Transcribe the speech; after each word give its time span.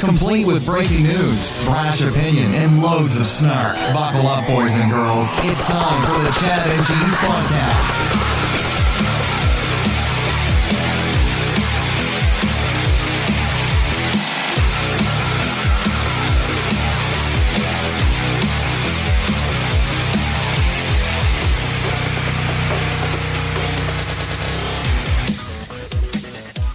Complete 0.00 0.46
with 0.46 0.66
breaking 0.66 1.04
news, 1.04 1.64
brash 1.64 2.02
opinion, 2.02 2.54
and 2.54 2.82
loads 2.82 3.18
of 3.18 3.26
snark. 3.26 3.76
Buckle 3.94 4.28
up, 4.28 4.46
boys 4.46 4.78
and 4.78 4.90
girls. 4.90 5.26
It's 5.38 5.66
time 5.66 6.02
for 6.02 6.22
the 6.22 6.30
Chad 6.38 6.68
and 6.68 6.86
Cheese 6.86 7.14
Podcast. 7.14 8.25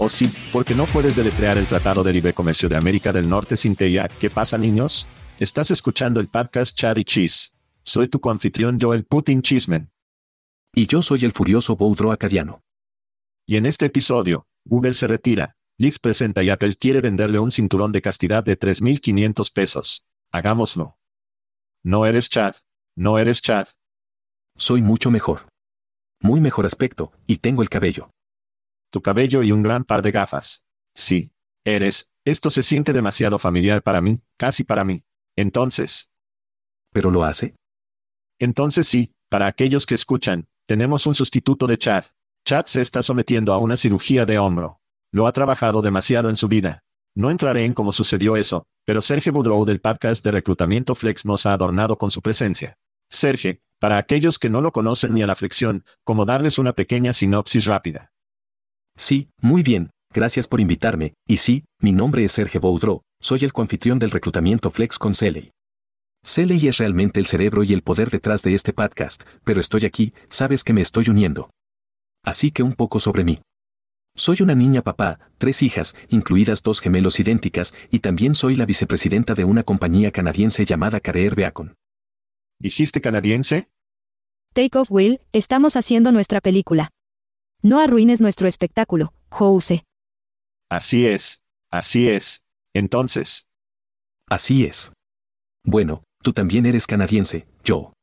O 0.03 0.09
sí, 0.09 0.33
porque 0.51 0.73
no 0.73 0.87
puedes 0.87 1.15
deletrear 1.15 1.59
el 1.59 1.67
Tratado 1.67 2.03
de 2.03 2.11
Libre 2.11 2.33
Comercio 2.33 2.67
de 2.67 2.75
América 2.75 3.13
del 3.13 3.29
Norte 3.29 3.55
sin 3.55 3.75
TEIA. 3.75 4.07
¿Qué 4.07 4.31
pasa, 4.31 4.57
niños? 4.57 5.07
Estás 5.39 5.69
escuchando 5.69 6.19
el 6.19 6.27
podcast 6.27 6.75
Chad 6.75 6.97
y 6.97 7.03
Cheese. 7.03 7.53
Soy 7.83 8.07
tu 8.07 8.19
coanfitrión 8.19 8.79
Joel 8.81 9.05
Putin 9.05 9.43
Chismen. 9.43 9.91
Y 10.73 10.87
yo 10.87 11.03
soy 11.03 11.23
el 11.23 11.33
furioso 11.33 11.75
Boudro 11.75 12.11
Acadiano. 12.11 12.63
Y 13.45 13.57
en 13.57 13.67
este 13.67 13.85
episodio, 13.85 14.47
Google 14.65 14.95
se 14.95 15.05
retira. 15.05 15.55
Lyft 15.77 15.99
presenta 16.01 16.41
y 16.41 16.49
Apple 16.49 16.77
quiere 16.77 16.99
venderle 16.99 17.37
un 17.37 17.51
cinturón 17.51 17.91
de 17.91 18.01
castidad 18.01 18.43
de 18.43 18.57
3.500 18.57 19.53
pesos. 19.53 20.07
Hagámoslo. 20.31 20.97
No 21.83 22.07
eres 22.07 22.27
Chad. 22.27 22.55
No 22.95 23.19
eres 23.19 23.43
Chad. 23.43 23.67
Soy 24.57 24.81
mucho 24.81 25.11
mejor. 25.11 25.47
Muy 26.21 26.41
mejor 26.41 26.65
aspecto, 26.65 27.11
y 27.27 27.37
tengo 27.37 27.61
el 27.61 27.69
cabello 27.69 28.09
tu 28.91 29.01
cabello 29.01 29.41
y 29.41 29.51
un 29.51 29.63
gran 29.63 29.83
par 29.83 30.01
de 30.03 30.11
gafas. 30.11 30.65
Sí, 30.93 31.31
eres, 31.65 32.11
esto 32.25 32.51
se 32.51 32.61
siente 32.61 32.93
demasiado 32.93 33.39
familiar 33.39 33.81
para 33.81 34.01
mí, 34.01 34.21
casi 34.37 34.63
para 34.63 34.83
mí. 34.83 35.03
Entonces. 35.35 36.11
¿Pero 36.93 37.09
lo 37.09 37.23
hace? 37.23 37.55
Entonces 38.37 38.87
sí, 38.87 39.13
para 39.29 39.47
aquellos 39.47 39.85
que 39.85 39.95
escuchan, 39.95 40.47
tenemos 40.67 41.05
un 41.05 41.15
sustituto 41.15 41.65
de 41.67 41.77
Chad. 41.77 42.05
Chad 42.45 42.65
se 42.65 42.81
está 42.81 43.01
sometiendo 43.01 43.53
a 43.53 43.57
una 43.57 43.77
cirugía 43.77 44.25
de 44.25 44.37
hombro. 44.37 44.81
Lo 45.11 45.25
ha 45.25 45.31
trabajado 45.31 45.81
demasiado 45.81 46.29
en 46.29 46.35
su 46.35 46.47
vida. 46.47 46.83
No 47.15 47.29
entraré 47.29 47.65
en 47.65 47.73
cómo 47.73 47.91
sucedió 47.91 48.35
eso, 48.37 48.65
pero 48.85 49.01
Sergio 49.01 49.33
Boudreau 49.33 49.65
del 49.65 49.81
podcast 49.81 50.23
de 50.23 50.31
reclutamiento 50.31 50.95
Flex 50.95 51.25
nos 51.25 51.45
ha 51.45 51.53
adornado 51.53 51.97
con 51.97 52.11
su 52.11 52.21
presencia. 52.21 52.77
Sergio, 53.09 53.57
para 53.79 53.97
aquellos 53.97 54.39
que 54.39 54.49
no 54.49 54.61
lo 54.61 54.71
conocen 54.71 55.13
ni 55.13 55.21
a 55.21 55.27
la 55.27 55.35
flexión, 55.35 55.83
como 56.03 56.25
darles 56.25 56.57
una 56.57 56.73
pequeña 56.73 57.13
sinopsis 57.13 57.65
rápida. 57.65 58.10
Sí, 58.95 59.29
muy 59.41 59.63
bien, 59.63 59.89
gracias 60.13 60.47
por 60.47 60.59
invitarme, 60.59 61.13
y 61.27 61.37
sí, 61.37 61.65
mi 61.79 61.91
nombre 61.91 62.23
es 62.23 62.31
Sergio 62.31 62.61
Boudreau, 62.61 63.01
soy 63.21 63.39
el 63.43 63.53
coanfitrión 63.53 63.99
del 63.99 64.11
reclutamiento 64.11 64.69
Flex 64.71 64.97
con 64.97 65.13
Celey. 65.13 65.51
Celey 66.23 66.67
es 66.67 66.77
realmente 66.77 67.19
el 67.19 67.25
cerebro 67.25 67.63
y 67.63 67.73
el 67.73 67.81
poder 67.81 68.09
detrás 68.09 68.43
de 68.43 68.53
este 68.53 68.73
podcast, 68.73 69.23
pero 69.43 69.59
estoy 69.59 69.85
aquí, 69.85 70.13
sabes 70.29 70.63
que 70.63 70.73
me 70.73 70.81
estoy 70.81 71.09
uniendo. 71.09 71.49
Así 72.23 72.51
que 72.51 72.61
un 72.61 72.73
poco 72.73 72.99
sobre 72.99 73.23
mí. 73.23 73.41
Soy 74.15 74.41
una 74.41 74.55
niña 74.55 74.81
papá, 74.81 75.19
tres 75.37 75.63
hijas, 75.63 75.95
incluidas 76.09 76.61
dos 76.61 76.81
gemelos 76.81 77.19
idénticas, 77.19 77.73
y 77.89 77.99
también 77.99 78.35
soy 78.35 78.55
la 78.55 78.65
vicepresidenta 78.65 79.33
de 79.33 79.45
una 79.45 79.63
compañía 79.63 80.11
canadiense 80.11 80.65
llamada 80.65 80.99
Career 80.99 81.33
Beacon. 81.33 81.75
¿Dijiste 82.59 83.01
canadiense? 83.01 83.69
Take 84.53 84.77
off 84.77 84.91
Will, 84.91 85.21
estamos 85.31 85.75
haciendo 85.75 86.11
nuestra 86.11 86.41
película. 86.41 86.91
No 87.63 87.79
arruines 87.79 88.21
nuestro 88.21 88.47
espectáculo, 88.47 89.13
Jose. 89.29 89.85
Así 90.69 91.05
es, 91.05 91.43
así 91.69 92.09
es. 92.09 92.43
Entonces. 92.73 93.49
Así 94.27 94.65
es. 94.65 94.91
Bueno, 95.63 96.03
tú 96.23 96.33
también 96.33 96.65
eres 96.65 96.87
canadiense, 96.87 97.47
yo. 97.63 97.93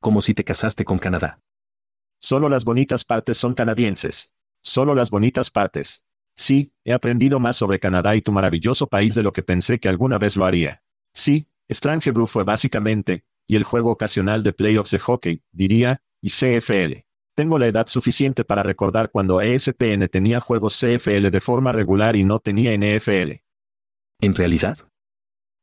Como 0.00 0.22
si 0.22 0.32
te 0.32 0.44
casaste 0.44 0.84
con 0.84 0.98
Canadá. 0.98 1.40
Solo 2.20 2.48
las 2.48 2.64
bonitas 2.64 3.04
partes 3.04 3.36
son 3.36 3.54
canadienses. 3.54 4.32
Solo 4.62 4.94
las 4.94 5.10
bonitas 5.10 5.50
partes. 5.50 6.06
Sí, 6.34 6.72
he 6.84 6.92
aprendido 6.92 7.38
más 7.38 7.56
sobre 7.56 7.78
Canadá 7.78 8.16
y 8.16 8.22
tu 8.22 8.32
maravilloso 8.32 8.86
país 8.86 9.14
de 9.14 9.22
lo 9.22 9.32
que 9.32 9.42
pensé 9.42 9.78
que 9.78 9.88
alguna 9.88 10.18
vez 10.18 10.36
lo 10.36 10.44
haría. 10.44 10.82
Sí, 11.12 11.48
Strange 11.68 12.12
Brew 12.12 12.26
fue 12.26 12.44
básicamente, 12.44 13.24
y 13.46 13.56
el 13.56 13.64
juego 13.64 13.90
ocasional 13.90 14.42
de 14.42 14.52
playoffs 14.52 14.90
de 14.90 14.98
hockey, 14.98 15.42
diría, 15.52 16.02
y 16.20 16.30
CFL. 16.30 17.05
Tengo 17.36 17.58
la 17.58 17.66
edad 17.66 17.86
suficiente 17.86 18.46
para 18.46 18.62
recordar 18.62 19.10
cuando 19.10 19.42
ESPN 19.42 20.08
tenía 20.10 20.40
juegos 20.40 20.80
CFL 20.80 21.28
de 21.28 21.40
forma 21.42 21.70
regular 21.70 22.16
y 22.16 22.24
no 22.24 22.38
tenía 22.38 22.74
NFL. 22.74 23.42
¿En 24.22 24.34
realidad? 24.34 24.78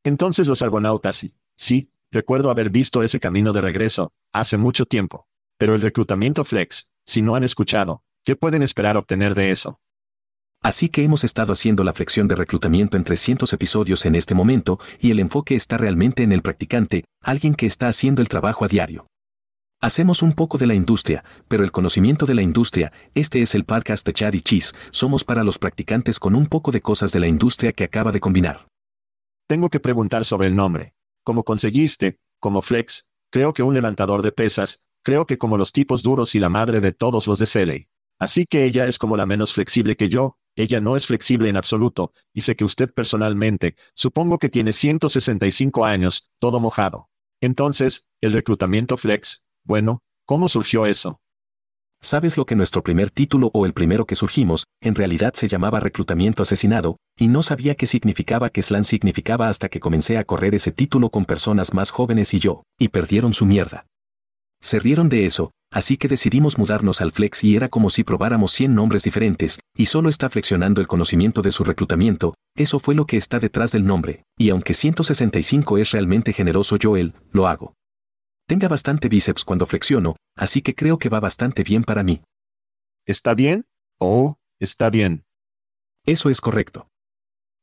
Entonces 0.04 0.48
los 0.48 0.62
argonautas 0.62 1.16
sí. 1.16 1.34
Sí, 1.58 1.90
recuerdo 2.12 2.52
haber 2.52 2.70
visto 2.70 3.02
ese 3.02 3.20
camino 3.20 3.54
de 3.54 3.62
regreso, 3.62 4.14
hace 4.32 4.56
mucho 4.58 4.86
tiempo. 4.86 5.28
Pero 5.58 5.74
el 5.74 5.82
reclutamiento 5.82 6.46
flex, 6.46 6.92
si 7.08 7.24
no 7.24 7.34
han 7.34 7.44
escuchado, 7.44 8.04
¿qué 8.24 8.36
pueden 8.36 8.62
esperar 8.62 8.96
obtener 8.96 9.34
de 9.34 9.50
eso? 9.50 9.80
Así 10.62 10.90
que 10.90 11.04
hemos 11.04 11.24
estado 11.24 11.54
haciendo 11.54 11.84
la 11.84 11.94
flexión 11.94 12.28
de 12.28 12.36
reclutamiento 12.36 12.98
en 12.98 13.04
300 13.04 13.52
episodios 13.52 14.06
en 14.06 14.14
este 14.14 14.36
momento, 14.36 14.80
y 15.00 15.10
el 15.10 15.20
enfoque 15.20 15.56
está 15.56 15.78
realmente 15.78 16.22
en 16.22 16.34
el 16.34 16.44
practicante, 16.44 17.04
alguien 17.20 17.56
que 17.56 17.66
está 17.66 17.88
haciendo 17.88 18.22
el 18.22 18.30
trabajo 18.30 18.64
a 18.64 18.68
diario. 18.68 19.08
Hacemos 19.84 20.22
un 20.22 20.32
poco 20.32 20.58
de 20.58 20.66
la 20.66 20.76
industria, 20.76 21.26
pero 21.50 21.66
el 21.66 21.74
conocimiento 21.74 22.26
de 22.26 22.34
la 22.34 22.42
industria, 22.42 22.94
este 23.16 23.42
es 23.42 23.54
el 23.54 23.66
podcast 23.66 24.06
de 24.06 24.14
Chad 24.14 24.32
y 24.32 24.40
Cheese, 24.40 24.74
somos 24.92 25.26
para 25.26 25.44
los 25.44 25.60
practicantes 25.60 26.20
con 26.20 26.36
un 26.36 26.46
poco 26.46 26.72
de 26.72 26.80
cosas 26.80 27.12
de 27.12 27.20
la 27.20 27.28
industria 27.28 27.74
que 27.74 27.84
acaba 27.84 28.14
de 28.14 28.22
combinar. 28.22 28.66
Tengo 29.46 29.70
que 29.70 29.82
preguntar 29.82 30.24
sobre 30.24 30.48
el 30.48 30.56
nombre. 30.56 30.94
¿Cómo 31.26 31.44
conseguiste? 31.44 32.18
Como 32.40 32.62
Flex, 32.62 33.10
creo 33.30 33.52
que 33.52 33.62
un 33.62 33.74
levantador 33.74 34.22
de 34.22 34.32
pesas, 34.32 34.86
creo 35.04 35.26
que 35.26 35.38
como 35.38 35.58
los 35.58 35.74
tipos 35.74 36.02
duros 36.02 36.34
y 36.34 36.40
la 36.40 36.48
madre 36.48 36.80
de 36.80 36.94
todos 36.94 37.28
los 37.28 37.40
de 37.40 37.46
Celey. 37.46 37.90
Así 38.20 38.46
que 38.46 38.64
ella 38.64 38.88
es 38.88 38.98
como 38.98 39.18
la 39.18 39.26
menos 39.26 39.52
flexible 39.52 39.98
que 39.98 40.08
yo, 40.08 40.38
ella 40.56 40.80
no 40.80 40.96
es 40.96 41.08
flexible 41.08 41.50
en 41.50 41.58
absoluto, 41.58 42.14
y 42.34 42.40
sé 42.40 42.56
que 42.56 42.64
usted 42.64 42.94
personalmente, 42.94 43.76
supongo 43.96 44.40
que 44.40 44.48
tiene 44.48 44.72
165 44.72 45.84
años, 45.84 46.32
todo 46.40 46.62
mojado. 46.62 47.10
Entonces, 47.42 48.08
el 48.22 48.32
reclutamiento 48.32 48.96
flex, 48.96 49.44
bueno, 49.66 50.00
¿cómo 50.26 50.50
surgió 50.50 50.86
eso? 50.86 51.20
¿Sabes 52.02 52.36
lo 52.36 52.46
que 52.46 52.58
nuestro 52.58 52.84
primer 52.84 53.12
título 53.12 53.50
o 53.54 53.66
el 53.66 53.72
primero 53.72 54.06
que 54.06 54.16
surgimos, 54.16 54.66
en 54.82 54.94
realidad 54.94 55.34
se 55.36 55.48
llamaba 55.48 55.80
reclutamiento 55.80 56.44
asesinado, 56.44 56.98
y 57.18 57.30
no 57.30 57.44
sabía 57.44 57.76
qué 57.76 57.88
significaba 57.88 58.50
que 58.50 58.62
slan 58.62 58.84
significaba 58.84 59.48
hasta 59.48 59.70
que 59.70 59.80
comencé 59.80 60.18
a 60.18 60.26
correr 60.26 60.54
ese 60.54 60.74
título 60.74 61.10
con 61.10 61.24
personas 61.24 61.74
más 61.74 61.92
jóvenes 61.92 62.34
y 62.34 62.40
yo, 62.40 62.64
y 62.78 62.90
perdieron 62.90 63.34
su 63.34 63.46
mierda. 63.46 63.86
Se 64.62 64.80
rieron 64.80 65.08
de 65.08 65.26
eso, 65.26 65.52
así 65.72 65.96
que 65.96 66.10
decidimos 66.10 66.58
mudarnos 66.58 67.00
al 67.00 67.14
Flex 67.14 67.42
y 67.46 67.56
era 67.56 67.70
como 67.70 67.90
si 67.90 68.04
probáramos 68.04 68.52
100 68.52 68.76
nombres 68.76 69.04
diferentes, 69.04 69.62
y 69.74 69.86
solo 69.86 70.10
está 70.10 70.30
flexionando 70.30 70.82
el 70.82 70.88
conocimiento 70.88 71.42
de 71.42 71.52
su 71.52 71.64
reclutamiento, 71.64 72.34
eso 72.58 72.80
fue 72.80 72.96
lo 72.96 73.06
que 73.06 73.16
está 73.16 73.40
detrás 73.40 73.72
del 73.72 73.86
nombre, 73.86 74.24
y 74.38 74.50
aunque 74.50 74.74
165 74.74 75.78
es 75.78 75.92
realmente 75.92 76.34
generoso 76.34 76.76
yo 76.76 76.98
él, 76.98 77.14
lo 77.32 77.48
hago. 77.48 77.76
Tenga 78.54 78.68
bastante 78.68 79.10
bíceps 79.10 79.46
cuando 79.46 79.66
flexiono, 79.66 80.16
así 80.38 80.62
que 80.62 80.76
creo 80.76 81.00
que 81.00 81.10
va 81.10 81.20
bastante 81.20 81.64
bien 81.64 81.84
para 81.84 82.04
mí. 82.04 82.22
¿Está 83.04 83.34
bien? 83.34 83.66
Oh, 84.00 84.38
está 84.60 84.92
bien. 84.92 85.26
Eso 86.06 86.30
es 86.30 86.40
correcto. 86.40 86.88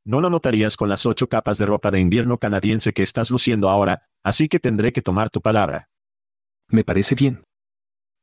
No 0.04 0.20
lo 0.20 0.30
notarías 0.30 0.76
con 0.76 0.88
las 0.88 1.06
ocho 1.06 1.28
capas 1.28 1.58
de 1.58 1.66
ropa 1.66 1.92
de 1.92 2.00
invierno 2.00 2.38
canadiense 2.38 2.92
que 2.92 3.04
estás 3.04 3.30
luciendo 3.30 3.68
ahora, 3.68 4.08
así 4.24 4.48
que 4.48 4.58
tendré 4.58 4.92
que 4.92 5.00
tomar 5.00 5.30
tu 5.30 5.40
palabra. 5.40 5.90
Me 6.66 6.82
parece 6.82 7.14
bien. 7.14 7.44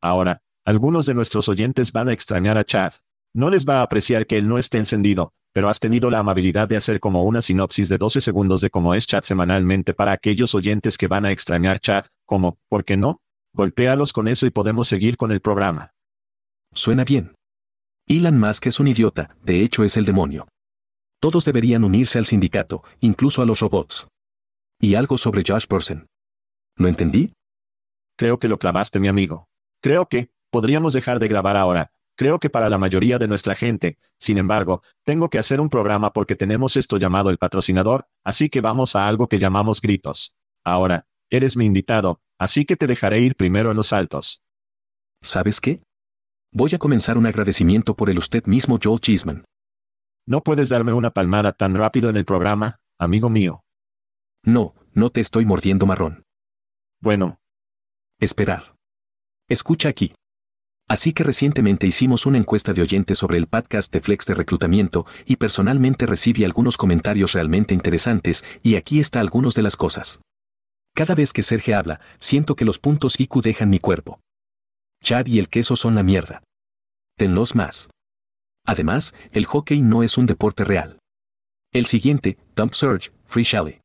Ahora, 0.01 0.41
algunos 0.65 1.05
de 1.05 1.13
nuestros 1.13 1.47
oyentes 1.47 1.93
van 1.93 2.09
a 2.09 2.13
extrañar 2.13 2.57
a 2.57 2.65
Chad. 2.65 2.95
No 3.33 3.49
les 3.49 3.65
va 3.65 3.79
a 3.79 3.83
apreciar 3.83 4.27
que 4.27 4.37
él 4.37 4.49
no 4.49 4.57
esté 4.57 4.77
encendido, 4.77 5.31
pero 5.57 5.69
has 5.69 5.79
tenido 5.79 6.11
la 6.11 6.19
amabilidad 6.19 6.69
de 6.69 6.77
hacer 6.77 6.99
como 6.99 7.23
una 7.23 7.41
sinopsis 7.41 7.89
de 7.89 7.97
12 7.97 8.21
segundos 8.21 8.61
de 8.61 8.69
cómo 8.69 8.93
es 8.93 9.07
Chad 9.07 9.23
semanalmente 9.23 9.95
para 9.95 10.11
aquellos 10.11 10.53
oyentes 10.53 10.99
que 10.99 11.07
van 11.07 11.25
a 11.25 11.31
extrañar 11.31 11.79
Chad, 11.79 12.05
como, 12.27 12.59
¿por 12.69 12.85
qué 12.85 12.95
no? 12.95 13.21
Golpéalos 13.53 14.13
con 14.13 14.27
eso 14.27 14.45
y 14.45 14.51
podemos 14.51 14.87
seguir 14.87 15.17
con 15.17 15.31
el 15.31 15.41
programa. 15.41 15.95
Suena 16.75 17.05
bien. 17.05 17.33
Elon 18.05 18.37
Musk 18.37 18.67
es 18.67 18.79
un 18.79 18.87
idiota, 18.87 19.35
de 19.41 19.63
hecho 19.63 19.83
es 19.83 19.97
el 19.97 20.05
demonio. 20.05 20.47
Todos 21.19 21.43
deberían 21.43 21.83
unirse 21.83 22.19
al 22.19 22.27
sindicato, 22.27 22.83
incluso 22.99 23.41
a 23.41 23.47
los 23.47 23.61
robots. 23.61 24.07
Y 24.79 24.93
algo 24.93 25.17
sobre 25.17 25.41
Josh 25.43 25.65
Person. 25.65 26.05
¿Lo 26.75 26.87
entendí? 26.87 27.33
Creo 28.15 28.37
que 28.37 28.47
lo 28.47 28.59
clavaste, 28.59 28.99
mi 28.99 29.07
amigo. 29.07 29.47
Creo 29.81 30.07
que, 30.07 30.29
podríamos 30.51 30.93
dejar 30.93 31.17
de 31.17 31.29
grabar 31.29 31.57
ahora. 31.57 31.89
Creo 32.17 32.39
que 32.39 32.49
para 32.49 32.67
la 32.67 32.79
mayoría 32.79 33.19
de 33.19 33.27
nuestra 33.27 33.53
gente, 33.53 33.99
sin 34.19 34.39
embargo, 34.39 34.81
tengo 35.05 35.29
que 35.29 35.37
hacer 35.37 35.61
un 35.61 35.69
programa 35.69 36.13
porque 36.13 36.35
tenemos 36.35 36.75
esto 36.75 36.97
llamado 36.97 37.29
el 37.29 37.37
patrocinador, 37.37 38.07
así 38.23 38.49
que 38.49 38.59
vamos 38.59 38.95
a 38.95 39.07
algo 39.07 39.29
que 39.29 39.37
llamamos 39.37 39.81
gritos. 39.81 40.35
Ahora, 40.65 41.05
eres 41.29 41.55
mi 41.55 41.65
invitado, 41.65 42.19
así 42.39 42.65
que 42.65 42.75
te 42.75 42.87
dejaré 42.87 43.19
ir 43.19 43.35
primero 43.35 43.69
en 43.69 43.77
los 43.77 43.93
altos. 43.93 44.41
¿Sabes 45.21 45.61
qué? 45.61 45.83
Voy 46.51 46.73
a 46.73 46.79
comenzar 46.79 47.19
un 47.19 47.27
agradecimiento 47.27 47.95
por 47.95 48.09
el 48.09 48.17
usted 48.17 48.45
mismo 48.47 48.79
Joel 48.83 48.99
Cheeseman. 48.99 49.45
¿No 50.25 50.41
puedes 50.41 50.69
darme 50.69 50.93
una 50.93 51.11
palmada 51.11 51.53
tan 51.53 51.75
rápido 51.75 52.09
en 52.09 52.17
el 52.17 52.25
programa, 52.25 52.79
amigo 52.97 53.29
mío? 53.29 53.61
No, 54.43 54.73
no 54.93 55.11
te 55.11 55.21
estoy 55.21 55.45
mordiendo 55.45 55.85
marrón. 55.85 56.23
Bueno. 56.99 57.37
Esperar. 58.19 58.75
Escucha 59.47 59.89
aquí. 59.89 60.15
Así 60.89 61.11
que 61.11 61.23
recientemente 61.23 61.85
hicimos 61.85 62.25
una 62.25 62.37
encuesta 62.37 62.71
de 62.71 62.81
oyentes 62.81 63.17
sobre 63.17 63.37
el 63.37 63.47
podcast 63.47 63.91
de 63.91 63.99
Flex 63.99 64.25
de 64.25 64.35
reclutamiento 64.35 65.05
y 65.25 65.35
personalmente 65.35 66.05
recibí 66.05 66.45
algunos 66.45 66.77
comentarios 66.77 67.33
realmente 67.33 67.73
interesantes 67.73 68.45
y 68.63 68.75
aquí 68.75 68.99
está 68.99 69.19
algunos 69.19 69.53
de 69.53 69.63
las 69.63 69.75
cosas. 69.75 70.21
Cada 70.95 71.13
vez 71.13 71.33
que 71.33 71.43
Sergio 71.43 71.77
habla, 71.77 71.99
siento 72.19 72.55
que 72.55 72.65
los 72.65 72.79
puntos 72.79 73.19
IQ 73.19 73.41
dejan 73.41 73.69
mi 73.69 73.79
cuerpo. 73.79 74.21
Chad 75.03 75.27
y 75.27 75.39
el 75.39 75.49
queso 75.49 75.75
son 75.75 75.93
la 75.93 76.03
mierda. 76.03 76.41
Tenlos 77.17 77.53
más. 77.53 77.89
Además, 78.65 79.13
el 79.31 79.45
hockey 79.45 79.81
no 79.81 80.03
es 80.03 80.17
un 80.17 80.25
deporte 80.25 80.63
real. 80.63 80.99
El 81.73 81.85
siguiente, 81.85 82.37
Dump 82.55 82.73
Surge, 82.73 83.11
Free 83.25 83.43
Shally. 83.43 83.81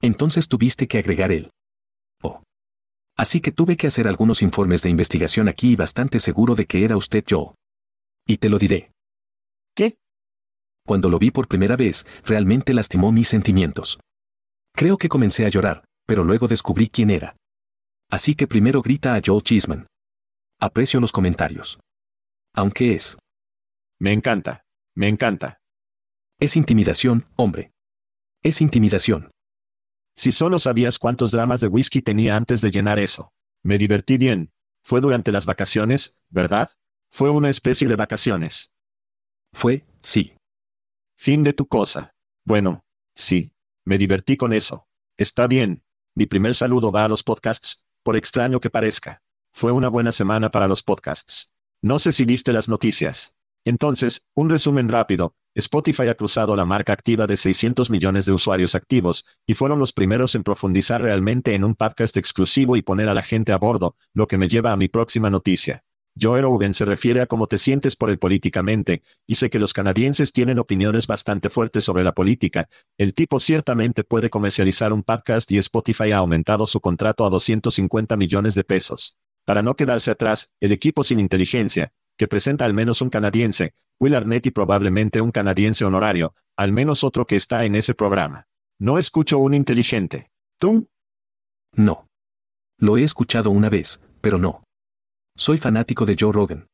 Entonces 0.00 0.48
tuviste 0.48 0.88
que 0.88 0.98
agregar 0.98 1.30
el. 1.30 1.50
Así 3.16 3.40
que 3.40 3.52
tuve 3.52 3.76
que 3.76 3.86
hacer 3.86 4.08
algunos 4.08 4.42
informes 4.42 4.82
de 4.82 4.90
investigación 4.90 5.48
aquí 5.48 5.72
y 5.72 5.76
bastante 5.76 6.18
seguro 6.18 6.54
de 6.54 6.66
que 6.66 6.84
era 6.84 6.96
usted 6.96 7.24
yo. 7.26 7.54
Y 8.26 8.38
te 8.38 8.48
lo 8.48 8.58
diré. 8.58 8.92
¿Qué? 9.74 9.96
Cuando 10.86 11.08
lo 11.08 11.18
vi 11.18 11.30
por 11.30 11.48
primera 11.48 11.76
vez, 11.76 12.06
realmente 12.24 12.74
lastimó 12.74 13.12
mis 13.12 13.28
sentimientos. 13.28 13.98
Creo 14.74 14.96
que 14.98 15.08
comencé 15.08 15.44
a 15.44 15.48
llorar, 15.48 15.84
pero 16.06 16.24
luego 16.24 16.48
descubrí 16.48 16.88
quién 16.88 17.10
era. 17.10 17.36
Así 18.10 18.34
que 18.34 18.46
primero 18.46 18.82
grita 18.82 19.14
a 19.14 19.20
Joel 19.24 19.42
Cheeseman. 19.42 19.86
Aprecio 20.60 21.00
los 21.00 21.12
comentarios. 21.12 21.78
Aunque 22.54 22.94
es. 22.94 23.16
Me 23.98 24.12
encanta. 24.12 24.62
Me 24.94 25.08
encanta. 25.08 25.58
Es 26.38 26.56
intimidación, 26.56 27.26
hombre. 27.36 27.70
Es 28.42 28.60
intimidación. 28.60 29.31
Si 30.14 30.32
solo 30.32 30.58
sabías 30.58 30.98
cuántos 30.98 31.30
dramas 31.30 31.60
de 31.60 31.68
whisky 31.68 32.02
tenía 32.02 32.36
antes 32.36 32.60
de 32.60 32.70
llenar 32.70 32.98
eso. 32.98 33.32
Me 33.62 33.78
divertí 33.78 34.18
bien. 34.18 34.52
Fue 34.82 35.00
durante 35.00 35.32
las 35.32 35.46
vacaciones, 35.46 36.18
¿verdad? 36.28 36.70
Fue 37.10 37.30
una 37.30 37.50
especie 37.50 37.88
de 37.88 37.96
vacaciones. 37.96 38.72
Fue, 39.52 39.84
sí. 40.02 40.34
Fin 41.16 41.44
de 41.44 41.52
tu 41.52 41.66
cosa. 41.66 42.14
Bueno, 42.44 42.84
sí. 43.14 43.52
Me 43.84 43.98
divertí 43.98 44.36
con 44.36 44.52
eso. 44.52 44.86
Está 45.16 45.46
bien. 45.46 45.82
Mi 46.14 46.26
primer 46.26 46.54
saludo 46.54 46.92
va 46.92 47.04
a 47.04 47.08
los 47.08 47.22
podcasts, 47.22 47.86
por 48.02 48.16
extraño 48.16 48.60
que 48.60 48.70
parezca. 48.70 49.22
Fue 49.52 49.72
una 49.72 49.88
buena 49.88 50.12
semana 50.12 50.50
para 50.50 50.68
los 50.68 50.82
podcasts. 50.82 51.52
No 51.80 51.98
sé 51.98 52.12
si 52.12 52.24
viste 52.24 52.52
las 52.52 52.68
noticias. 52.68 53.36
Entonces, 53.64 54.26
un 54.34 54.50
resumen 54.50 54.88
rápido, 54.88 55.36
Spotify 55.54 56.08
ha 56.08 56.14
cruzado 56.14 56.56
la 56.56 56.64
marca 56.64 56.92
activa 56.92 57.26
de 57.26 57.36
600 57.36 57.90
millones 57.90 58.24
de 58.24 58.32
usuarios 58.32 58.74
activos, 58.74 59.26
y 59.46 59.54
fueron 59.54 59.78
los 59.78 59.92
primeros 59.92 60.34
en 60.34 60.42
profundizar 60.42 61.02
realmente 61.02 61.54
en 61.54 61.62
un 61.62 61.74
podcast 61.74 62.16
exclusivo 62.16 62.76
y 62.76 62.82
poner 62.82 63.08
a 63.08 63.14
la 63.14 63.22
gente 63.22 63.52
a 63.52 63.58
bordo, 63.58 63.96
lo 64.14 64.26
que 64.26 64.38
me 64.38 64.48
lleva 64.48 64.72
a 64.72 64.76
mi 64.76 64.88
próxima 64.88 65.30
noticia. 65.30 65.84
Joe 66.20 66.42
Rogan 66.42 66.74
se 66.74 66.84
refiere 66.84 67.20
a 67.20 67.26
cómo 67.26 67.46
te 67.46 67.56
sientes 67.56 67.96
por 67.96 68.10
el 68.10 68.18
políticamente, 68.18 69.02
y 69.26 69.36
sé 69.36 69.48
que 69.48 69.58
los 69.58 69.72
canadienses 69.72 70.32
tienen 70.32 70.58
opiniones 70.58 71.06
bastante 71.06 71.48
fuertes 71.48 71.84
sobre 71.84 72.04
la 72.04 72.12
política. 72.12 72.68
El 72.98 73.14
tipo 73.14 73.38
ciertamente 73.38 74.04
puede 74.04 74.28
comercializar 74.28 74.92
un 74.92 75.02
podcast 75.02 75.50
y 75.52 75.58
Spotify 75.58 76.12
ha 76.12 76.18
aumentado 76.18 76.66
su 76.66 76.80
contrato 76.80 77.24
a 77.24 77.30
250 77.30 78.16
millones 78.16 78.54
de 78.54 78.64
pesos. 78.64 79.16
Para 79.44 79.62
no 79.62 79.74
quedarse 79.74 80.10
atrás, 80.10 80.52
el 80.60 80.72
equipo 80.72 81.02
sin 81.02 81.18
inteligencia, 81.18 81.92
que 82.22 82.28
presenta 82.28 82.64
al 82.64 82.72
menos 82.72 83.00
un 83.00 83.10
canadiense, 83.10 83.74
Will 83.98 84.14
Arnett 84.14 84.46
y 84.46 84.52
probablemente 84.52 85.20
un 85.20 85.32
canadiense 85.32 85.84
honorario, 85.84 86.36
al 86.56 86.70
menos 86.70 87.02
otro 87.02 87.26
que 87.26 87.34
está 87.34 87.64
en 87.64 87.74
ese 87.74 87.94
programa. 87.94 88.46
No 88.78 88.96
escucho 88.96 89.38
un 89.38 89.54
inteligente. 89.54 90.30
¿Tú? 90.60 90.86
No. 91.74 92.06
Lo 92.78 92.96
he 92.96 93.02
escuchado 93.02 93.50
una 93.50 93.68
vez, 93.68 94.00
pero 94.20 94.38
no. 94.38 94.62
Soy 95.36 95.58
fanático 95.58 96.06
de 96.06 96.14
Joe 96.16 96.30
Rogan. 96.30 96.68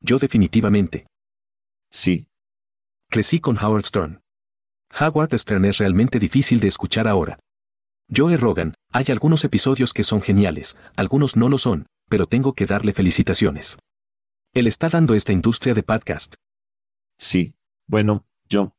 Yo 0.00 0.20
definitivamente. 0.20 1.08
Sí. 1.90 2.28
Crecí 3.10 3.40
con 3.40 3.58
Howard 3.58 3.86
Stern. 3.86 4.20
Howard 5.00 5.36
Stern 5.36 5.64
es 5.64 5.78
realmente 5.78 6.20
difícil 6.20 6.60
de 6.60 6.68
escuchar 6.68 7.08
ahora. 7.08 7.40
Joe 8.16 8.36
Rogan, 8.36 8.74
hay 8.92 9.06
algunos 9.08 9.42
episodios 9.42 9.92
que 9.92 10.04
son 10.04 10.22
geniales, 10.22 10.76
algunos 10.94 11.36
no 11.36 11.48
lo 11.48 11.58
son, 11.58 11.86
pero 12.08 12.26
tengo 12.26 12.52
que 12.52 12.66
darle 12.66 12.92
felicitaciones. 12.92 13.78
Él 14.56 14.66
está 14.66 14.88
dando 14.88 15.12
esta 15.12 15.34
industria 15.34 15.74
de 15.74 15.82
podcast. 15.82 16.36
Sí. 17.18 17.52
Bueno, 17.86 18.24
yo. 18.48 18.74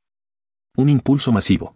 Un 0.75 0.89
impulso 0.89 1.31
masivo. 1.31 1.75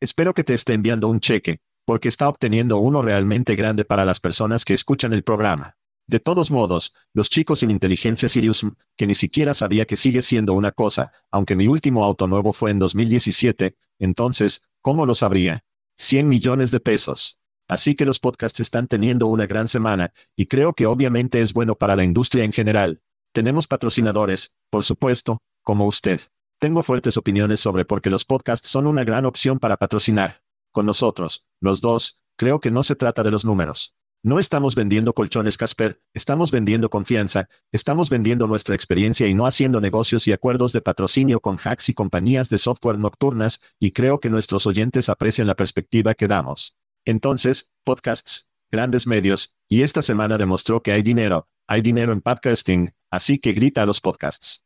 Espero 0.00 0.32
que 0.32 0.42
te 0.42 0.54
esté 0.54 0.72
enviando 0.72 1.06
un 1.06 1.20
cheque, 1.20 1.58
porque 1.84 2.08
está 2.08 2.30
obteniendo 2.30 2.78
uno 2.78 3.02
realmente 3.02 3.56
grande 3.56 3.84
para 3.84 4.06
las 4.06 4.20
personas 4.20 4.64
que 4.64 4.72
escuchan 4.72 5.12
el 5.12 5.22
programa. 5.22 5.76
De 6.06 6.18
todos 6.18 6.50
modos, 6.50 6.94
los 7.12 7.28
chicos 7.28 7.58
sin 7.58 7.70
inteligencia 7.70 8.26
Sirius, 8.26 8.64
que 8.96 9.06
ni 9.06 9.14
siquiera 9.14 9.52
sabía 9.52 9.84
que 9.84 9.98
sigue 9.98 10.22
siendo 10.22 10.54
una 10.54 10.72
cosa, 10.72 11.12
aunque 11.30 11.56
mi 11.56 11.66
último 11.66 12.02
auto 12.06 12.26
nuevo 12.26 12.54
fue 12.54 12.70
en 12.70 12.78
2017, 12.78 13.76
entonces, 13.98 14.66
¿cómo 14.80 15.04
lo 15.04 15.14
sabría? 15.14 15.62
100 15.98 16.26
millones 16.26 16.70
de 16.70 16.80
pesos. 16.80 17.38
Así 17.68 17.94
que 17.94 18.06
los 18.06 18.18
podcasts 18.18 18.60
están 18.60 18.86
teniendo 18.86 19.26
una 19.26 19.46
gran 19.46 19.68
semana, 19.68 20.14
y 20.36 20.46
creo 20.46 20.72
que 20.72 20.86
obviamente 20.86 21.42
es 21.42 21.52
bueno 21.52 21.76
para 21.76 21.96
la 21.96 22.02
industria 22.02 22.44
en 22.44 22.54
general. 22.54 23.02
Tenemos 23.32 23.68
patrocinadores, 23.68 24.54
por 24.70 24.82
supuesto, 24.82 25.38
como 25.62 25.86
usted. 25.86 26.20
Tengo 26.58 26.82
fuertes 26.82 27.16
opiniones 27.16 27.60
sobre 27.60 27.84
por 27.84 28.02
qué 28.02 28.10
los 28.10 28.24
podcasts 28.24 28.68
son 28.68 28.88
una 28.88 29.04
gran 29.04 29.24
opción 29.24 29.60
para 29.60 29.76
patrocinar. 29.76 30.42
Con 30.72 30.84
nosotros, 30.84 31.46
los 31.60 31.80
dos, 31.80 32.20
creo 32.36 32.60
que 32.60 32.72
no 32.72 32.82
se 32.82 32.96
trata 32.96 33.22
de 33.22 33.30
los 33.30 33.44
números. 33.44 33.94
No 34.24 34.40
estamos 34.40 34.74
vendiendo 34.74 35.14
colchones 35.14 35.56
Casper, 35.56 36.02
estamos 36.12 36.50
vendiendo 36.50 36.90
confianza, 36.90 37.48
estamos 37.70 38.10
vendiendo 38.10 38.48
nuestra 38.48 38.74
experiencia 38.74 39.28
y 39.28 39.34
no 39.34 39.46
haciendo 39.46 39.80
negocios 39.80 40.26
y 40.26 40.32
acuerdos 40.32 40.72
de 40.72 40.82
patrocinio 40.82 41.38
con 41.38 41.56
hacks 41.56 41.88
y 41.88 41.94
compañías 41.94 42.48
de 42.48 42.58
software 42.58 42.98
nocturnas, 42.98 43.62
y 43.78 43.92
creo 43.92 44.18
que 44.18 44.28
nuestros 44.28 44.66
oyentes 44.66 45.08
aprecian 45.08 45.46
la 45.46 45.54
perspectiva 45.54 46.14
que 46.14 46.26
damos. 46.26 46.76
Entonces, 47.04 47.70
podcasts, 47.84 48.48
grandes 48.72 49.06
medios, 49.06 49.54
y 49.68 49.82
esta 49.82 50.02
semana 50.02 50.36
demostró 50.36 50.82
que 50.82 50.92
hay 50.92 51.02
dinero, 51.02 51.48
hay 51.70 51.82
dinero 51.82 52.12
en 52.12 52.20
podcasting, 52.20 52.90
así 53.12 53.38
que 53.38 53.52
grita 53.52 53.82
a 53.82 53.86
los 53.86 54.00
podcasts. 54.00 54.64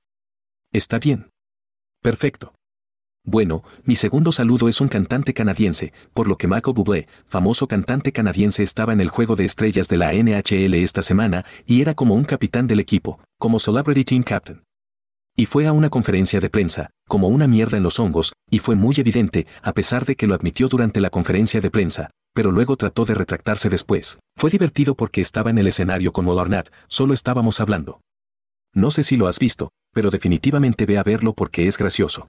Está 0.72 0.98
bien. 0.98 1.28
Perfecto. 2.00 2.54
Bueno, 3.26 3.62
mi 3.84 3.94
segundo 3.94 4.32
saludo 4.32 4.70
es 4.70 4.80
un 4.80 4.88
cantante 4.88 5.34
canadiense, 5.34 5.92
por 6.14 6.28
lo 6.28 6.38
que 6.38 6.48
Michael 6.48 6.74
Bublé, 6.74 7.06
famoso 7.26 7.68
cantante 7.68 8.10
canadiense, 8.10 8.62
estaba 8.62 8.94
en 8.94 9.02
el 9.02 9.10
juego 9.10 9.36
de 9.36 9.44
estrellas 9.44 9.86
de 9.88 9.98
la 9.98 10.14
NHL 10.14 10.72
esta 10.72 11.02
semana 11.02 11.44
y 11.66 11.82
era 11.82 11.92
como 11.92 12.14
un 12.14 12.24
capitán 12.24 12.66
del 12.66 12.80
equipo, 12.80 13.20
como 13.38 13.58
Celebrity 13.58 14.04
Team 14.04 14.22
Captain. 14.22 14.64
Y 15.36 15.44
fue 15.44 15.66
a 15.66 15.74
una 15.74 15.90
conferencia 15.90 16.40
de 16.40 16.48
prensa, 16.48 16.88
como 17.06 17.28
una 17.28 17.46
mierda 17.46 17.76
en 17.76 17.82
los 17.82 18.00
hongos, 18.00 18.32
y 18.48 18.60
fue 18.60 18.76
muy 18.76 18.94
evidente, 18.96 19.46
a 19.60 19.74
pesar 19.74 20.06
de 20.06 20.16
que 20.16 20.26
lo 20.26 20.34
admitió 20.34 20.68
durante 20.68 21.02
la 21.02 21.10
conferencia 21.10 21.60
de 21.60 21.70
prensa, 21.70 22.10
pero 22.34 22.50
luego 22.50 22.76
trató 22.76 23.04
de 23.04 23.14
retractarse 23.14 23.70
después. 23.70 24.18
Fue 24.36 24.50
divertido 24.50 24.94
porque 24.94 25.20
estaba 25.20 25.50
en 25.50 25.58
el 25.58 25.68
escenario 25.68 26.12
con 26.12 26.26
Molornat, 26.26 26.68
solo 26.88 27.14
estábamos 27.14 27.60
hablando. 27.60 28.00
No 28.74 28.90
sé 28.90 29.04
si 29.04 29.16
lo 29.16 29.28
has 29.28 29.38
visto, 29.38 29.70
pero 29.92 30.10
definitivamente 30.10 30.84
ve 30.84 30.98
a 30.98 31.04
verlo 31.04 31.34
porque 31.34 31.68
es 31.68 31.78
gracioso. 31.78 32.26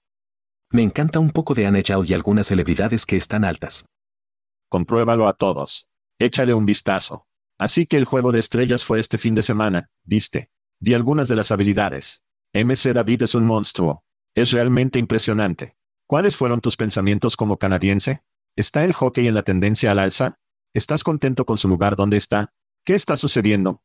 Me 0.72 0.84
encanta 0.84 1.20
un 1.20 1.32
poco 1.32 1.56
de 1.56 1.66
Anna 1.66 1.80
y 1.82 2.14
algunas 2.14 2.48
celebridades 2.48 3.06
que 3.06 3.18
están 3.18 3.44
altas. 3.44 3.86
Compruébalo 4.70 5.28
a 5.28 5.34
todos. 5.34 5.90
Échale 6.20 6.54
un 6.54 6.66
vistazo. 6.66 7.26
Así 7.58 7.86
que 7.86 7.98
el 7.98 8.06
juego 8.06 8.32
de 8.32 8.40
estrellas 8.40 8.84
fue 8.84 9.00
este 9.00 9.18
fin 9.18 9.34
de 9.36 9.42
semana, 9.42 9.90
viste. 10.04 10.50
Vi 10.80 10.94
algunas 10.94 11.28
de 11.28 11.36
las 11.36 11.52
habilidades. 11.52 12.24
MC 12.54 12.94
David 12.94 13.24
es 13.24 13.36
un 13.36 13.46
monstruo. 13.46 14.04
Es 14.36 14.52
realmente 14.52 15.00
impresionante. 15.00 15.76
¿Cuáles 16.08 16.36
fueron 16.36 16.62
tus 16.62 16.78
pensamientos 16.78 17.36
como 17.36 17.58
canadiense? 17.58 18.24
¿Está 18.58 18.86
el 18.86 18.94
hockey 18.94 19.28
en 19.28 19.34
la 19.34 19.44
tendencia 19.44 19.92
al 19.92 20.00
alza? 20.00 20.38
¿Estás 20.74 21.04
contento 21.04 21.46
con 21.46 21.58
su 21.58 21.68
lugar 21.68 21.98
donde 21.98 22.16
está? 22.16 22.54
¿Qué 22.86 22.94
está 22.96 23.18
sucediendo? 23.18 23.82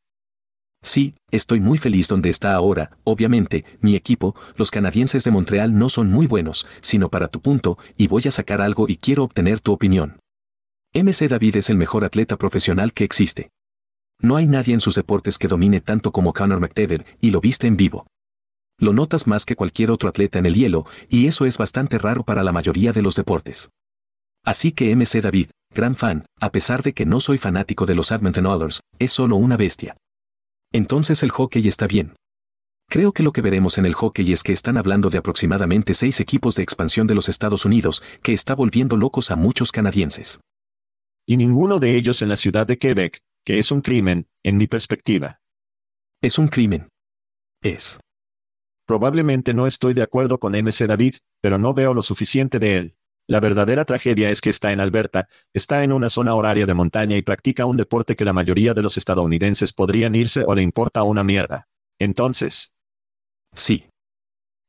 Sí, 0.81 1.17
estoy 1.33 1.59
muy 1.59 1.77
feliz 1.77 2.07
donde 2.07 2.31
está 2.31 2.55
ahora, 2.55 2.97
obviamente, 3.03 3.65
mi 3.81 3.97
equipo, 3.97 4.37
los 4.55 4.71
canadienses 4.71 5.25
de 5.25 5.33
Montreal 5.33 5.77
no 5.77 5.89
son 5.89 6.13
muy 6.13 6.29
buenos, 6.29 6.69
sino 6.83 7.09
para 7.11 7.27
tu 7.27 7.41
punto, 7.41 7.79
y 7.97 8.07
voy 8.07 8.23
a 8.27 8.31
sacar 8.31 8.61
algo 8.61 8.89
y 8.89 8.97
quiero 8.97 9.25
obtener 9.25 9.59
tu 9.59 9.73
opinión. 9.73 10.21
MC 10.95 11.29
David 11.29 11.57
es 11.57 11.69
el 11.69 11.77
mejor 11.77 12.05
atleta 12.05 12.37
profesional 12.37 12.93
que 12.93 13.03
existe. 13.03 13.51
No 14.21 14.37
hay 14.37 14.47
nadie 14.47 14.73
en 14.73 14.81
sus 14.81 14.95
deportes 14.95 15.37
que 15.37 15.49
domine 15.49 15.81
tanto 15.81 16.13
como 16.13 16.33
Conor 16.33 16.61
McDavid, 16.61 17.03
y 17.21 17.33
lo 17.33 17.41
viste 17.41 17.67
en 17.67 17.77
vivo. 17.77 18.07
Lo 18.79 18.93
notas 18.93 19.27
más 19.27 19.45
que 19.47 19.57
cualquier 19.57 19.91
otro 19.91 20.09
atleta 20.09 20.39
en 20.39 20.47
el 20.47 20.55
hielo, 20.55 20.87
y 21.09 21.27
eso 21.27 21.45
es 21.45 21.59
bastante 21.59 21.99
raro 21.99 22.23
para 22.23 22.45
la 22.45 22.53
mayoría 22.53 22.93
de 22.93 23.03
los 23.03 23.17
deportes. 23.17 23.69
Así 24.45 24.73
que 24.73 24.95
MC 24.95 25.21
David, 25.21 25.51
gran 25.75 25.95
fan, 25.95 26.25
a 26.41 26.51
pesar 26.51 26.83
de 26.83 26.93
que 26.93 27.07
no 27.07 27.21
soy 27.21 27.39
fanático 27.39 27.87
de 27.87 27.95
los 27.95 28.11
Edmonton 28.11 28.47
Oilers, 28.47 28.81
es 28.99 29.13
solo 29.13 29.37
una 29.37 29.57
bestia. 29.57 29.97
Entonces 30.73 31.23
el 31.23 31.31
hockey 31.31 31.67
está 31.67 31.87
bien. 31.87 32.15
Creo 32.89 33.13
que 33.13 33.23
lo 33.23 33.33
que 33.33 33.41
veremos 33.41 33.79
en 33.79 33.87
el 33.87 33.95
hockey 33.95 34.33
es 34.33 34.43
que 34.43 34.53
están 34.53 34.77
hablando 34.77 35.11
de 35.11 35.19
aproximadamente 35.19 35.95
seis 35.95 36.19
equipos 36.19 36.57
de 36.57 36.65
expansión 36.65 37.07
de 37.07 37.15
los 37.15 37.29
Estados 37.29 37.65
Unidos, 37.65 38.03
que 38.23 38.33
está 38.33 38.55
volviendo 38.55 38.97
locos 38.97 39.31
a 39.31 39.37
muchos 39.37 39.71
canadienses. 39.71 40.41
Y 41.27 41.37
ninguno 41.37 41.79
de 41.79 41.97
ellos 41.97 42.21
en 42.23 42.29
la 42.29 42.37
ciudad 42.37 42.67
de 42.67 42.79
Quebec, 42.79 43.21
que 43.45 43.61
es 43.61 43.71
un 43.71 43.81
crimen, 43.81 44.27
en 44.43 44.57
mi 44.57 44.67
perspectiva. 44.67 45.41
Es 46.21 46.39
un 46.39 46.49
crimen. 46.49 46.89
Es. 47.63 48.01
Probablemente 48.87 49.55
no 49.55 49.69
estoy 49.69 49.95
de 49.95 50.03
acuerdo 50.03 50.41
con 50.41 50.53
MC 50.53 50.89
David, 50.89 51.15
pero 51.41 51.59
no 51.59 51.75
veo 51.75 51.95
lo 51.95 52.03
suficiente 52.03 52.59
de 52.59 52.77
él. 52.77 52.97
La 53.31 53.39
verdadera 53.39 53.85
tragedia 53.85 54.29
es 54.31 54.41
que 54.41 54.51
está 54.51 54.73
en 54.73 54.81
Alberta, 54.81 55.29
está 55.55 55.85
en 55.85 55.93
una 55.93 56.11
zona 56.11 56.35
horaria 56.35 56.67
de 56.67 56.75
montaña 56.75 57.17
y 57.17 57.23
practica 57.23 57.65
un 57.65 57.77
deporte 57.77 58.17
que 58.17 58.25
la 58.25 58.33
mayoría 58.33 58.75
de 58.75 58.83
los 58.83 58.97
estadounidenses 58.97 59.73
podrían 59.73 60.17
irse 60.17 60.43
o 60.45 60.53
le 60.53 60.63
importa 60.63 61.05
una 61.05 61.23
mierda. 61.23 61.69
Entonces. 62.01 62.75
Sí. 63.55 63.87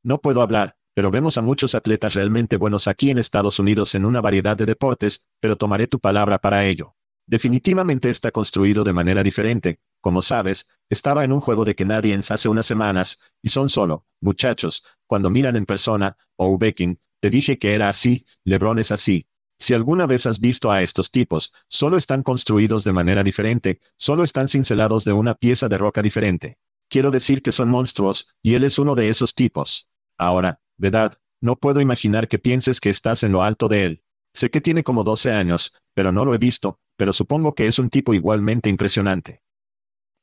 No 0.03 0.21
puedo 0.21 0.43
hablar, 0.43 0.75
pero 0.93 1.09
vemos 1.09 1.39
a 1.39 1.41
muchos 1.41 1.73
atletas 1.73 2.13
realmente 2.13 2.57
buenos 2.57 2.87
aquí 2.87 3.09
en 3.09 3.17
Estados 3.17 3.57
Unidos 3.57 3.95
en 3.95 4.05
una 4.05 4.21
variedad 4.21 4.55
de 4.55 4.67
deportes, 4.67 5.25
pero 5.39 5.55
tomaré 5.55 5.87
tu 5.87 5.99
palabra 5.99 6.37
para 6.37 6.63
ello. 6.63 6.93
Definitivamente 7.25 8.11
está 8.11 8.29
construido 8.29 8.83
de 8.83 8.93
manera 8.93 9.23
diferente, 9.23 9.79
como 10.01 10.21
sabes, 10.21 10.69
estaba 10.87 11.23
en 11.23 11.31
un 11.31 11.41
juego 11.41 11.65
de 11.65 11.73
Canadiens 11.73 12.29
hace 12.29 12.47
unas 12.47 12.67
semanas, 12.67 13.21
y 13.41 13.49
son 13.49 13.69
solo, 13.69 14.05
muchachos, 14.19 14.85
cuando 15.07 15.31
miran 15.31 15.55
en 15.55 15.65
persona, 15.65 16.15
o 16.35 16.55
Becking, 16.59 16.99
te 17.21 17.29
dije 17.29 17.59
que 17.59 17.75
era 17.75 17.87
así, 17.87 18.25
Lebron 18.43 18.79
es 18.79 18.91
así. 18.91 19.27
Si 19.59 19.75
alguna 19.75 20.07
vez 20.07 20.25
has 20.25 20.39
visto 20.39 20.71
a 20.71 20.81
estos 20.81 21.11
tipos, 21.11 21.53
solo 21.67 21.95
están 21.95 22.23
construidos 22.23 22.83
de 22.83 22.93
manera 22.93 23.23
diferente, 23.23 23.79
solo 23.95 24.23
están 24.23 24.47
cincelados 24.47 25.05
de 25.05 25.13
una 25.13 25.35
pieza 25.35 25.69
de 25.69 25.77
roca 25.77 26.01
diferente. 26.01 26.57
Quiero 26.89 27.11
decir 27.11 27.43
que 27.43 27.51
son 27.51 27.69
monstruos, 27.69 28.33
y 28.41 28.55
él 28.55 28.63
es 28.63 28.79
uno 28.79 28.95
de 28.95 29.09
esos 29.09 29.35
tipos. 29.35 29.91
Ahora, 30.17 30.61
¿verdad? 30.77 31.19
No 31.39 31.57
puedo 31.57 31.79
imaginar 31.79 32.27
que 32.27 32.39
pienses 32.39 32.79
que 32.79 32.89
estás 32.89 33.21
en 33.21 33.31
lo 33.31 33.43
alto 33.43 33.67
de 33.67 33.85
él. 33.85 34.03
Sé 34.33 34.49
que 34.49 34.61
tiene 34.61 34.83
como 34.83 35.03
12 35.03 35.31
años, 35.31 35.75
pero 35.93 36.11
no 36.11 36.25
lo 36.25 36.33
he 36.33 36.39
visto, 36.39 36.79
pero 36.97 37.13
supongo 37.13 37.53
que 37.53 37.67
es 37.67 37.77
un 37.77 37.91
tipo 37.91 38.15
igualmente 38.15 38.67
impresionante. 38.67 39.43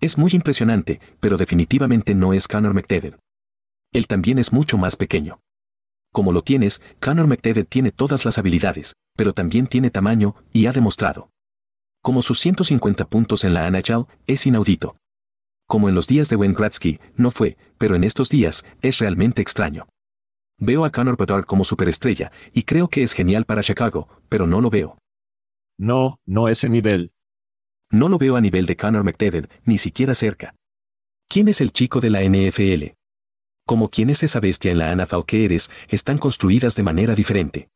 Es 0.00 0.18
muy 0.18 0.32
impresionante, 0.32 1.00
pero 1.20 1.36
definitivamente 1.36 2.14
no 2.16 2.32
es 2.32 2.48
Conor 2.48 2.74
McDavid. 2.74 3.14
Él 3.92 4.06
también 4.08 4.38
es 4.38 4.52
mucho 4.52 4.78
más 4.78 4.96
pequeño. 4.96 5.40
Como 6.18 6.32
lo 6.32 6.42
tienes, 6.42 6.82
Conor 6.98 7.28
McDavid 7.28 7.66
tiene 7.66 7.92
todas 7.92 8.24
las 8.24 8.38
habilidades, 8.38 8.94
pero 9.16 9.32
también 9.32 9.68
tiene 9.68 9.88
tamaño, 9.88 10.34
y 10.52 10.66
ha 10.66 10.72
demostrado. 10.72 11.30
Como 12.02 12.22
sus 12.22 12.40
150 12.40 13.04
puntos 13.04 13.44
en 13.44 13.54
la 13.54 13.70
NHL, 13.70 14.08
es 14.26 14.44
inaudito. 14.44 14.96
Como 15.68 15.88
en 15.88 15.94
los 15.94 16.08
días 16.08 16.28
de 16.28 16.34
Wayne 16.34 16.56
Gretzky, 16.58 16.98
no 17.14 17.30
fue, 17.30 17.56
pero 17.78 17.94
en 17.94 18.02
estos 18.02 18.30
días, 18.30 18.64
es 18.82 18.98
realmente 18.98 19.42
extraño. 19.42 19.86
Veo 20.58 20.84
a 20.84 20.90
Conor 20.90 21.16
Bedard 21.16 21.44
como 21.44 21.62
superestrella, 21.62 22.32
y 22.52 22.64
creo 22.64 22.88
que 22.88 23.04
es 23.04 23.12
genial 23.12 23.44
para 23.44 23.62
Chicago, 23.62 24.08
pero 24.28 24.48
no 24.48 24.60
lo 24.60 24.70
veo. 24.70 24.98
No, 25.78 26.18
no 26.26 26.48
ese 26.48 26.68
nivel. 26.68 27.12
No 27.92 28.08
lo 28.08 28.18
veo 28.18 28.34
a 28.34 28.40
nivel 28.40 28.66
de 28.66 28.76
Conor 28.76 29.04
McDavid, 29.04 29.44
ni 29.66 29.78
siquiera 29.78 30.16
cerca. 30.16 30.56
¿Quién 31.28 31.46
es 31.46 31.60
el 31.60 31.70
chico 31.70 32.00
de 32.00 32.10
la 32.10 32.24
NFL? 32.24 32.97
Como 33.68 33.90
quién 33.90 34.08
es 34.08 34.22
esa 34.22 34.40
bestia 34.40 34.72
en 34.72 34.78
la 34.78 34.96
NFL 34.96 35.24
que 35.26 35.44
eres, 35.44 35.70
están 35.90 36.16
construidas 36.16 36.74
de 36.74 36.82
manera 36.82 37.14
diferente. 37.14 37.68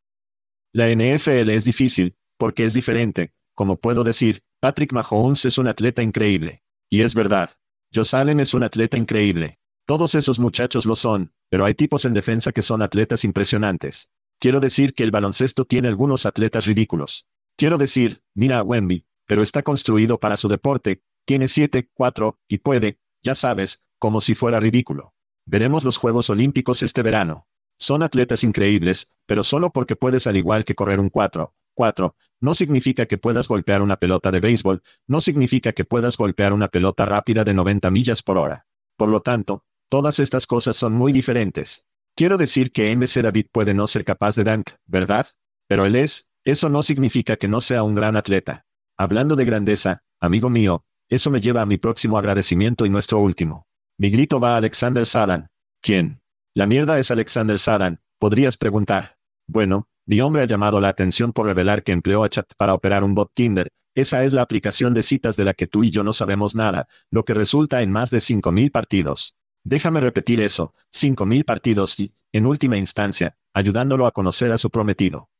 La 0.73 0.89
NFL 0.89 1.51
es 1.51 1.67
difícil, 1.67 2.17
porque 2.39 2.65
es 2.65 2.73
diferente. 2.73 3.35
Como 3.55 3.77
puedo 3.77 4.03
decir, 4.03 4.43
Patrick 4.59 4.95
Mahomes 4.95 5.45
es 5.45 5.59
un 5.59 5.69
atleta 5.69 6.03
increíble. 6.03 6.63
Y 6.89 7.03
es 7.03 7.15
verdad. 7.15 7.51
Josh 7.95 8.17
Allen 8.17 8.41
es 8.41 8.55
un 8.55 8.63
atleta 8.63 8.97
increíble. 8.97 9.59
Todos 9.87 10.15
esos 10.15 10.39
muchachos 10.39 10.87
lo 10.87 10.97
son, 10.97 11.35
pero 11.51 11.67
hay 11.67 11.75
tipos 11.75 12.07
en 12.07 12.15
defensa 12.15 12.53
que 12.53 12.63
son 12.63 12.81
atletas 12.81 13.23
impresionantes. 13.23 14.11
Quiero 14.41 14.61
decir 14.61 14.95
que 14.95 15.05
el 15.05 15.11
baloncesto 15.11 15.67
tiene 15.67 15.89
algunos 15.89 16.25
atletas 16.25 16.65
ridículos. 16.65 17.27
Quiero 17.55 17.77
decir, 17.77 18.23
mira 18.35 18.61
a 18.61 18.63
Wemby, 18.63 19.05
pero 19.27 19.43
está 19.43 19.63
construido 19.63 20.19
para 20.19 20.39
su 20.39 20.49
deporte, 20.49 21.03
tiene 21.27 21.49
7, 21.49 21.91
4, 21.93 22.39
y 22.49 22.59
puede, 22.59 22.99
ya 23.23 23.35
sabes, 23.35 23.85
como 23.99 24.23
si 24.23 24.35
fuera 24.35 24.59
ridículo. 24.59 25.13
Veremos 25.45 25.85
los 25.85 25.97
Juegos 25.97 26.31
Olímpicos 26.31 26.83
este 26.83 27.03
verano. 27.03 27.47
Son 27.79 28.03
atletas 28.03 28.45
increíbles, 28.45 29.13
pero 29.27 29.43
solo 29.43 29.73
porque 29.73 29.97
puedes 29.97 30.27
al 30.27 30.37
igual 30.37 30.65
que 30.65 30.75
correr 30.75 31.01
un 31.01 31.09
4, 31.09 31.53
4, 31.75 32.17
no 32.41 32.55
significa 32.55 33.07
que 33.07 33.19
puedas 33.19 33.49
golpear 33.49 33.83
una 33.83 33.97
pelota 33.97 34.31
de 34.31 34.41
béisbol, 34.41 34.83
no 35.09 35.21
significa 35.21 35.73
que 35.73 35.85
puedas 35.85 36.17
golpear 36.17 36.53
una 36.53 36.69
pelota 36.69 37.07
rápida 37.07 37.45
de 37.45 37.55
90 37.55 37.91
millas 37.91 38.23
por 38.23 38.39
hora. 38.39 38.67
Por 38.97 39.09
lo 39.09 39.21
tanto, 39.21 39.65
todas 39.89 40.21
estas 40.21 40.47
cosas 40.47 40.77
son 40.77 40.93
muy 40.93 41.13
diferentes. 41.13 41.87
Quiero 42.15 42.37
decir 42.39 42.71
que 42.71 42.95
MC 42.95 43.23
David 43.23 43.47
puede 43.51 43.75
no 43.75 43.87
ser 43.87 44.05
capaz 44.05 44.37
de 44.37 44.45
dunk, 44.45 44.71
¿verdad? 44.87 45.27
Pero 45.67 45.87
él 45.87 45.97
es, 45.97 46.29
eso 46.45 46.69
no 46.69 46.83
significa 46.83 47.37
que 47.37 47.49
no 47.49 47.61
sea 47.61 47.83
un 47.83 47.95
gran 47.95 48.17
atleta. 48.17 48.65
Hablando 48.99 49.35
de 49.35 49.45
grandeza, 49.45 50.03
amigo 50.21 50.51
mío, 50.51 50.85
eso 51.09 51.31
me 51.31 51.41
lleva 51.41 51.63
a 51.63 51.67
mi 51.67 51.79
próximo 51.79 52.19
agradecimiento 52.19 52.87
y 52.87 52.91
nuestro 52.91 53.19
último. 53.19 53.67
Mi 54.02 54.11
grito 54.11 54.40
va 54.40 54.54
a 54.54 54.56
Alexander 54.56 55.06
Sadan. 55.06 55.47
¿Quién? 55.80 56.21
La 56.56 56.66
mierda 56.66 56.99
es 56.99 57.12
Alexander 57.12 57.56
Sadan, 57.56 58.00
podrías 58.18 58.56
preguntar. 58.56 59.16
Bueno, 59.47 59.87
mi 60.06 60.21
hombre 60.21 60.42
ha 60.42 60.47
llamado 60.47 60.80
la 60.80 60.88
atención 60.88 61.32
por 61.32 61.47
revelar 61.47 61.85
que 61.85 61.92
empleó 61.92 62.25
a 62.25 62.28
Chat 62.28 62.52
para 62.56 62.75
operar 62.75 63.04
un 63.04 63.14
bot 63.14 63.30
Tinder. 63.32 63.68
Esa 63.94 64.25
es 64.25 64.32
la 64.32 64.42
aplicación 64.42 64.92
de 64.92 65.04
citas 65.04 65.37
de 65.37 65.44
la 65.44 65.54
que 65.54 65.68
tú 65.68 65.85
y 65.85 65.92
yo 65.92 66.02
no 66.02 66.12
sabemos 66.12 66.56
nada, 66.56 66.88
lo 67.12 67.25
que 67.25 67.32
resulta 67.32 67.80
en 67.80 67.92
más 67.92 68.11
de 68.11 68.18
5.000 68.18 68.73
partidos. 68.73 69.37
Déjame 69.62 70.00
repetir 70.00 70.40
eso, 70.40 70.75
5.000 70.92 71.44
partidos 71.44 72.00
y, 72.00 72.12
en 72.32 72.47
última 72.47 72.76
instancia, 72.78 73.37
ayudándolo 73.54 74.06
a 74.06 74.11
conocer 74.11 74.50
a 74.50 74.59
su 74.59 74.68
prometido. 74.71 75.30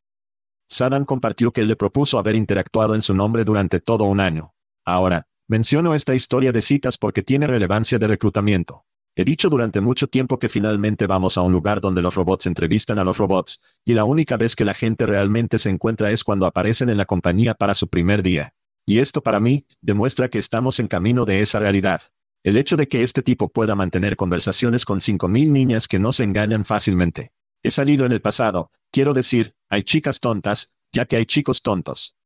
Sadan 0.69 1.05
compartió 1.05 1.53
que 1.53 1.63
él 1.63 1.67
le 1.67 1.75
propuso 1.75 2.17
haber 2.17 2.37
interactuado 2.37 2.95
en 2.95 3.03
su 3.03 3.13
nombre 3.13 3.43
durante 3.43 3.81
todo 3.81 4.05
un 4.05 4.21
año. 4.21 4.55
Ahora, 4.85 5.27
menciono 5.53 5.95
esta 5.95 6.15
historia 6.15 6.51
de 6.51 6.63
citas 6.63 6.97
porque 6.97 7.23
tiene 7.23 7.47
relevancia 7.47 7.99
de 7.99 8.07
reclutamiento. 8.07 8.87
He 9.15 9.23
dicho 9.23 9.51
durante 9.51 9.83
mucho 9.83 10.07
tiempo 10.07 10.39
que 10.39 10.49
finalmente 10.49 11.07
vamos 11.07 11.37
a 11.37 11.43
un 11.43 11.53
lugar 11.53 11.83
donde 11.83 12.01
los 12.01 12.15
robots 12.15 12.47
entrevistan 12.47 12.99
a 12.99 13.05
los 13.05 13.19
robots, 13.19 13.61
y 13.85 13.93
la 13.93 14.05
única 14.05 14.39
vez 14.39 14.57
que 14.57 14.65
la 14.65 14.73
gente 14.73 15.05
realmente 15.05 15.59
se 15.59 15.69
encuentra 15.69 16.11
es 16.11 16.25
cuando 16.25 16.47
aparecen 16.47 16.89
en 16.89 16.97
la 16.97 17.05
compañía 17.05 17.53
para 17.53 17.75
su 17.75 17.89
primer 17.89 18.23
día. 18.23 18.55
Y 18.87 19.01
esto 19.01 19.23
para 19.23 19.41
mí, 19.41 19.67
demuestra 19.83 20.31
que 20.31 20.39
estamos 20.39 20.81
en 20.81 20.89
camino 20.89 21.27
de 21.27 21.43
esa 21.43 21.59
realidad. 21.59 22.01
El 22.43 22.57
hecho 22.57 22.79
de 22.79 22.89
que 22.89 23.03
este 23.03 23.21
tipo 23.21 23.51
pueda 23.51 23.75
mantener 23.75 24.17
conversaciones 24.17 24.87
con 24.87 25.01
5.000 25.01 25.51
niñas 25.51 25.87
que 25.87 25.99
no 25.99 26.15
se 26.15 26.25
engañan 26.25 26.65
fácilmente. 26.65 27.33
He 27.63 27.71
salido 27.71 28.07
en 28.07 28.13
el 28.13 28.23
pasado, 28.23 28.71
quiero 28.91 29.13
decir, 29.13 29.55
hay 29.69 29.83
chicas 29.83 30.19
tontas, 30.19 30.73
ya 30.93 31.05
que 31.05 31.17
hay 31.17 31.27
chicos 31.27 31.61
tontos. 31.61 32.17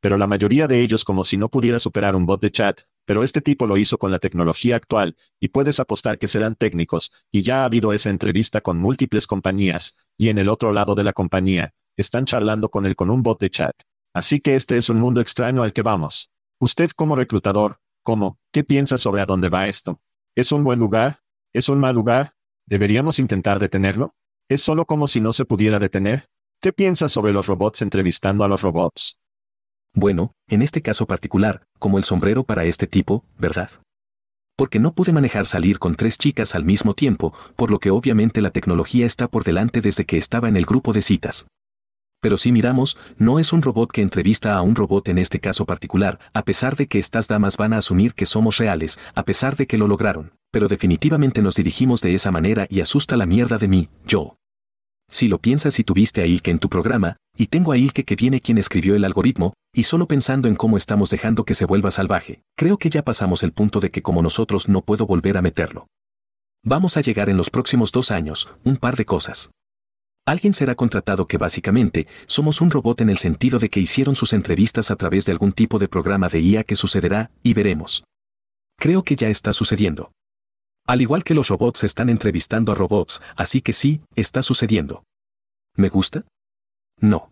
Pero 0.00 0.16
la 0.16 0.26
mayoría 0.26 0.66
de 0.66 0.80
ellos 0.80 1.04
como 1.04 1.24
si 1.24 1.36
no 1.36 1.48
pudiera 1.48 1.78
superar 1.78 2.16
un 2.16 2.26
bot 2.26 2.40
de 2.40 2.50
chat, 2.50 2.80
pero 3.04 3.22
este 3.24 3.40
tipo 3.40 3.66
lo 3.66 3.76
hizo 3.76 3.98
con 3.98 4.10
la 4.10 4.18
tecnología 4.18 4.76
actual, 4.76 5.16
y 5.40 5.48
puedes 5.48 5.80
apostar 5.80 6.18
que 6.18 6.28
serán 6.28 6.54
técnicos, 6.54 7.12
y 7.30 7.42
ya 7.42 7.62
ha 7.62 7.64
habido 7.64 7.92
esa 7.92 8.10
entrevista 8.10 8.60
con 8.60 8.78
múltiples 8.78 9.26
compañías, 9.26 9.98
y 10.16 10.28
en 10.28 10.38
el 10.38 10.48
otro 10.48 10.72
lado 10.72 10.94
de 10.94 11.04
la 11.04 11.12
compañía, 11.12 11.74
están 11.96 12.24
charlando 12.24 12.70
con 12.70 12.86
él 12.86 12.96
con 12.96 13.10
un 13.10 13.22
bot 13.22 13.40
de 13.40 13.50
chat. 13.50 13.74
Así 14.14 14.40
que 14.40 14.56
este 14.56 14.76
es 14.76 14.88
un 14.88 14.98
mundo 14.98 15.20
extraño 15.20 15.62
al 15.62 15.72
que 15.72 15.82
vamos. 15.82 16.30
Usted 16.58 16.90
como 16.90 17.16
reclutador, 17.16 17.80
¿cómo? 18.02 18.38
¿Qué 18.52 18.64
piensa 18.64 18.98
sobre 18.98 19.22
a 19.22 19.26
dónde 19.26 19.48
va 19.48 19.68
esto? 19.68 20.00
¿Es 20.34 20.52
un 20.52 20.64
buen 20.64 20.78
lugar? 20.78 21.20
¿Es 21.52 21.68
un 21.68 21.78
mal 21.78 21.94
lugar? 21.94 22.34
¿Deberíamos 22.66 23.18
intentar 23.18 23.58
detenerlo? 23.58 24.14
¿Es 24.48 24.62
solo 24.62 24.84
como 24.84 25.08
si 25.08 25.20
no 25.20 25.32
se 25.32 25.44
pudiera 25.44 25.78
detener? 25.78 26.28
¿Qué 26.60 26.72
piensa 26.72 27.08
sobre 27.08 27.32
los 27.32 27.46
robots 27.46 27.82
entrevistando 27.82 28.44
a 28.44 28.48
los 28.48 28.62
robots? 28.62 29.19
Bueno, 29.94 30.32
en 30.48 30.62
este 30.62 30.82
caso 30.82 31.06
particular, 31.06 31.64
como 31.78 31.98
el 31.98 32.04
sombrero 32.04 32.44
para 32.44 32.64
este 32.64 32.86
tipo, 32.86 33.24
¿verdad? 33.38 33.70
Porque 34.56 34.78
no 34.78 34.92
pude 34.92 35.12
manejar 35.12 35.46
salir 35.46 35.78
con 35.78 35.96
tres 35.96 36.16
chicas 36.16 36.54
al 36.54 36.64
mismo 36.64 36.94
tiempo, 36.94 37.34
por 37.56 37.70
lo 37.70 37.80
que 37.80 37.90
obviamente 37.90 38.40
la 38.40 38.50
tecnología 38.50 39.04
está 39.04 39.26
por 39.26 39.42
delante 39.42 39.80
desde 39.80 40.04
que 40.04 40.16
estaba 40.16 40.48
en 40.48 40.56
el 40.56 40.64
grupo 40.64 40.92
de 40.92 41.02
citas. 41.02 41.46
Pero 42.22 42.36
si 42.36 42.52
miramos, 42.52 42.98
no 43.16 43.38
es 43.38 43.52
un 43.52 43.62
robot 43.62 43.90
que 43.90 44.02
entrevista 44.02 44.54
a 44.54 44.62
un 44.62 44.76
robot 44.76 45.08
en 45.08 45.18
este 45.18 45.40
caso 45.40 45.64
particular, 45.64 46.20
a 46.34 46.44
pesar 46.44 46.76
de 46.76 46.86
que 46.86 46.98
estas 46.98 47.26
damas 47.26 47.56
van 47.56 47.72
a 47.72 47.78
asumir 47.78 48.14
que 48.14 48.26
somos 48.26 48.58
reales, 48.58 49.00
a 49.14 49.24
pesar 49.24 49.56
de 49.56 49.66
que 49.66 49.78
lo 49.78 49.88
lograron, 49.88 50.34
pero 50.52 50.68
definitivamente 50.68 51.40
nos 51.40 51.54
dirigimos 51.56 52.02
de 52.02 52.14
esa 52.14 52.30
manera 52.30 52.66
y 52.68 52.80
asusta 52.80 53.16
la 53.16 53.26
mierda 53.26 53.56
de 53.56 53.68
mí, 53.68 53.88
yo. 54.06 54.36
Si 55.08 55.28
lo 55.28 55.38
piensas 55.38 55.80
y 55.80 55.84
tuviste 55.84 56.20
a 56.20 56.26
Ilke 56.26 56.50
en 56.50 56.58
tu 56.58 56.68
programa, 56.68 57.16
y 57.36 57.46
tengo 57.46 57.72
a 57.72 57.78
Ilke 57.78 58.04
que 58.04 58.16
viene 58.16 58.40
quien 58.40 58.58
escribió 58.58 58.94
el 58.94 59.04
algoritmo, 59.04 59.54
y 59.72 59.84
solo 59.84 60.06
pensando 60.06 60.48
en 60.48 60.56
cómo 60.56 60.76
estamos 60.76 61.10
dejando 61.10 61.44
que 61.44 61.54
se 61.54 61.64
vuelva 61.64 61.90
salvaje, 61.90 62.42
creo 62.56 62.78
que 62.78 62.90
ya 62.90 63.04
pasamos 63.04 63.42
el 63.42 63.52
punto 63.52 63.80
de 63.80 63.90
que 63.90 64.02
como 64.02 64.22
nosotros 64.22 64.68
no 64.68 64.82
puedo 64.82 65.06
volver 65.06 65.36
a 65.36 65.42
meterlo. 65.42 65.86
Vamos 66.64 66.96
a 66.96 67.00
llegar 67.00 67.30
en 67.30 67.36
los 67.36 67.50
próximos 67.50 67.92
dos 67.92 68.10
años, 68.10 68.48
un 68.64 68.76
par 68.76 68.96
de 68.96 69.04
cosas. 69.04 69.50
Alguien 70.26 70.52
será 70.52 70.74
contratado 70.74 71.26
que 71.26 71.38
básicamente 71.38 72.06
somos 72.26 72.60
un 72.60 72.70
robot 72.70 73.00
en 73.00 73.10
el 73.10 73.18
sentido 73.18 73.58
de 73.58 73.70
que 73.70 73.80
hicieron 73.80 74.14
sus 74.14 74.32
entrevistas 74.32 74.90
a 74.90 74.96
través 74.96 75.24
de 75.24 75.32
algún 75.32 75.52
tipo 75.52 75.78
de 75.78 75.88
programa 75.88 76.28
de 76.28 76.40
IA 76.40 76.64
que 76.64 76.76
sucederá, 76.76 77.30
y 77.42 77.54
veremos. 77.54 78.04
Creo 78.78 79.02
que 79.02 79.16
ya 79.16 79.28
está 79.28 79.52
sucediendo. 79.52 80.12
Al 80.86 81.00
igual 81.00 81.24
que 81.24 81.34
los 81.34 81.48
robots 81.48 81.84
están 81.84 82.10
entrevistando 82.10 82.72
a 82.72 82.74
robots, 82.74 83.22
así 83.36 83.60
que 83.60 83.72
sí, 83.72 84.02
está 84.14 84.42
sucediendo. 84.42 85.04
¿Me 85.76 85.88
gusta? 85.88 86.24
No. 86.98 87.30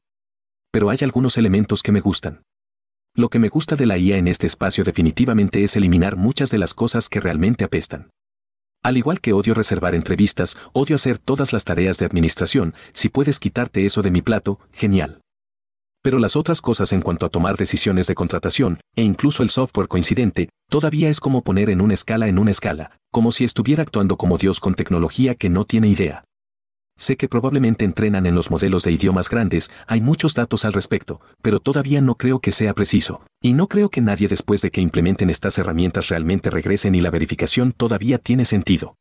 Pero 0.78 0.90
hay 0.90 0.98
algunos 1.02 1.36
elementos 1.36 1.82
que 1.82 1.90
me 1.90 1.98
gustan. 1.98 2.44
Lo 3.16 3.30
que 3.30 3.40
me 3.40 3.48
gusta 3.48 3.74
de 3.74 3.84
la 3.84 3.98
IA 3.98 4.16
en 4.16 4.28
este 4.28 4.46
espacio 4.46 4.84
definitivamente 4.84 5.64
es 5.64 5.74
eliminar 5.74 6.14
muchas 6.14 6.52
de 6.52 6.58
las 6.58 6.72
cosas 6.72 7.08
que 7.08 7.18
realmente 7.18 7.64
apestan. 7.64 8.10
Al 8.84 8.96
igual 8.96 9.20
que 9.20 9.32
odio 9.32 9.54
reservar 9.54 9.96
entrevistas, 9.96 10.56
odio 10.72 10.94
hacer 10.94 11.18
todas 11.18 11.52
las 11.52 11.64
tareas 11.64 11.98
de 11.98 12.06
administración, 12.06 12.74
si 12.92 13.08
puedes 13.08 13.40
quitarte 13.40 13.86
eso 13.86 14.02
de 14.02 14.12
mi 14.12 14.22
plato, 14.22 14.60
genial. 14.70 15.20
Pero 16.00 16.20
las 16.20 16.36
otras 16.36 16.60
cosas 16.60 16.92
en 16.92 17.00
cuanto 17.00 17.26
a 17.26 17.30
tomar 17.30 17.56
decisiones 17.56 18.06
de 18.06 18.14
contratación, 18.14 18.80
e 18.94 19.02
incluso 19.02 19.42
el 19.42 19.50
software 19.50 19.88
coincidente, 19.88 20.48
todavía 20.70 21.08
es 21.08 21.18
como 21.18 21.42
poner 21.42 21.70
en 21.70 21.80
una 21.80 21.94
escala 21.94 22.28
en 22.28 22.38
una 22.38 22.52
escala, 22.52 22.92
como 23.10 23.32
si 23.32 23.42
estuviera 23.42 23.82
actuando 23.82 24.16
como 24.16 24.38
Dios 24.38 24.60
con 24.60 24.76
tecnología 24.76 25.34
que 25.34 25.48
no 25.48 25.64
tiene 25.64 25.88
idea. 25.88 26.22
Sé 26.98 27.16
que 27.16 27.28
probablemente 27.28 27.84
entrenan 27.84 28.26
en 28.26 28.34
los 28.34 28.50
modelos 28.50 28.82
de 28.82 28.90
idiomas 28.90 29.30
grandes, 29.30 29.70
hay 29.86 30.00
muchos 30.00 30.34
datos 30.34 30.64
al 30.64 30.72
respecto, 30.72 31.20
pero 31.42 31.60
todavía 31.60 32.00
no 32.00 32.16
creo 32.16 32.40
que 32.40 32.50
sea 32.50 32.74
preciso. 32.74 33.22
Y 33.40 33.52
no 33.52 33.68
creo 33.68 33.88
que 33.88 34.00
nadie 34.00 34.26
después 34.26 34.62
de 34.62 34.72
que 34.72 34.80
implementen 34.80 35.30
estas 35.30 35.58
herramientas 35.58 36.08
realmente 36.08 36.50
regresen 36.50 36.96
y 36.96 37.00
la 37.00 37.12
verificación 37.12 37.70
todavía 37.70 38.18
tiene 38.18 38.44
sentido. 38.44 38.96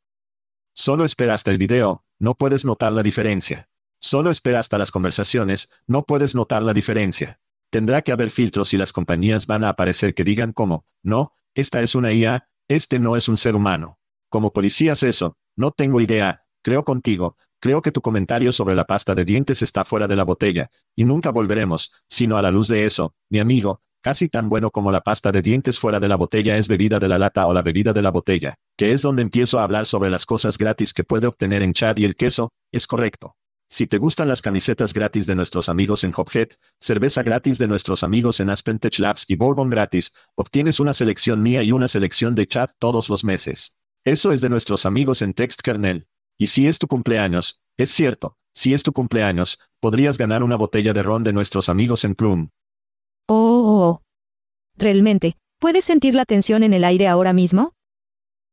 Solo 0.76 1.06
espera 1.06 1.34
hasta 1.34 1.50
el 1.50 1.58
video, 1.58 2.04
no 2.20 2.36
puedes 2.36 2.66
notar 2.66 2.92
la 2.92 3.02
diferencia. 3.02 3.68
Solo 4.00 4.30
espera 4.30 4.60
hasta 4.60 4.78
las 4.78 4.92
conversaciones, 4.92 5.72
no 5.88 6.04
puedes 6.04 6.36
notar 6.36 6.62
la 6.62 6.76
diferencia. 6.76 7.40
Tendrá 7.72 8.04
que 8.04 8.12
haber 8.12 8.30
filtros 8.30 8.76
y 8.76 8.78
las 8.78 8.94
compañías 8.94 9.48
van 9.48 9.64
a 9.64 9.70
aparecer 9.70 10.14
que 10.14 10.24
digan 10.24 10.54
como, 10.54 10.86
no, 11.02 11.34
esta 11.56 11.82
es 11.82 11.96
una 11.96 12.14
IA, 12.14 12.48
este 12.68 13.00
no 13.00 13.16
es 13.16 13.28
un 13.28 13.38
ser 13.38 13.56
humano. 13.56 13.98
Como 14.30 14.54
policías 14.54 15.02
eso, 15.02 15.36
no 15.56 15.72
tengo 15.72 16.00
idea, 16.00 16.44
creo 16.62 16.84
contigo, 16.84 17.38
creo 17.60 17.82
que 17.82 17.92
tu 17.92 18.02
comentario 18.02 18.52
sobre 18.52 18.76
la 18.76 18.86
pasta 18.86 19.16
de 19.16 19.26
dientes 19.26 19.62
está 19.62 19.86
fuera 19.86 20.08
de 20.08 20.16
la 20.16 20.24
botella, 20.24 20.70
y 20.96 21.06
nunca 21.06 21.32
volveremos, 21.32 21.94
sino 22.08 22.38
a 22.38 22.42
la 22.42 22.52
luz 22.52 22.68
de 22.68 22.86
eso, 22.86 23.14
mi 23.30 23.40
amigo, 23.40 23.82
casi 24.02 24.30
tan 24.30 24.50
bueno 24.50 24.72
como 24.72 24.92
la 24.92 25.02
pasta 25.02 25.32
de 25.32 25.42
dientes 25.42 25.80
fuera 25.80 26.00
de 26.00 26.08
la 26.08 26.16
botella 26.16 26.58
es 26.58 26.68
bebida 26.68 27.00
de 27.00 27.08
la 27.08 27.20
lata 27.20 27.48
o 27.48 27.54
la 27.54 27.62
bebida 27.62 27.94
de 27.94 28.02
la 28.02 28.12
botella, 28.12 28.56
que 28.78 28.94
es 28.94 29.02
donde 29.02 29.22
empiezo 29.22 29.60
a 29.60 29.64
hablar 29.64 29.86
sobre 29.86 30.10
las 30.10 30.26
cosas 30.26 30.58
gratis 30.58 30.94
que 30.94 31.04
puede 31.04 31.28
obtener 31.28 31.62
en 31.62 31.74
chat 31.74 31.98
y 32.00 32.06
el 32.06 32.16
queso, 32.16 32.52
es 32.72 32.88
correcto. 32.88 33.36
Si 33.70 33.86
te 33.86 33.98
gustan 33.98 34.30
las 34.30 34.42
camisetas 34.42 34.94
gratis 34.94 35.28
de 35.28 35.36
nuestros 35.36 35.68
amigos 35.68 36.06
en 36.06 36.14
Hophead, 36.16 36.52
cerveza 36.80 37.22
gratis 37.22 37.58
de 37.58 37.68
nuestros 37.68 38.02
amigos 38.02 38.40
en 38.40 38.50
Aspen 38.50 38.80
Tech 38.80 38.98
Labs 38.98 39.26
y 39.28 39.36
Bourbon 39.36 39.70
gratis, 39.70 40.14
obtienes 40.36 40.80
una 40.80 40.94
selección 40.94 41.44
mía 41.44 41.64
y 41.64 41.74
una 41.74 41.90
selección 41.90 42.34
de 42.34 42.48
chat 42.48 42.72
todos 42.80 43.10
los 43.10 43.26
meses. 43.26 43.76
Eso 44.06 44.32
es 44.32 44.40
de 44.40 44.48
nuestros 44.48 44.86
amigos 44.86 45.22
en 45.22 45.34
Text 45.34 45.60
Kernel. 45.62 46.08
Y 46.38 46.48
si 46.48 46.68
es 46.68 46.80
tu 46.80 46.88
cumpleaños, 46.88 47.62
es 47.78 47.90
cierto, 47.90 48.38
si 48.54 48.74
es 48.74 48.84
tu 48.84 48.94
cumpleaños, 48.94 49.60
podrías 49.80 50.18
ganar 50.18 50.44
una 50.44 50.56
botella 50.56 50.94
de 50.94 51.04
ron 51.04 51.24
de 51.24 51.34
nuestros 51.34 51.70
amigos 51.70 52.04
en 52.04 52.16
Plum. 52.16 52.50
Oh, 53.28 53.36
oh, 53.36 53.90
oh. 53.90 54.02
Realmente, 54.76 55.38
¿puedes 55.60 55.86
sentir 55.86 56.14
la 56.14 56.26
tensión 56.26 56.64
en 56.64 56.74
el 56.74 56.84
aire 56.84 57.08
ahora 57.08 57.34
mismo? 57.34 57.74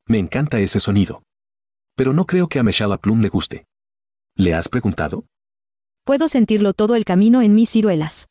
Me 0.06 0.18
encanta 0.18 0.58
ese 0.60 0.80
sonido. 0.80 1.22
Pero 1.96 2.12
no 2.12 2.26
creo 2.26 2.48
que 2.48 2.58
a 2.58 2.62
Meshala 2.62 2.98
Plum 2.98 3.20
le 3.20 3.28
guste. 3.28 3.66
¿Le 4.36 4.52
has 4.52 4.68
preguntado? 4.68 5.26
Puedo 6.04 6.28
sentirlo 6.28 6.72
todo 6.72 6.96
el 6.96 7.04
camino 7.04 7.40
en 7.40 7.54
mis 7.54 7.70
ciruelas. 7.70 8.26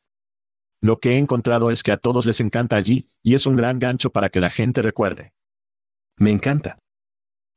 Lo 0.81 0.99
que 0.99 1.13
he 1.13 1.17
encontrado 1.17 1.71
es 1.71 1.81
que 1.81 1.91
a 1.91 1.97
todos 1.97 2.25
les 2.25 2.41
encanta 2.41 2.75
allí, 2.75 3.07
y 3.21 3.35
es 3.35 3.45
un 3.45 3.55
gran 3.55 3.79
gancho 3.79 4.11
para 4.11 4.29
que 4.29 4.41
la 4.41 4.49
gente 4.49 4.81
recuerde. 4.81 5.31
Me 6.17 6.29
encanta. 6.29 6.77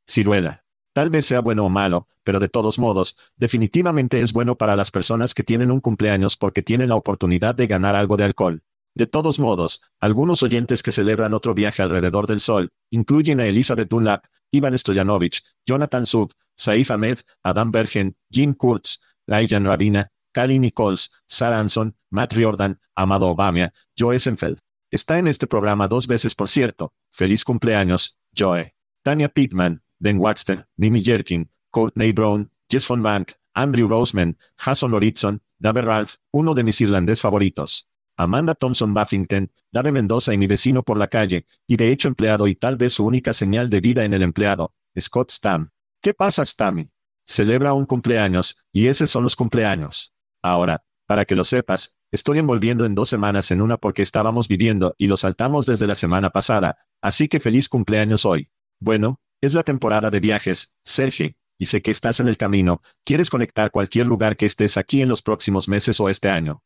Ciruela. 0.08 0.65
Tal 0.96 1.10
vez 1.10 1.26
sea 1.26 1.40
bueno 1.40 1.66
o 1.66 1.68
malo, 1.68 2.08
pero 2.24 2.40
de 2.40 2.48
todos 2.48 2.78
modos, 2.78 3.18
definitivamente 3.36 4.22
es 4.22 4.32
bueno 4.32 4.56
para 4.56 4.76
las 4.76 4.90
personas 4.90 5.34
que 5.34 5.42
tienen 5.42 5.70
un 5.70 5.80
cumpleaños 5.80 6.38
porque 6.38 6.62
tienen 6.62 6.88
la 6.88 6.94
oportunidad 6.94 7.54
de 7.54 7.66
ganar 7.66 7.94
algo 7.94 8.16
de 8.16 8.24
alcohol. 8.24 8.62
De 8.94 9.06
todos 9.06 9.38
modos, 9.38 9.82
algunos 10.00 10.42
oyentes 10.42 10.82
que 10.82 10.92
celebran 10.92 11.34
otro 11.34 11.52
viaje 11.52 11.82
alrededor 11.82 12.26
del 12.26 12.40
sol, 12.40 12.70
incluyen 12.88 13.40
a 13.40 13.46
Elizabeth 13.46 13.90
Dunlap, 13.90 14.24
Ivan 14.50 14.72
Stoyanovich, 14.78 15.42
Jonathan 15.66 16.06
Sub, 16.06 16.32
Saif 16.56 16.90
Ahmed, 16.90 17.18
Adam 17.42 17.70
Bergen, 17.72 18.16
Jim 18.30 18.54
Kurtz, 18.54 19.02
Layan 19.26 19.66
Rabina, 19.66 20.10
Kali 20.32 20.58
Nichols, 20.58 21.12
Sarah 21.26 21.60
Anson, 21.60 21.94
Matt 22.08 22.32
Riordan, 22.32 22.80
Amado 22.94 23.28
Obama, 23.28 23.70
Joe 23.98 24.18
Senfeld. 24.18 24.60
Está 24.90 25.18
en 25.18 25.28
este 25.28 25.46
programa 25.46 25.88
dos 25.88 26.06
veces 26.06 26.34
por 26.34 26.48
cierto. 26.48 26.94
Feliz 27.10 27.44
cumpleaños, 27.44 28.18
Joe. 28.34 28.74
Tanya 29.02 29.28
Pittman, 29.28 29.82
Ben 29.98 30.18
Waxter, 30.18 30.66
Mimi 30.76 31.02
Jerkin, 31.02 31.50
Courtney 31.70 32.12
Brown, 32.12 32.50
Jess 32.68 32.86
von 32.86 33.02
Bank, 33.02 33.32
Andrew 33.54 33.88
Roseman, 33.88 34.36
Jason 34.56 34.90
Loritson, 34.90 35.42
David 35.58 35.84
Ralph, 35.84 36.16
uno 36.32 36.54
de 36.54 36.62
mis 36.62 36.80
irlandés 36.80 37.20
favoritos. 37.20 37.88
Amanda 38.18 38.54
Thompson 38.54 38.94
Buffington, 38.94 39.52
Dave 39.70 39.92
Mendoza 39.92 40.32
y 40.32 40.38
mi 40.38 40.46
vecino 40.46 40.82
por 40.82 40.96
la 40.96 41.08
calle, 41.08 41.46
y 41.66 41.76
de 41.76 41.90
hecho 41.90 42.08
empleado 42.08 42.46
y 42.46 42.54
tal 42.54 42.76
vez 42.76 42.94
su 42.94 43.04
única 43.04 43.34
señal 43.34 43.68
de 43.68 43.80
vida 43.80 44.04
en 44.04 44.14
el 44.14 44.22
empleado, 44.22 44.74
Scott 44.98 45.30
Stam. 45.30 45.70
¿Qué 46.00 46.14
pasa, 46.14 46.44
Stammy? 46.44 46.90
Celebra 47.26 47.74
un 47.74 47.84
cumpleaños, 47.84 48.58
y 48.72 48.86
esos 48.86 49.10
son 49.10 49.22
los 49.22 49.36
cumpleaños. 49.36 50.14
Ahora, 50.42 50.84
para 51.06 51.24
que 51.24 51.34
lo 51.34 51.44
sepas, 51.44 51.96
estoy 52.10 52.38
envolviendo 52.38 52.86
en 52.86 52.94
dos 52.94 53.08
semanas 53.08 53.50
en 53.50 53.60
una 53.60 53.76
porque 53.76 54.02
estábamos 54.02 54.48
viviendo 54.48 54.94
y 54.98 55.08
lo 55.08 55.16
saltamos 55.16 55.66
desde 55.66 55.86
la 55.86 55.94
semana 55.94 56.30
pasada, 56.30 56.78
así 57.02 57.28
que 57.28 57.40
feliz 57.40 57.68
cumpleaños 57.68 58.24
hoy. 58.24 58.50
Bueno, 58.80 59.20
es 59.40 59.54
la 59.54 59.62
temporada 59.62 60.10
de 60.10 60.20
viajes, 60.20 60.74
Sergio, 60.84 61.32
y 61.58 61.66
sé 61.66 61.82
que 61.82 61.90
estás 61.90 62.20
en 62.20 62.28
el 62.28 62.36
camino, 62.36 62.82
quieres 63.04 63.30
conectar 63.30 63.70
cualquier 63.70 64.06
lugar 64.06 64.36
que 64.36 64.46
estés 64.46 64.76
aquí 64.76 65.02
en 65.02 65.08
los 65.08 65.22
próximos 65.22 65.68
meses 65.68 66.00
o 66.00 66.08
este 66.08 66.28
año. 66.28 66.62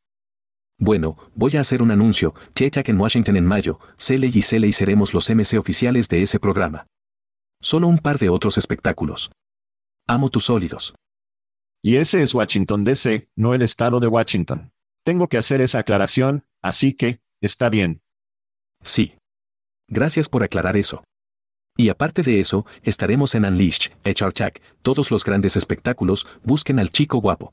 Bueno, 0.78 1.16
voy 1.35 1.56
a 1.56 1.61
hacer 1.61 1.83
un 1.83 1.90
anuncio, 1.90 2.35
Chechak 2.54 2.88
en 2.88 2.98
Washington 2.98 3.37
en 3.37 3.46
mayo, 3.46 3.78
Celey 3.98 4.30
y 4.35 4.42
Celey 4.42 4.72
seremos 4.72 5.12
los 5.12 5.28
MC 5.28 5.59
oficiales 5.59 6.09
de 6.09 6.22
ese 6.22 6.40
programa. 6.40 6.87
Solo 7.61 7.87
un 7.87 7.98
par 7.98 8.18
de 8.18 8.30
otros 8.30 8.56
espectáculos. 8.56 9.30
Amo 10.09 10.30
tus 10.30 10.46
sólidos. 10.46 10.94
Y 11.83 11.96
ese 11.96 12.22
es 12.22 12.35
Washington 12.35 12.85
DC, 12.85 13.28
no 13.37 13.54
el 13.54 13.62
estado 13.62 14.00
de 14.00 14.06
Washington. 14.06 14.72
Tengo 15.04 15.28
que 15.28 15.38
hacer 15.38 15.61
esa 15.61 15.80
aclaración, 15.80 16.44
así 16.62 16.94
que, 16.94 17.20
está 17.42 17.68
bien. 17.68 18.00
Sí. 18.83 19.14
Gracias 19.88 20.28
por 20.28 20.42
aclarar 20.42 20.76
eso. 20.76 21.04
Y 21.76 21.88
aparte 21.88 22.22
de 22.22 22.40
eso, 22.40 22.66
estaremos 22.83 23.35
en 23.35 23.44
Unleashed, 23.44 23.92
HR 24.04 24.33
Chuck, 24.33 24.61
todos 24.83 25.11
los 25.11 25.24
grandes 25.24 25.56
espectáculos, 25.56 26.26
busquen 26.42 26.78
al 26.78 26.90
chico 26.90 27.18
guapo. 27.18 27.52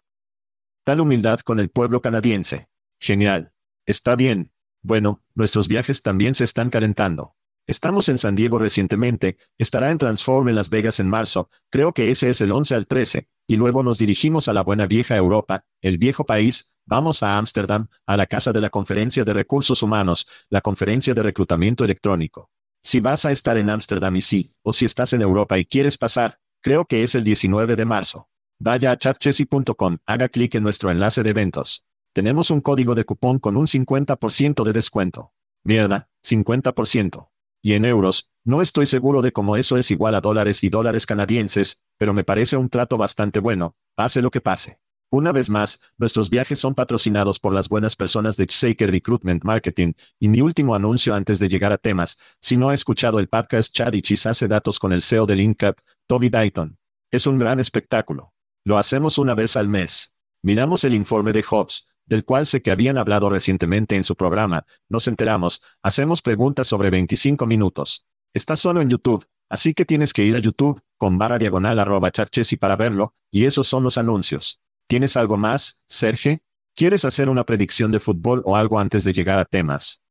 Tal 0.83 1.01
humildad 1.01 1.39
con 1.41 1.59
el 1.59 1.69
pueblo 1.69 2.01
canadiense. 2.01 2.67
Genial. 2.99 3.51
Está 3.85 4.15
bien. 4.15 4.51
Bueno, 4.81 5.21
nuestros 5.35 5.67
viajes 5.67 6.01
también 6.01 6.33
se 6.35 6.43
están 6.43 6.69
calentando. 6.69 7.35
Estamos 7.67 8.07
en 8.07 8.17
San 8.17 8.35
Diego 8.35 8.59
recientemente, 8.59 9.37
estará 9.57 9.91
en 9.91 9.97
Transform 9.97 10.47
en 10.47 10.55
Las 10.55 10.69
Vegas 10.69 11.01
en 11.01 11.09
marzo, 11.09 11.49
creo 11.69 11.93
que 11.93 12.11
ese 12.11 12.29
es 12.29 12.39
el 12.39 12.53
11 12.53 12.75
al 12.75 12.87
13, 12.87 13.27
y 13.45 13.57
luego 13.57 13.83
nos 13.83 13.97
dirigimos 13.97 14.47
a 14.47 14.53
la 14.53 14.63
buena 14.63 14.87
vieja 14.87 15.17
Europa, 15.17 15.65
el 15.81 15.97
viejo 15.97 16.25
país, 16.25 16.71
vamos 16.85 17.23
a 17.23 17.37
Ámsterdam, 17.37 17.89
a 18.05 18.15
la 18.15 18.25
casa 18.25 18.53
de 18.53 18.61
la 18.61 18.69
Conferencia 18.69 19.25
de 19.25 19.33
Recursos 19.33 19.83
Humanos, 19.83 20.29
la 20.49 20.61
Conferencia 20.61 21.13
de 21.13 21.23
Reclutamiento 21.23 21.83
Electrónico. 21.83 22.49
Si 22.83 22.99
vas 22.99 23.25
a 23.25 23.31
estar 23.31 23.57
en 23.57 23.69
Ámsterdam 23.69 24.15
y 24.15 24.21
sí, 24.21 24.53
o 24.63 24.73
si 24.73 24.85
estás 24.85 25.13
en 25.13 25.21
Europa 25.21 25.57
y 25.57 25.65
quieres 25.65 25.97
pasar, 25.97 26.39
creo 26.61 26.85
que 26.85 27.03
es 27.03 27.15
el 27.15 27.23
19 27.23 27.75
de 27.75 27.85
marzo. 27.85 28.29
Vaya 28.59 28.91
a 28.91 28.97
chatchessy.com, 28.97 29.97
haga 30.05 30.29
clic 30.29 30.55
en 30.55 30.63
nuestro 30.63 30.89
enlace 30.89 31.23
de 31.23 31.29
eventos. 31.29 31.85
Tenemos 32.13 32.49
un 32.49 32.61
código 32.61 32.95
de 32.95 33.05
cupón 33.05 33.39
con 33.39 33.57
un 33.57 33.67
50% 33.67 34.63
de 34.63 34.73
descuento. 34.73 35.33
Mierda, 35.63 36.09
50%. 36.23 37.29
Y 37.61 37.73
en 37.73 37.85
euros, 37.85 38.31
no 38.43 38.61
estoy 38.61 38.85
seguro 38.85 39.21
de 39.21 39.31
cómo 39.31 39.57
eso 39.57 39.77
es 39.77 39.91
igual 39.91 40.15
a 40.15 40.21
dólares 40.21 40.63
y 40.63 40.69
dólares 40.69 41.05
canadienses, 41.05 41.81
pero 41.97 42.13
me 42.13 42.23
parece 42.23 42.57
un 42.57 42.69
trato 42.69 42.97
bastante 42.97 43.39
bueno, 43.39 43.75
pase 43.95 44.21
lo 44.21 44.31
que 44.31 44.41
pase. 44.41 44.79
Una 45.09 45.31
vez 45.31 45.49
más, 45.49 45.79
nuestros 45.97 46.29
viajes 46.29 46.59
son 46.59 46.75
patrocinados 46.75 47.39
por 47.39 47.53
las 47.53 47.69
buenas 47.69 47.95
personas 47.95 48.35
de 48.35 48.45
Shaker 48.45 48.91
Recruitment 48.91 49.45
Marketing, 49.45 49.93
y 50.19 50.27
mi 50.27 50.41
último 50.41 50.75
anuncio 50.75 51.15
antes 51.15 51.39
de 51.39 51.47
llegar 51.47 51.71
a 51.71 51.77
temas, 51.77 52.17
si 52.41 52.57
no 52.57 52.69
ha 52.69 52.73
escuchado 52.73 53.19
el 53.19 53.29
podcast 53.29 53.73
Chad 53.73 53.93
y 53.93 54.01
Chis 54.01 54.25
hace 54.25 54.49
datos 54.49 54.79
con 54.79 54.91
el 54.91 55.01
CEO 55.01 55.25
del 55.25 55.39
INCAP, 55.39 55.77
Toby 56.07 56.29
Dayton. 56.29 56.77
Es 57.09 57.25
un 57.25 57.39
gran 57.39 57.61
espectáculo. 57.61 58.33
Lo 58.65 58.77
hacemos 58.77 59.17
una 59.17 59.33
vez 59.33 59.55
al 59.55 59.69
mes. 59.69 60.13
Miramos 60.43 60.83
el 60.83 60.93
informe 60.93 61.31
de 61.31 61.45
Hobbs, 61.49 61.87
del 62.05 62.25
cual 62.25 62.45
sé 62.45 62.61
que 62.61 62.71
habían 62.71 62.97
hablado 62.97 63.29
recientemente 63.29 63.95
en 63.95 64.03
su 64.03 64.17
programa, 64.17 64.65
nos 64.89 65.07
enteramos, 65.07 65.63
hacemos 65.81 66.21
preguntas 66.21 66.67
sobre 66.67 66.89
25 66.89 67.45
minutos. 67.45 68.05
Está 68.33 68.57
solo 68.57 68.81
en 68.81 68.89
YouTube, 68.89 69.25
así 69.49 69.73
que 69.73 69.85
tienes 69.85 70.11
que 70.11 70.25
ir 70.25 70.35
a 70.35 70.39
YouTube, 70.39 70.81
con 70.97 71.17
barra 71.17 71.37
diagonal 71.37 71.79
arroba 71.79 72.11
charchesi 72.11 72.57
para 72.57 72.75
verlo, 72.75 73.13
y 73.31 73.45
esos 73.45 73.67
son 73.67 73.83
los 73.83 73.97
anuncios. 73.97 74.61
¿Tienes 74.87 75.17
algo 75.17 75.35
más, 75.35 75.81
Sergio? 75.85 76.37
¿Quieres 76.73 77.03
hacer 77.03 77.29
una 77.29 77.43
predicción 77.43 77.91
de 77.91 77.99
fútbol 77.99 78.41
o 78.45 78.55
algo 78.55 78.79
antes 78.79 79.03
de 79.03 79.11
llegar 79.11 79.37
a 79.37 79.43
temas? 79.43 80.01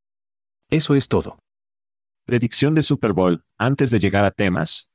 Eso 0.70 0.94
es 0.94 1.08
todo. 1.08 1.38
Predicción 2.26 2.74
de 2.74 2.82
Super 2.82 3.14
Bowl, 3.14 3.42
antes 3.56 3.90
de 3.90 3.98
llegar 3.98 4.26
a 4.26 4.30
temas. 4.30 4.90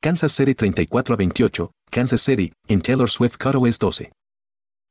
Kansas 0.00 0.32
City 0.32 0.54
34 0.54 1.14
a 1.14 1.16
28, 1.18 1.72
Kansas 1.90 2.22
City, 2.22 2.54
en 2.66 2.80
Taylor 2.80 3.10
Swift 3.10 3.36
es 3.66 3.78
12. 3.78 4.10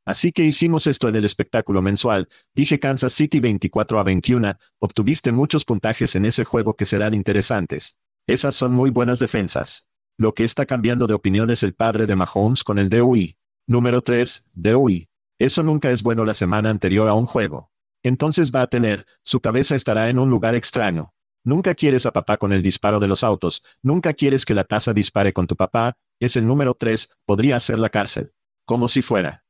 Así 0.06 0.32
que 0.32 0.44
hicimos 0.44 0.86
esto 0.86 1.10
en 1.10 1.16
el 1.16 1.26
espectáculo 1.26 1.82
mensual, 1.82 2.30
dije 2.54 2.80
Kansas 2.80 3.14
City 3.14 3.40
24 3.40 4.00
a 4.00 4.04
21, 4.04 4.60
obtuviste 4.80 5.32
muchos 5.32 5.66
puntajes 5.66 6.16
en 6.16 6.26
ese 6.26 6.44
juego 6.44 6.76
que 6.76 6.86
serán 6.86 7.16
interesantes. 7.16 7.98
Esas 8.28 8.54
son 8.54 8.74
muy 8.74 8.92
buenas 8.92 9.18
defensas. 9.18 9.88
Lo 10.20 10.36
que 10.36 10.44
está 10.44 10.68
cambiando 10.68 11.08
de 11.08 11.16
opinión 11.16 11.50
es 11.50 11.64
el 11.64 11.74
padre 11.74 12.06
de 12.06 12.16
Mahomes 12.16 12.64
con 12.64 12.78
el 12.78 12.90
DUI. 12.90 13.38
Número 13.68 14.02
3, 14.02 14.50
DUI. 14.54 15.08
Eso 15.40 15.64
nunca 15.64 15.90
es 15.90 16.04
bueno 16.04 16.26
la 16.26 16.34
semana 16.34 16.70
anterior 16.70 17.08
a 17.08 17.14
un 17.14 17.26
juego. 17.26 17.72
Entonces 18.04 18.52
va 18.54 18.62
a 18.62 18.68
tener, 18.68 19.06
su 19.24 19.40
cabeza 19.40 19.76
estará 19.76 20.10
en 20.10 20.20
un 20.20 20.30
lugar 20.30 20.56
extraño. 20.56 21.14
Nunca 21.46 21.74
quieres 21.74 22.06
a 22.06 22.12
papá 22.12 22.38
con 22.38 22.52
el 22.52 22.62
disparo 22.62 23.00
de 23.00 23.08
los 23.08 23.24
autos, 23.24 23.64
nunca 23.82 24.14
quieres 24.14 24.46
que 24.46 24.54
la 24.54 24.66
taza 24.66 24.94
dispare 24.94 25.32
con 25.32 25.48
tu 25.48 25.56
papá, 25.56 25.94
es 26.20 26.36
el 26.36 26.46
número 26.46 26.74
3, 26.74 27.16
podría 27.26 27.60
ser 27.60 27.80
la 27.80 27.90
cárcel. 27.90 28.34
Como 28.66 28.88
si 28.90 29.02
fuera. 29.02 29.44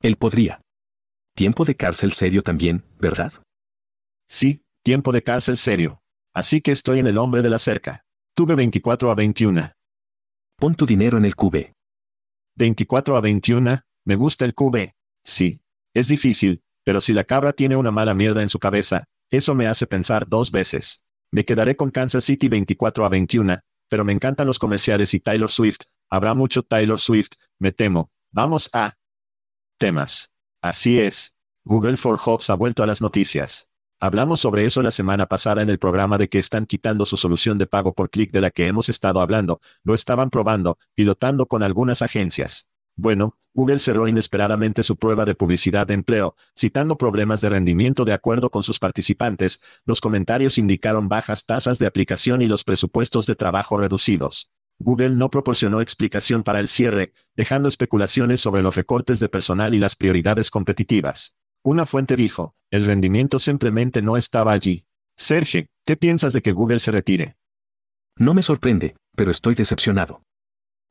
Él 0.00 0.16
podría. 0.16 0.60
Tiempo 1.36 1.64
de 1.64 1.76
cárcel 1.76 2.12
serio 2.12 2.42
también, 2.42 2.84
¿verdad? 2.98 3.32
Sí, 4.28 4.64
tiempo 4.84 5.12
de 5.12 5.22
cárcel 5.22 5.56
serio. 5.56 6.02
Así 6.34 6.60
que 6.60 6.72
estoy 6.72 6.98
en 6.98 7.06
el 7.06 7.18
hombre 7.18 7.42
de 7.42 7.50
la 7.50 7.58
cerca. 7.58 8.04
Tuve 8.34 8.56
24 8.56 9.10
a 9.10 9.14
21. 9.14 9.72
Pon 10.56 10.74
tu 10.74 10.86
dinero 10.86 11.18
en 11.18 11.24
el 11.24 11.34
QB. 11.36 11.77
24 12.58 13.16
a 13.16 13.20
21, 13.20 13.84
me 14.04 14.16
gusta 14.16 14.44
el 14.44 14.52
QB. 14.52 14.90
Sí. 15.24 15.62
Es 15.94 16.08
difícil, 16.08 16.62
pero 16.84 17.00
si 17.00 17.12
la 17.12 17.22
cabra 17.22 17.52
tiene 17.52 17.76
una 17.76 17.92
mala 17.92 18.14
mierda 18.14 18.42
en 18.42 18.48
su 18.48 18.58
cabeza, 18.58 19.04
eso 19.30 19.54
me 19.54 19.68
hace 19.68 19.86
pensar 19.86 20.28
dos 20.28 20.50
veces. 20.50 21.04
Me 21.30 21.44
quedaré 21.44 21.76
con 21.76 21.90
Kansas 21.90 22.24
City 22.24 22.48
24 22.48 23.04
a 23.04 23.08
21, 23.08 23.60
pero 23.88 24.04
me 24.04 24.12
encantan 24.12 24.48
los 24.48 24.58
comerciales 24.58 25.14
y 25.14 25.20
Taylor 25.20 25.50
Swift. 25.50 25.82
Habrá 26.10 26.34
mucho 26.34 26.64
Taylor 26.64 26.98
Swift, 26.98 27.30
me 27.60 27.70
temo. 27.70 28.10
Vamos 28.32 28.70
a 28.72 28.94
temas. 29.78 30.32
Así 30.60 30.98
es. 30.98 31.36
Google 31.64 31.96
for 31.96 32.18
Jobs 32.18 32.50
ha 32.50 32.54
vuelto 32.54 32.82
a 32.82 32.86
las 32.86 33.00
noticias. 33.00 33.68
Hablamos 34.00 34.38
sobre 34.38 34.64
eso 34.64 34.80
la 34.80 34.92
semana 34.92 35.26
pasada 35.26 35.60
en 35.60 35.70
el 35.70 35.80
programa 35.80 36.18
de 36.18 36.28
que 36.28 36.38
están 36.38 36.66
quitando 36.66 37.04
su 37.04 37.16
solución 37.16 37.58
de 37.58 37.66
pago 37.66 37.94
por 37.94 38.10
clic 38.10 38.30
de 38.30 38.40
la 38.40 38.52
que 38.52 38.68
hemos 38.68 38.88
estado 38.88 39.20
hablando, 39.20 39.60
lo 39.82 39.92
estaban 39.92 40.30
probando, 40.30 40.78
pilotando 40.94 41.46
con 41.46 41.64
algunas 41.64 42.00
agencias. 42.00 42.68
Bueno, 42.94 43.36
Google 43.54 43.80
cerró 43.80 44.06
inesperadamente 44.06 44.84
su 44.84 44.96
prueba 44.96 45.24
de 45.24 45.34
publicidad 45.34 45.84
de 45.84 45.94
empleo, 45.94 46.36
citando 46.56 46.96
problemas 46.96 47.40
de 47.40 47.48
rendimiento 47.48 48.04
de 48.04 48.12
acuerdo 48.12 48.50
con 48.50 48.62
sus 48.62 48.78
participantes, 48.78 49.62
los 49.84 50.00
comentarios 50.00 50.58
indicaron 50.58 51.08
bajas 51.08 51.44
tasas 51.44 51.80
de 51.80 51.86
aplicación 51.86 52.40
y 52.40 52.46
los 52.46 52.62
presupuestos 52.62 53.26
de 53.26 53.34
trabajo 53.34 53.78
reducidos. 53.78 54.52
Google 54.78 55.10
no 55.10 55.28
proporcionó 55.28 55.80
explicación 55.80 56.44
para 56.44 56.60
el 56.60 56.68
cierre, 56.68 57.14
dejando 57.34 57.68
especulaciones 57.68 58.40
sobre 58.40 58.62
los 58.62 58.76
recortes 58.76 59.18
de 59.18 59.28
personal 59.28 59.74
y 59.74 59.80
las 59.80 59.96
prioridades 59.96 60.52
competitivas. 60.52 61.36
Una 61.70 61.84
fuente 61.84 62.16
dijo, 62.16 62.54
el 62.70 62.86
rendimiento 62.86 63.38
simplemente 63.38 64.00
no 64.00 64.16
estaba 64.16 64.52
allí. 64.52 64.86
Sergio, 65.18 65.66
¿qué 65.86 65.98
piensas 65.98 66.32
de 66.32 66.40
que 66.40 66.52
Google 66.52 66.80
se 66.80 66.92
retire? 66.92 67.36
No 68.16 68.32
me 68.32 68.40
sorprende, 68.40 68.96
pero 69.14 69.30
estoy 69.30 69.54
decepcionado. 69.54 70.22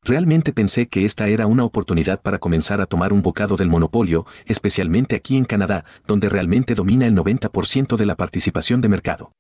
Realmente 0.03 0.53
pensé 0.53 0.87
que 0.87 1.03
esta 1.03 1.29
era 1.29 1.47
una 1.47 1.63
oportunidad 1.63 2.21
para 2.21 2.37
comenzar 2.37 2.79
a 2.79 2.85
tomar 2.85 3.11
un 3.11 3.23
bocado 3.23 3.55
del 3.55 3.69
monopolio, 3.69 4.27
especialmente 4.45 5.15
aquí 5.15 5.35
en 5.35 5.45
Canadá, 5.45 5.83
donde 6.05 6.29
realmente 6.29 6.75
domina 6.75 7.07
el 7.07 7.15
90% 7.15 7.97
de 7.97 8.05
la 8.05 8.15
participación 8.15 8.79
de 8.79 8.89
mercado. 8.89 9.31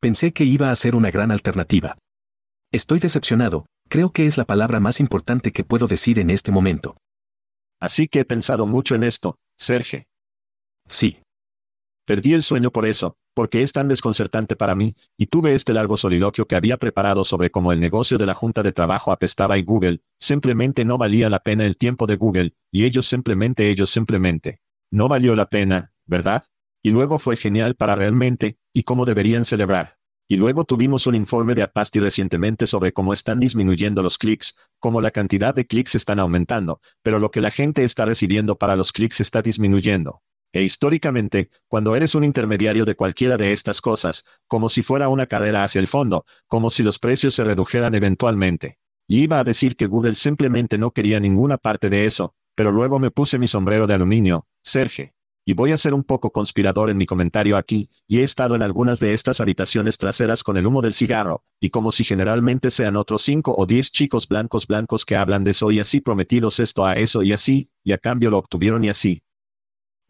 Pensé 0.00 0.32
que 0.32 0.44
iba 0.44 0.70
a 0.70 0.76
ser 0.76 0.94
una 0.94 1.10
gran 1.10 1.32
alternativa. 1.32 1.98
Estoy 2.72 2.98
decepcionado, 2.98 3.66
creo 3.90 4.10
que 4.10 4.24
es 4.24 4.38
la 4.38 4.46
palabra 4.46 4.80
más 4.80 5.00
importante 5.00 5.52
que 5.52 5.64
puedo 5.64 5.86
decir 5.86 6.18
en 6.18 6.30
este 6.30 6.50
momento. 6.50 6.96
Así 7.78 8.08
que 8.08 8.20
he 8.20 8.24
pensado 8.24 8.66
mucho 8.66 8.94
en 8.94 9.02
esto, 9.02 9.36
Sergio. 9.58 10.04
Sí. 10.92 11.16
Perdí 12.04 12.34
el 12.34 12.42
sueño 12.42 12.70
por 12.70 12.84
eso, 12.84 13.16
porque 13.34 13.62
es 13.62 13.72
tan 13.72 13.88
desconcertante 13.88 14.56
para 14.56 14.74
mí, 14.74 14.94
y 15.16 15.26
tuve 15.26 15.54
este 15.54 15.72
largo 15.72 15.96
soliloquio 15.96 16.46
que 16.46 16.54
había 16.54 16.76
preparado 16.76 17.24
sobre 17.24 17.50
cómo 17.50 17.72
el 17.72 17.80
negocio 17.80 18.18
de 18.18 18.26
la 18.26 18.34
Junta 18.34 18.62
de 18.62 18.72
Trabajo 18.72 19.10
apestaba 19.10 19.56
y 19.56 19.62
Google, 19.62 20.02
simplemente 20.18 20.84
no 20.84 20.98
valía 20.98 21.30
la 21.30 21.38
pena 21.38 21.64
el 21.64 21.78
tiempo 21.78 22.06
de 22.06 22.16
Google, 22.16 22.54
y 22.70 22.84
ellos 22.84 23.06
simplemente 23.06 23.70
ellos 23.70 23.88
simplemente. 23.88 24.60
No 24.90 25.08
valió 25.08 25.34
la 25.34 25.48
pena, 25.48 25.94
¿verdad? 26.04 26.44
Y 26.82 26.90
luego 26.90 27.18
fue 27.18 27.36
genial 27.36 27.74
para 27.74 27.94
realmente, 27.94 28.58
y 28.74 28.82
cómo 28.82 29.06
deberían 29.06 29.46
celebrar. 29.46 29.96
Y 30.28 30.36
luego 30.36 30.64
tuvimos 30.64 31.06
un 31.06 31.14
informe 31.14 31.54
de 31.54 31.62
Apasti 31.62 32.00
recientemente 32.00 32.66
sobre 32.66 32.92
cómo 32.92 33.14
están 33.14 33.40
disminuyendo 33.40 34.02
los 34.02 34.18
clics, 34.18 34.56
cómo 34.78 35.00
la 35.00 35.10
cantidad 35.10 35.54
de 35.54 35.66
clics 35.66 35.94
están 35.94 36.18
aumentando, 36.18 36.82
pero 37.02 37.18
lo 37.18 37.30
que 37.30 37.40
la 37.40 37.50
gente 37.50 37.82
está 37.82 38.04
recibiendo 38.04 38.58
para 38.58 38.76
los 38.76 38.92
clics 38.92 39.20
está 39.20 39.40
disminuyendo. 39.40 40.20
E 40.54 40.62
históricamente, 40.62 41.50
cuando 41.66 41.96
eres 41.96 42.14
un 42.14 42.24
intermediario 42.24 42.84
de 42.84 42.94
cualquiera 42.94 43.38
de 43.38 43.52
estas 43.52 43.80
cosas, 43.80 44.26
como 44.46 44.68
si 44.68 44.82
fuera 44.82 45.08
una 45.08 45.26
carrera 45.26 45.64
hacia 45.64 45.78
el 45.78 45.86
fondo, 45.86 46.26
como 46.46 46.68
si 46.68 46.82
los 46.82 46.98
precios 46.98 47.34
se 47.34 47.44
redujeran 47.44 47.94
eventualmente. 47.94 48.78
Y 49.08 49.22
iba 49.22 49.38
a 49.38 49.44
decir 49.44 49.76
que 49.76 49.86
Google 49.86 50.14
simplemente 50.14 50.76
no 50.76 50.90
quería 50.90 51.20
ninguna 51.20 51.56
parte 51.56 51.88
de 51.88 52.04
eso, 52.04 52.34
pero 52.54 52.70
luego 52.70 52.98
me 52.98 53.10
puse 53.10 53.38
mi 53.38 53.48
sombrero 53.48 53.86
de 53.86 53.94
aluminio, 53.94 54.46
Serge. 54.62 55.14
Y 55.44 55.54
voy 55.54 55.72
a 55.72 55.76
ser 55.76 55.92
un 55.92 56.04
poco 56.04 56.30
conspirador 56.30 56.88
en 56.88 56.98
mi 56.98 57.06
comentario 57.06 57.56
aquí, 57.56 57.90
y 58.06 58.20
he 58.20 58.22
estado 58.22 58.54
en 58.54 58.62
algunas 58.62 59.00
de 59.00 59.14
estas 59.14 59.40
habitaciones 59.40 59.98
traseras 59.98 60.44
con 60.44 60.56
el 60.56 60.66
humo 60.66 60.82
del 60.82 60.94
cigarro, 60.94 61.44
y 61.60 61.70
como 61.70 61.90
si 61.92 62.04
generalmente 62.04 62.70
sean 62.70 62.96
otros 62.96 63.22
cinco 63.22 63.54
o 63.56 63.66
diez 63.66 63.90
chicos 63.90 64.28
blancos 64.28 64.66
blancos 64.66 65.04
que 65.04 65.16
hablan 65.16 65.42
de 65.42 65.50
eso 65.50 65.72
y 65.72 65.80
así 65.80 66.00
prometidos 66.00 66.60
esto 66.60 66.84
a 66.86 66.92
eso 66.92 67.22
y 67.22 67.32
así, 67.32 67.70
y 67.82 67.92
a 67.92 67.98
cambio 67.98 68.30
lo 68.30 68.38
obtuvieron 68.38 68.84
y 68.84 68.90
así, 68.90 69.24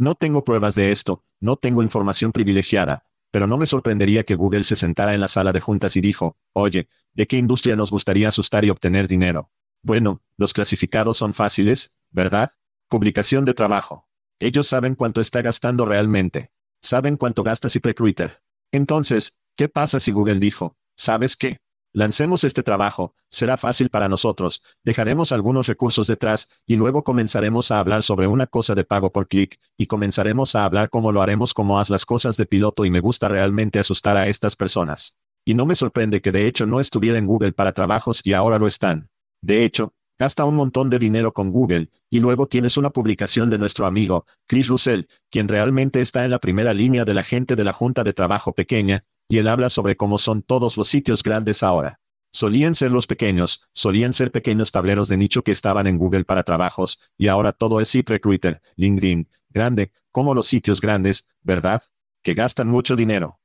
No 0.02 0.16
tengo 0.16 0.44
pruebas 0.44 0.74
de 0.74 0.90
esto, 0.90 1.22
no 1.38 1.54
tengo 1.54 1.80
información 1.80 2.32
privilegiada, 2.32 3.06
pero 3.30 3.46
no 3.46 3.56
me 3.56 3.66
sorprendería 3.66 4.24
que 4.24 4.34
Google 4.34 4.64
se 4.64 4.74
sentara 4.74 5.14
en 5.14 5.20
la 5.20 5.28
sala 5.28 5.52
de 5.52 5.60
juntas 5.60 5.96
y 5.96 6.00
dijo, 6.00 6.36
oye, 6.54 6.88
¿de 7.14 7.28
qué 7.28 7.36
industria 7.36 7.76
nos 7.76 7.92
gustaría 7.92 8.26
asustar 8.26 8.64
y 8.64 8.70
obtener 8.70 9.06
dinero? 9.06 9.52
Bueno, 9.80 10.20
los 10.36 10.54
clasificados 10.54 11.18
son 11.18 11.34
fáciles, 11.34 11.94
¿verdad? 12.10 12.50
Publicación 12.88 13.44
de 13.44 13.54
trabajo. 13.54 14.08
Ellos 14.40 14.66
saben 14.66 14.96
cuánto 14.96 15.20
está 15.20 15.40
gastando 15.40 15.86
realmente. 15.86 16.50
Saben 16.80 17.16
cuánto 17.16 17.44
gasta 17.44 17.68
ZipRecruiter. 17.68 18.42
Entonces, 18.72 19.38
¿qué 19.54 19.68
pasa 19.68 20.00
si 20.00 20.10
Google 20.10 20.40
dijo, 20.40 20.76
¿sabes 20.96 21.36
qué? 21.36 21.60
Lancemos 21.94 22.42
este 22.44 22.62
trabajo, 22.62 23.14
será 23.28 23.58
fácil 23.58 23.90
para 23.90 24.08
nosotros, 24.08 24.62
dejaremos 24.82 25.30
algunos 25.30 25.66
recursos 25.66 26.06
detrás, 26.06 26.48
y 26.66 26.76
luego 26.76 27.04
comenzaremos 27.04 27.70
a 27.70 27.80
hablar 27.80 28.02
sobre 28.02 28.26
una 28.26 28.46
cosa 28.46 28.74
de 28.74 28.84
pago 28.84 29.12
por 29.12 29.28
clic, 29.28 29.60
y 29.76 29.86
comenzaremos 29.86 30.54
a 30.54 30.64
hablar 30.64 30.88
cómo 30.88 31.12
lo 31.12 31.20
haremos 31.20 31.52
como 31.52 31.78
haz 31.78 31.90
las 31.90 32.06
cosas 32.06 32.38
de 32.38 32.46
piloto 32.46 32.86
y 32.86 32.90
me 32.90 33.00
gusta 33.00 33.28
realmente 33.28 33.78
asustar 33.78 34.16
a 34.16 34.26
estas 34.26 34.56
personas. 34.56 35.18
Y 35.44 35.52
no 35.52 35.66
me 35.66 35.74
sorprende 35.74 36.22
que 36.22 36.32
de 36.32 36.46
hecho 36.46 36.64
no 36.64 36.80
estuviera 36.80 37.18
en 37.18 37.26
Google 37.26 37.52
para 37.52 37.72
trabajos 37.72 38.22
y 38.24 38.32
ahora 38.32 38.58
lo 38.58 38.66
están. 38.66 39.10
De 39.42 39.62
hecho, 39.62 39.92
gasta 40.18 40.46
un 40.46 40.56
montón 40.56 40.88
de 40.88 40.98
dinero 40.98 41.34
con 41.34 41.50
Google, 41.50 41.90
y 42.08 42.20
luego 42.20 42.46
tienes 42.46 42.78
una 42.78 42.88
publicación 42.88 43.50
de 43.50 43.58
nuestro 43.58 43.84
amigo, 43.84 44.24
Chris 44.46 44.68
Russell, 44.68 45.02
quien 45.30 45.46
realmente 45.46 46.00
está 46.00 46.24
en 46.24 46.30
la 46.30 46.38
primera 46.38 46.72
línea 46.72 47.04
de 47.04 47.12
la 47.12 47.22
gente 47.22 47.54
de 47.54 47.64
la 47.64 47.74
Junta 47.74 48.02
de 48.02 48.14
Trabajo 48.14 48.54
Pequeña, 48.54 49.04
y 49.32 49.38
él 49.38 49.48
habla 49.48 49.70
sobre 49.70 49.96
cómo 49.96 50.18
son 50.18 50.42
todos 50.42 50.76
los 50.76 50.88
sitios 50.88 51.22
grandes 51.22 51.62
ahora. 51.62 52.00
Solían 52.30 52.74
ser 52.74 52.90
los 52.90 53.06
pequeños, 53.06 53.66
solían 53.72 54.12
ser 54.12 54.30
pequeños 54.30 54.72
tableros 54.72 55.08
de 55.08 55.16
nicho 55.16 55.42
que 55.42 55.52
estaban 55.52 55.86
en 55.86 55.96
Google 55.96 56.24
para 56.24 56.42
trabajos, 56.42 57.00
y 57.16 57.28
ahora 57.28 57.52
todo 57.52 57.80
es 57.80 57.90
ZipRecruiter, 57.90 58.60
LinkedIn, 58.76 59.30
grande, 59.48 59.90
como 60.10 60.34
los 60.34 60.48
sitios 60.48 60.82
grandes, 60.82 61.30
¿verdad? 61.40 61.82
Que 62.22 62.34
gastan 62.34 62.68
mucho 62.68 62.94
dinero. 62.94 63.40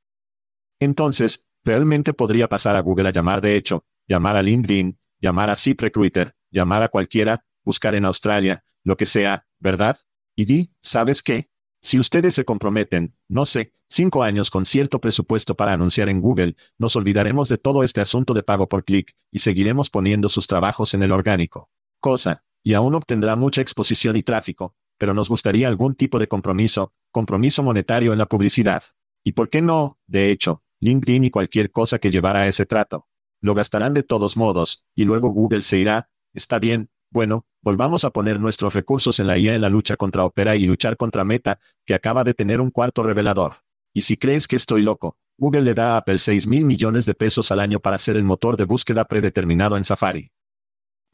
Entonces, 0.81 1.47
realmente 1.63 2.11
podría 2.11 2.49
pasar 2.49 2.75
a 2.75 2.81
Google 2.81 3.07
a 3.07 3.13
llamar 3.13 3.39
de 3.39 3.55
hecho, 3.55 3.85
llamar 4.09 4.35
a 4.35 4.43
LinkedIn, 4.43 4.99
llamar 5.21 5.49
a 5.49 5.55
ZipRecruiter, 5.55 6.35
llamar 6.51 6.83
a 6.83 6.89
cualquiera, 6.89 7.45
buscar 7.63 7.95
en 7.95 8.03
Australia, 8.03 8.65
lo 8.83 8.97
que 8.97 9.05
sea, 9.05 9.47
¿verdad? 9.57 9.97
Y 10.35 10.43
di, 10.43 10.73
¿sabes 10.81 11.23
qué? 11.23 11.49
Si 11.87 11.97
ustedes 11.97 12.35
se 12.35 12.43
comprometen, 12.43 13.15
no 13.29 13.45
sé, 13.45 13.71
cinco 13.87 14.21
años 14.21 14.51
con 14.51 14.65
cierto 14.65 14.99
presupuesto 14.99 15.55
para 15.55 15.71
anunciar 15.71 16.09
en 16.09 16.19
Google, 16.19 16.57
nos 16.77 16.97
olvidaremos 16.97 17.47
de 17.47 17.57
todo 17.57 17.81
este 17.81 18.01
asunto 18.01 18.33
de 18.33 18.43
pago 18.43 18.67
por 18.67 18.83
clic, 18.83 19.15
y 19.31 19.39
seguiremos 19.39 19.89
poniendo 19.89 20.27
sus 20.27 20.47
trabajos 20.47 20.93
en 20.93 21.01
el 21.01 21.13
orgánico. 21.13 21.69
Cosa, 22.01 22.43
y 22.61 22.73
aún 22.73 22.93
obtendrá 22.93 23.37
mucha 23.37 23.61
exposición 23.61 24.17
y 24.17 24.21
tráfico, 24.21 24.75
pero 24.97 25.13
nos 25.13 25.29
gustaría 25.29 25.69
algún 25.69 25.95
tipo 25.95 26.19
de 26.19 26.27
compromiso, 26.27 26.91
compromiso 27.09 27.63
monetario 27.63 28.11
en 28.11 28.19
la 28.19 28.25
publicidad. 28.25 28.83
¿Y 29.23 29.31
por 29.31 29.49
qué 29.49 29.61
no, 29.61 29.97
de 30.07 30.29
hecho, 30.29 30.63
LinkedIn 30.81 31.23
y 31.23 31.29
cualquier 31.29 31.71
cosa 31.71 31.99
que 31.99 32.11
llevara 32.11 32.41
a 32.41 32.47
ese 32.47 32.65
trato? 32.65 33.07
Lo 33.39 33.55
gastarán 33.55 33.93
de 33.93 34.03
todos 34.03 34.35
modos, 34.35 34.85
y 34.93 35.05
luego 35.05 35.29
Google 35.29 35.61
se 35.61 35.77
irá, 35.77 36.09
está 36.33 36.59
bien, 36.59 36.89
bueno, 37.09 37.45
volvamos 37.61 38.03
a 38.03 38.11
poner 38.11 38.39
nuestros 38.39 38.73
recursos 38.73 39.19
en 39.19 39.27
la 39.27 39.37
IA 39.37 39.55
en 39.55 39.61
la 39.61 39.69
lucha 39.69 39.95
contra 39.95 40.25
Opera 40.25 40.55
y 40.55 40.65
luchar 40.65 40.97
contra 40.97 41.23
Meta, 41.23 41.59
que 41.85 41.93
acaba 41.93 42.23
de 42.23 42.33
tener 42.33 42.61
un 42.61 42.71
cuarto 42.71 43.03
revelador. 43.03 43.57
Y 43.93 44.01
si 44.01 44.17
crees 44.17 44.47
que 44.47 44.55
estoy 44.55 44.81
loco, 44.83 45.17
Google 45.37 45.61
le 45.61 45.73
da 45.73 45.93
a 45.93 45.97
Apple 45.97 46.17
6 46.17 46.47
mil 46.47 46.65
millones 46.65 47.05
de 47.05 47.13
pesos 47.13 47.51
al 47.51 47.59
año 47.59 47.79
para 47.79 47.97
ser 47.97 48.15
el 48.15 48.23
motor 48.23 48.57
de 48.57 48.65
búsqueda 48.65 49.05
predeterminado 49.05 49.77
en 49.77 49.83
Safari. 49.83 50.31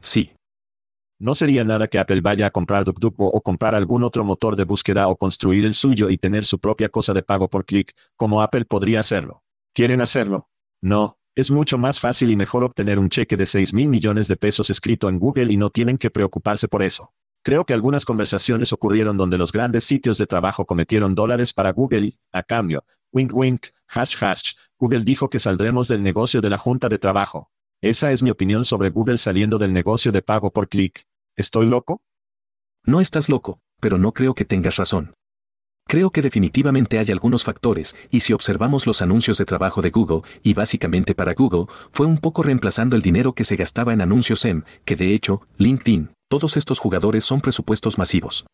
Sí. 0.01 0.31
No 1.19 1.35
sería 1.35 1.63
nada 1.63 1.87
que 1.87 1.99
Apple 1.99 2.21
vaya 2.21 2.47
a 2.47 2.51
comprar 2.51 2.83
DuckDuckGo 2.83 3.27
o 3.27 3.41
comprar 3.41 3.75
algún 3.75 4.03
otro 4.03 4.23
motor 4.23 4.55
de 4.55 4.65
búsqueda 4.65 5.07
o 5.07 5.15
construir 5.15 5.65
el 5.65 5.75
suyo 5.75 6.09
y 6.09 6.17
tener 6.17 6.43
su 6.43 6.59
propia 6.59 6.89
cosa 6.89 7.13
de 7.13 7.23
pago 7.23 7.49
por 7.49 7.65
clic, 7.65 7.93
como 8.17 8.41
Apple 8.41 8.65
podría 8.65 8.99
hacerlo. 8.99 9.43
¿Quieren 9.73 10.01
hacerlo? 10.01 10.49
No, 10.81 11.17
es 11.35 11.49
mucho 11.49 11.77
más 11.77 11.99
fácil 11.99 12.29
y 12.29 12.35
mejor 12.35 12.63
obtener 12.63 12.99
un 12.99 13.09
cheque 13.09 13.37
de 13.37 13.45
6 13.45 13.73
mil 13.73 13.87
millones 13.87 14.27
de 14.27 14.35
pesos 14.35 14.69
escrito 14.69 15.09
en 15.09 15.17
Google 15.17 15.51
y 15.51 15.57
no 15.57 15.69
tienen 15.71 15.97
que 15.97 16.11
preocuparse 16.11 16.67
por 16.67 16.83
eso. 16.83 17.11
Creo 17.43 17.65
que 17.65 17.73
algunas 17.73 18.05
conversaciones 18.05 18.71
ocurrieron 18.71 19.17
donde 19.17 19.37
los 19.37 19.51
grandes 19.51 19.83
sitios 19.83 20.17
de 20.17 20.27
trabajo 20.27 20.65
cometieron 20.65 21.15
dólares 21.15 21.51
para 21.51 21.73
Google 21.73 22.19
a 22.31 22.43
cambio, 22.43 22.85
wink 23.11 23.33
wink, 23.33 23.65
hash 23.87 24.15
hash, 24.21 24.53
Google 24.77 25.03
dijo 25.03 25.29
que 25.29 25.39
saldremos 25.39 25.87
del 25.87 26.03
negocio 26.03 26.39
de 26.39 26.49
la 26.49 26.57
junta 26.57 26.87
de 26.87 26.99
trabajo. 26.99 27.49
Esa 27.81 28.11
es 28.11 28.21
mi 28.23 28.29
opinión 28.29 28.63
sobre 28.63 28.91
Google 28.91 29.17
saliendo 29.17 29.57
del 29.57 29.73
negocio 29.73 30.11
de 30.11 30.21
pago 30.21 30.51
por 30.51 30.69
clic. 30.69 31.05
¿Estoy 31.35 31.65
loco? 31.65 32.01
No 32.85 33.01
estás 33.01 33.27
loco, 33.27 33.59
pero 33.79 33.97
no 33.97 34.13
creo 34.13 34.35
que 34.35 34.45
tengas 34.45 34.75
razón. 34.75 35.13
Creo 35.87 36.09
que 36.09 36.21
definitivamente 36.21 36.97
hay 36.97 37.11
algunos 37.11 37.43
factores, 37.43 37.95
y 38.09 38.21
si 38.21 38.33
observamos 38.33 38.87
los 38.87 39.01
anuncios 39.01 39.37
de 39.37 39.45
trabajo 39.45 39.81
de 39.81 39.91
Google, 39.91 40.21
y 40.41 40.53
básicamente 40.53 41.13
para 41.13 41.33
Google, 41.33 41.65
fue 41.91 42.05
un 42.05 42.17
poco 42.17 42.41
reemplazando 42.41 42.95
el 42.95 43.01
dinero 43.01 43.33
que 43.33 43.43
se 43.43 43.55
gastaba 43.55 43.93
en 43.93 44.01
anuncios 44.01 44.39
SEM, 44.39 44.63
que 44.85 44.95
de 44.95 45.13
hecho, 45.13 45.41
LinkedIn, 45.57 46.11
todos 46.29 46.57
estos 46.57 46.79
jugadores 46.79 47.23
son 47.23 47.41
presupuestos 47.41 47.97
masivos. 47.97 48.45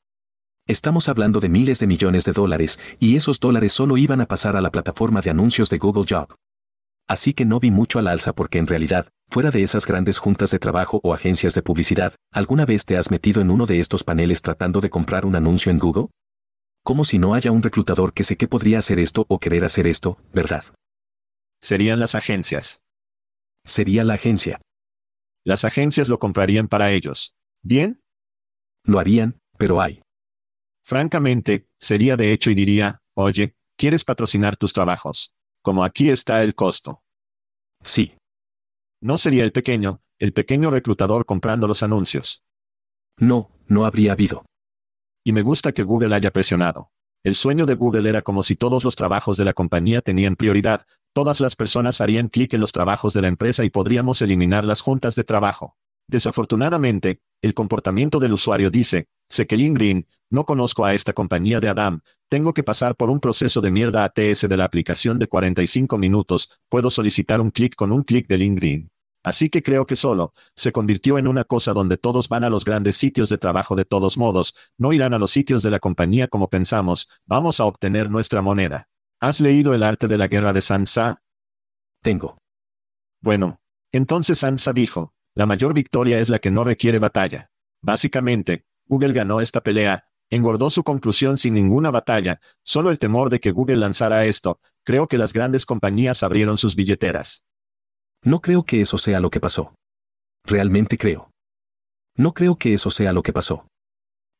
Estamos 0.67 1.09
hablando 1.09 1.39
de 1.39 1.49
miles 1.49 1.79
de 1.79 1.87
millones 1.87 2.25
de 2.25 2.33
dólares, 2.33 2.79
y 2.99 3.15
esos 3.15 3.39
dólares 3.39 3.71
solo 3.71 3.97
iban 3.97 4.21
a 4.21 4.27
pasar 4.27 4.55
a 4.55 4.61
la 4.61 4.69
plataforma 4.69 5.21
de 5.21 5.29
anuncios 5.29 5.69
de 5.69 5.77
Google 5.77 6.05
Job. 6.09 6.35
Así 7.07 7.33
que 7.33 7.43
no 7.43 7.59
vi 7.59 7.71
mucho 7.71 7.97
al 7.97 8.07
alza 8.07 8.33
porque 8.33 8.59
en 8.59 8.67
realidad, 8.67 9.07
fuera 9.31 9.49
de 9.49 9.63
esas 9.63 9.87
grandes 9.87 10.19
juntas 10.19 10.51
de 10.51 10.59
trabajo 10.59 10.99
o 11.03 11.13
agencias 11.13 11.55
de 11.55 11.63
publicidad, 11.63 12.13
¿alguna 12.31 12.65
vez 12.65 12.85
te 12.85 12.97
has 12.97 13.09
metido 13.09 13.41
en 13.41 13.49
uno 13.49 13.65
de 13.65 13.79
estos 13.79 14.03
paneles 14.03 14.43
tratando 14.43 14.79
de 14.79 14.91
comprar 14.91 15.25
un 15.25 15.35
anuncio 15.35 15.71
en 15.71 15.79
Google? 15.79 16.09
Como 16.83 17.03
si 17.03 17.19
no 17.19 17.33
haya 17.33 17.51
un 17.51 17.61
reclutador 17.61 18.13
que 18.13 18.23
sé 18.23 18.37
que 18.37 18.47
podría 18.47 18.79
hacer 18.79 18.99
esto 18.99 19.25
o 19.29 19.39
querer 19.39 19.65
hacer 19.65 19.87
esto, 19.87 20.17
¿verdad? 20.33 20.63
Serían 21.61 21.99
las 21.99 22.15
agencias. 22.15 22.81
Sería 23.65 24.03
la 24.03 24.15
agencia. 24.15 24.61
Las 25.45 25.65
agencias 25.65 26.09
lo 26.09 26.19
comprarían 26.19 26.67
para 26.67 26.91
ellos. 26.91 27.35
¿Bien? 27.61 28.01
Lo 28.83 28.99
harían, 28.99 29.39
pero 29.57 29.81
hay. 29.81 30.01
Francamente, 30.83 31.67
sería 31.79 32.17
de 32.17 32.31
hecho 32.31 32.49
y 32.49 32.55
diría, 32.55 33.01
oye, 33.13 33.55
¿quieres 33.77 34.03
patrocinar 34.03 34.57
tus 34.57 34.73
trabajos? 34.73 35.35
Como 35.61 35.83
aquí 35.83 36.09
está 36.09 36.41
el 36.41 36.55
costo. 36.55 37.03
Sí. 37.83 38.15
No 39.01 39.17
sería 39.17 39.43
el 39.43 39.51
pequeño, 39.51 40.01
el 40.17 40.33
pequeño 40.33 40.71
reclutador 40.71 41.25
comprando 41.25 41.67
los 41.67 41.83
anuncios. 41.83 42.43
No, 43.17 43.51
no 43.67 43.85
habría 43.85 44.13
habido. 44.13 44.45
Y 45.29 45.31
me 45.31 45.43
gusta 45.43 45.73
que 45.73 45.83
Google 45.83 46.15
haya 46.15 46.31
presionado. 46.31 46.89
El 47.23 47.35
sueño 47.35 47.67
de 47.67 47.75
Google 47.75 48.09
era 48.09 48.23
como 48.23 48.41
si 48.41 48.55
todos 48.55 48.83
los 48.83 48.95
trabajos 48.95 49.37
de 49.37 49.45
la 49.45 49.53
compañía 49.53 50.01
tenían 50.01 50.35
prioridad, 50.35 50.87
todas 51.13 51.39
las 51.39 51.55
personas 51.55 52.01
harían 52.01 52.29
clic 52.29 52.55
en 52.55 52.61
los 52.61 52.71
trabajos 52.71 53.13
de 53.13 53.21
la 53.21 53.27
empresa 53.27 53.63
y 53.63 53.69
podríamos 53.69 54.23
eliminar 54.23 54.65
las 54.65 54.81
juntas 54.81 55.13
de 55.13 55.23
trabajo. 55.23 55.77
Desafortunadamente, 56.07 57.21
el 57.43 57.53
comportamiento 57.53 58.17
del 58.17 58.33
usuario 58.33 58.71
dice, 58.71 59.05
sé 59.29 59.45
que 59.45 59.55
LinkedIn, 59.55 60.07
no 60.31 60.45
conozco 60.47 60.83
a 60.83 60.95
esta 60.95 61.13
compañía 61.13 61.59
de 61.59 61.69
Adam, 61.69 62.01
tengo 62.27 62.55
que 62.55 62.63
pasar 62.63 62.95
por 62.95 63.11
un 63.11 63.19
proceso 63.19 63.61
de 63.61 63.69
mierda 63.69 64.05
ATS 64.05 64.49
de 64.49 64.57
la 64.57 64.65
aplicación 64.65 65.19
de 65.19 65.27
45 65.27 65.99
minutos, 65.99 66.59
puedo 66.69 66.89
solicitar 66.89 67.39
un 67.39 67.51
clic 67.51 67.75
con 67.75 67.91
un 67.91 68.01
clic 68.01 68.27
de 68.27 68.37
LinkedIn. 68.39 68.91
Así 69.29 69.51
que 69.51 69.61
creo 69.61 69.85
que 69.85 69.95
solo, 69.95 70.33
se 70.55 70.71
convirtió 70.71 71.19
en 71.19 71.27
una 71.27 71.43
cosa 71.43 71.71
donde 71.71 71.97
todos 71.97 72.29
van 72.29 72.43
a 72.43 72.49
los 72.49 72.65
grandes 72.65 72.97
sitios 72.97 73.29
de 73.29 73.37
trabajo 73.37 73.75
de 73.75 73.85
todos 73.85 74.17
modos, 74.17 74.55
no 74.75 74.91
irán 74.91 75.13
a 75.13 75.19
los 75.19 75.29
sitios 75.29 75.61
de 75.61 75.69
la 75.69 75.77
compañía 75.77 76.27
como 76.27 76.49
pensamos, 76.49 77.07
vamos 77.27 77.59
a 77.59 77.65
obtener 77.65 78.09
nuestra 78.09 78.41
moneda. 78.41 78.89
¿Has 79.19 79.39
leído 79.39 79.75
El 79.75 79.83
arte 79.83 80.07
de 80.07 80.17
la 80.17 80.27
guerra 80.27 80.51
de 80.51 80.61
Sansa? 80.61 81.21
Tengo. 82.01 82.39
Bueno. 83.21 83.61
Entonces 83.91 84.39
Sansa 84.39 84.73
dijo, 84.73 85.13
la 85.35 85.45
mayor 85.45 85.75
victoria 85.75 86.19
es 86.19 86.29
la 86.29 86.39
que 86.39 86.49
no 86.49 86.63
requiere 86.63 86.97
batalla. 86.97 87.51
Básicamente, 87.83 88.65
Google 88.87 89.13
ganó 89.13 89.41
esta 89.41 89.61
pelea, 89.61 90.05
engordó 90.31 90.71
su 90.71 90.83
conclusión 90.83 91.37
sin 91.37 91.53
ninguna 91.53 91.91
batalla, 91.91 92.41
solo 92.63 92.89
el 92.89 92.97
temor 92.97 93.29
de 93.29 93.39
que 93.39 93.51
Google 93.51 93.77
lanzara 93.77 94.25
esto, 94.25 94.59
creo 94.83 95.07
que 95.07 95.19
las 95.19 95.33
grandes 95.33 95.67
compañías 95.67 96.23
abrieron 96.23 96.57
sus 96.57 96.75
billeteras. 96.75 97.45
No 98.23 98.41
creo 98.41 98.63
que 98.63 98.81
eso 98.81 98.97
sea 98.97 99.19
lo 99.19 99.29
que 99.29 99.39
pasó. 99.39 99.73
Realmente 100.45 100.97
creo. 100.97 101.29
No 102.17 102.33
creo 102.33 102.57
que 102.57 102.73
eso 102.73 102.89
sea 102.89 103.13
lo 103.13 103.23
que 103.23 103.31
pasó. 103.31 103.65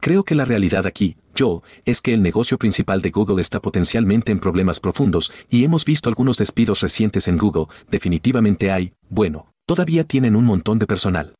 Creo 0.01 0.23
que 0.23 0.35
la 0.35 0.45
realidad 0.45 0.85
aquí, 0.85 1.17
yo, 1.35 1.61
es 1.85 2.01
que 2.01 2.13
el 2.13 2.21
negocio 2.21 2.57
principal 2.57 3.01
de 3.01 3.11
Google 3.11 3.41
está 3.41 3.61
potencialmente 3.61 4.31
en 4.31 4.39
problemas 4.39 4.79
profundos, 4.79 5.31
y 5.49 5.63
hemos 5.63 5.83
visto 5.85 6.09
algunos 6.09 6.37
despidos 6.37 6.81
recientes 6.81 7.27
en 7.27 7.37
Google, 7.37 7.67
definitivamente 7.89 8.71
hay, 8.71 8.93
bueno, 9.09 9.51
todavía 9.65 10.05
tienen 10.05 10.35
un 10.35 10.45
montón 10.45 10.79
de 10.79 10.87
personal. 10.87 11.35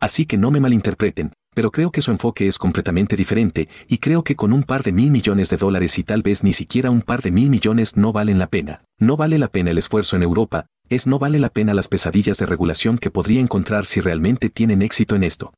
Así 0.00 0.24
que 0.24 0.38
no 0.38 0.52
me 0.52 0.60
malinterpreten, 0.60 1.32
pero 1.52 1.72
creo 1.72 1.90
que 1.90 2.00
su 2.00 2.12
enfoque 2.12 2.46
es 2.46 2.58
completamente 2.58 3.16
diferente, 3.16 3.68
y 3.88 3.98
creo 3.98 4.22
que 4.22 4.36
con 4.36 4.52
un 4.52 4.62
par 4.62 4.84
de 4.84 4.92
mil 4.92 5.10
millones 5.10 5.50
de 5.50 5.56
dólares 5.56 5.98
y 5.98 6.04
tal 6.04 6.22
vez 6.22 6.44
ni 6.44 6.52
siquiera 6.52 6.90
un 6.92 7.02
par 7.02 7.22
de 7.22 7.32
mil 7.32 7.50
millones 7.50 7.96
no 7.96 8.12
valen 8.12 8.38
la 8.38 8.46
pena. 8.46 8.84
No 8.98 9.16
vale 9.16 9.36
la 9.38 9.48
pena 9.48 9.72
el 9.72 9.78
esfuerzo 9.78 10.14
en 10.14 10.22
Europa, 10.22 10.66
es 10.90 11.06
no 11.06 11.20
vale 11.20 11.38
la 11.38 11.48
pena 11.48 11.72
las 11.72 11.88
pesadillas 11.88 12.36
de 12.36 12.46
regulación 12.46 12.98
que 12.98 13.10
podría 13.10 13.40
encontrar 13.40 13.86
si 13.86 14.00
realmente 14.00 14.50
tienen 14.50 14.82
éxito 14.82 15.14
en 15.14 15.22
esto. 15.24 15.54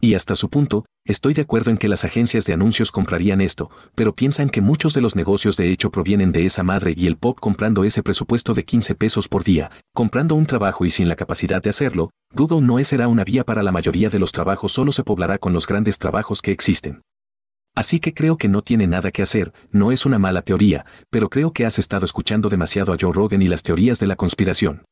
Y 0.00 0.14
hasta 0.14 0.34
su 0.36 0.48
punto, 0.48 0.86
estoy 1.06 1.34
de 1.34 1.42
acuerdo 1.42 1.70
en 1.70 1.76
que 1.76 1.88
las 1.88 2.04
agencias 2.04 2.46
de 2.46 2.54
anuncios 2.54 2.90
comprarían 2.90 3.40
esto, 3.40 3.70
pero 3.94 4.14
piensan 4.14 4.48
que 4.50 4.62
muchos 4.62 4.94
de 4.94 5.02
los 5.02 5.16
negocios 5.16 5.56
de 5.56 5.70
hecho 5.70 5.90
provienen 5.90 6.32
de 6.32 6.46
esa 6.46 6.62
madre 6.62 6.94
y 6.96 7.06
el 7.06 7.16
pop 7.16 7.38
comprando 7.40 7.84
ese 7.84 8.02
presupuesto 8.02 8.54
de 8.54 8.64
15 8.64 8.94
pesos 8.94 9.28
por 9.28 9.44
día, 9.44 9.70
comprando 9.94 10.34
un 10.34 10.46
trabajo 10.46 10.84
y 10.84 10.90
sin 10.90 11.08
la 11.08 11.16
capacidad 11.16 11.62
de 11.62 11.70
hacerlo, 11.70 12.10
Google 12.34 12.62
no 12.62 12.82
será 12.84 13.06
una 13.06 13.24
vía 13.24 13.44
para 13.44 13.62
la 13.62 13.72
mayoría 13.72 14.08
de 14.08 14.18
los 14.18 14.32
trabajos, 14.32 14.72
solo 14.72 14.92
se 14.92 15.04
poblará 15.04 15.38
con 15.38 15.52
los 15.52 15.66
grandes 15.66 15.98
trabajos 15.98 16.42
que 16.42 16.52
existen. 16.52 17.02
Así 17.74 17.98
que 17.98 18.14
creo 18.14 18.36
que 18.36 18.48
no 18.48 18.62
tiene 18.62 18.86
nada 18.86 19.10
que 19.10 19.22
hacer, 19.22 19.52
no 19.70 19.90
es 19.90 20.06
una 20.06 20.18
mala 20.18 20.42
teoría, 20.42 20.86
pero 21.10 21.28
creo 21.28 21.52
que 21.52 21.66
has 21.66 21.78
estado 21.78 22.04
escuchando 22.04 22.48
demasiado 22.48 22.92
a 22.92 22.96
Joe 23.00 23.12
Rogan 23.12 23.42
y 23.42 23.48
las 23.48 23.64
teorías 23.64 23.98
de 23.98 24.06
la 24.06 24.16
conspiración. 24.16 24.84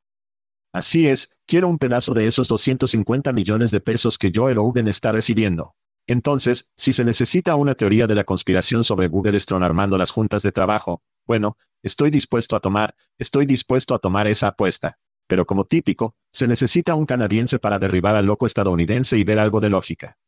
Así 0.75 1.07
es, 1.07 1.37
quiero 1.47 1.69
un 1.69 1.79
pedazo 1.79 2.15
de 2.15 2.27
esos 2.27 2.49
250 2.49 3.33
millones 3.33 3.71
de 3.71 3.81
pesos 3.81 4.19
que 4.19 4.33
Joe 4.35 4.55
Rogan 4.55 4.89
está 4.89 5.13
recibiendo. 5.13 5.75
Entonces, 6.09 6.73
si 6.77 6.93
se 6.93 7.05
necesita 7.05 7.55
una 7.55 7.75
teoría 7.75 8.09
de 8.09 8.17
la 8.17 8.25
conspiración 8.25 8.83
sobre 8.83 9.07
Google 9.07 9.39
Strong 9.39 9.63
armando 9.63 9.97
las 9.97 10.11
juntas 10.11 10.43
de 10.43 10.51
trabajo, 10.51 11.03
bueno, 11.27 11.57
estoy 11.85 12.11
dispuesto 12.11 12.57
a 12.57 12.61
tomar, 12.61 12.97
estoy 13.19 13.47
dispuesto 13.47 13.95
a 13.95 13.99
tomar 13.99 14.27
esa 14.27 14.49
apuesta. 14.49 14.99
Pero 15.29 15.47
como 15.47 15.67
típico, 15.67 16.17
se 16.33 16.49
necesita 16.49 16.97
un 16.97 17.07
canadiense 17.07 17.61
para 17.61 17.79
derribar 17.79 18.17
al 18.17 18.27
loco 18.27 18.47
estadounidense 18.47 19.17
y 19.17 19.25
ver 19.25 19.39
algo 19.39 19.61
de 19.61 19.71
lógica. 19.71 20.19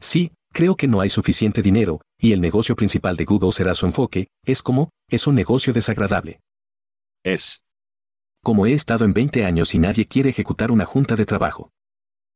Sí, 0.00 0.32
creo 0.56 0.74
que 0.74 0.88
no 0.88 1.02
hay 1.02 1.10
suficiente 1.10 1.60
dinero, 1.60 2.00
y 2.18 2.32
el 2.32 2.40
negocio 2.40 2.76
principal 2.76 3.14
de 3.16 3.26
Google 3.26 3.52
será 3.52 3.74
su 3.74 3.84
enfoque, 3.84 4.28
es 4.42 4.62
como, 4.62 4.88
es 5.06 5.26
un 5.26 5.34
negocio 5.34 5.74
desagradable. 5.74 6.40
Es. 7.22 7.66
Como 8.42 8.64
he 8.64 8.72
estado 8.72 9.04
en 9.04 9.12
20 9.12 9.44
años 9.44 9.74
y 9.74 9.78
nadie 9.78 10.06
quiere 10.06 10.30
ejecutar 10.30 10.72
una 10.72 10.86
junta 10.86 11.14
de 11.14 11.26
trabajo. 11.26 11.68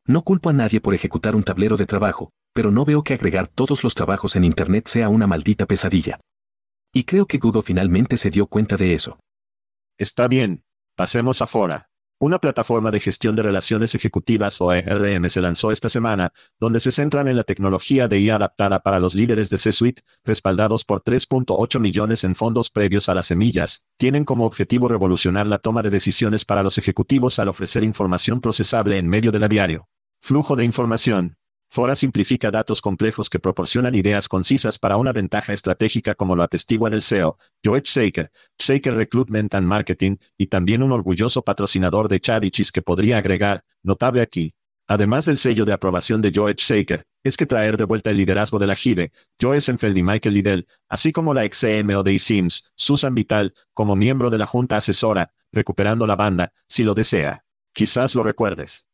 No 0.06 0.20
culpo 0.20 0.50
a 0.50 0.52
nadie 0.52 0.82
por 0.82 0.92
ejecutar 0.92 1.34
un 1.34 1.44
tablero 1.44 1.78
de 1.78 1.86
trabajo, 1.86 2.30
pero 2.52 2.70
no 2.70 2.84
veo 2.84 3.02
que 3.04 3.14
agregar 3.14 3.48
todos 3.48 3.82
los 3.84 3.94
trabajos 3.94 4.36
en 4.36 4.44
Internet 4.44 4.86
sea 4.86 5.08
una 5.08 5.26
maldita 5.26 5.64
pesadilla. 5.64 6.20
Y 6.92 7.04
creo 7.04 7.24
que 7.24 7.38
Google 7.38 7.62
finalmente 7.62 8.18
se 8.18 8.28
dio 8.28 8.48
cuenta 8.48 8.76
de 8.76 8.92
eso. 8.92 9.18
Está 9.98 10.28
bien. 10.28 10.62
Pasemos 10.94 11.40
a 11.40 11.46
Fora. 11.46 11.89
Una 12.22 12.38
plataforma 12.38 12.90
de 12.90 13.00
gestión 13.00 13.34
de 13.34 13.42
relaciones 13.42 13.94
ejecutivas 13.94 14.60
o 14.60 14.74
ERM 14.74 15.30
se 15.30 15.40
lanzó 15.40 15.72
esta 15.72 15.88
semana, 15.88 16.34
donde 16.58 16.78
se 16.78 16.90
centran 16.90 17.28
en 17.28 17.36
la 17.36 17.44
tecnología 17.44 18.08
de 18.08 18.20
IA 18.20 18.34
adaptada 18.34 18.82
para 18.82 19.00
los 19.00 19.14
líderes 19.14 19.48
de 19.48 19.56
C-Suite, 19.56 20.02
respaldados 20.22 20.84
por 20.84 21.02
3.8 21.02 21.80
millones 21.80 22.22
en 22.24 22.34
fondos 22.34 22.68
previos 22.68 23.08
a 23.08 23.14
las 23.14 23.28
semillas. 23.28 23.86
Tienen 23.96 24.26
como 24.26 24.44
objetivo 24.44 24.86
revolucionar 24.86 25.46
la 25.46 25.56
toma 25.56 25.80
de 25.80 25.88
decisiones 25.88 26.44
para 26.44 26.62
los 26.62 26.76
ejecutivos 26.76 27.38
al 27.38 27.48
ofrecer 27.48 27.84
información 27.84 28.42
procesable 28.42 28.98
en 28.98 29.08
medio 29.08 29.32
de 29.32 29.38
la 29.38 29.48
diario. 29.48 29.88
Flujo 30.20 30.56
de 30.56 30.66
información. 30.66 31.39
Fora 31.72 31.94
simplifica 31.94 32.50
datos 32.50 32.80
complejos 32.80 33.30
que 33.30 33.38
proporcionan 33.38 33.94
ideas 33.94 34.26
concisas 34.26 34.76
para 34.76 34.96
una 34.96 35.12
ventaja 35.12 35.52
estratégica 35.52 36.16
como 36.16 36.34
lo 36.34 36.42
atestigua 36.42 36.88
el 36.88 37.00
CEO, 37.00 37.38
George 37.62 37.84
Saker, 37.86 38.32
Saker 38.58 38.92
Recruitment 38.94 39.54
and 39.54 39.68
Marketing, 39.68 40.16
y 40.36 40.48
también 40.48 40.82
un 40.82 40.90
orgulloso 40.90 41.42
patrocinador 41.42 42.08
de 42.08 42.18
Chadichis 42.18 42.72
que 42.72 42.82
podría 42.82 43.18
agregar, 43.18 43.64
notable 43.84 44.20
aquí. 44.20 44.52
Además 44.88 45.26
del 45.26 45.36
sello 45.36 45.64
de 45.64 45.72
aprobación 45.72 46.20
de 46.20 46.32
George 46.32 46.56
Saker, 46.58 47.06
es 47.22 47.36
que 47.36 47.46
traer 47.46 47.76
de 47.76 47.84
vuelta 47.84 48.10
el 48.10 48.16
liderazgo 48.16 48.58
de 48.58 48.66
la 48.66 48.74
GIBE, 48.74 49.12
Joe 49.40 49.60
Senfeld 49.60 49.96
y 49.96 50.02
Michael 50.02 50.34
Liddell, 50.34 50.66
así 50.88 51.12
como 51.12 51.34
la 51.34 51.44
ex 51.44 51.60
CMO 51.60 52.02
de 52.02 52.18
Sims, 52.18 52.72
Susan 52.74 53.14
Vital, 53.14 53.54
como 53.74 53.94
miembro 53.94 54.30
de 54.30 54.38
la 54.38 54.46
junta 54.46 54.78
asesora, 54.78 55.32
recuperando 55.52 56.08
la 56.08 56.16
banda, 56.16 56.52
si 56.66 56.82
lo 56.82 56.94
desea. 56.94 57.44
Quizás 57.72 58.16
lo 58.16 58.24
recuerdes. 58.24 58.88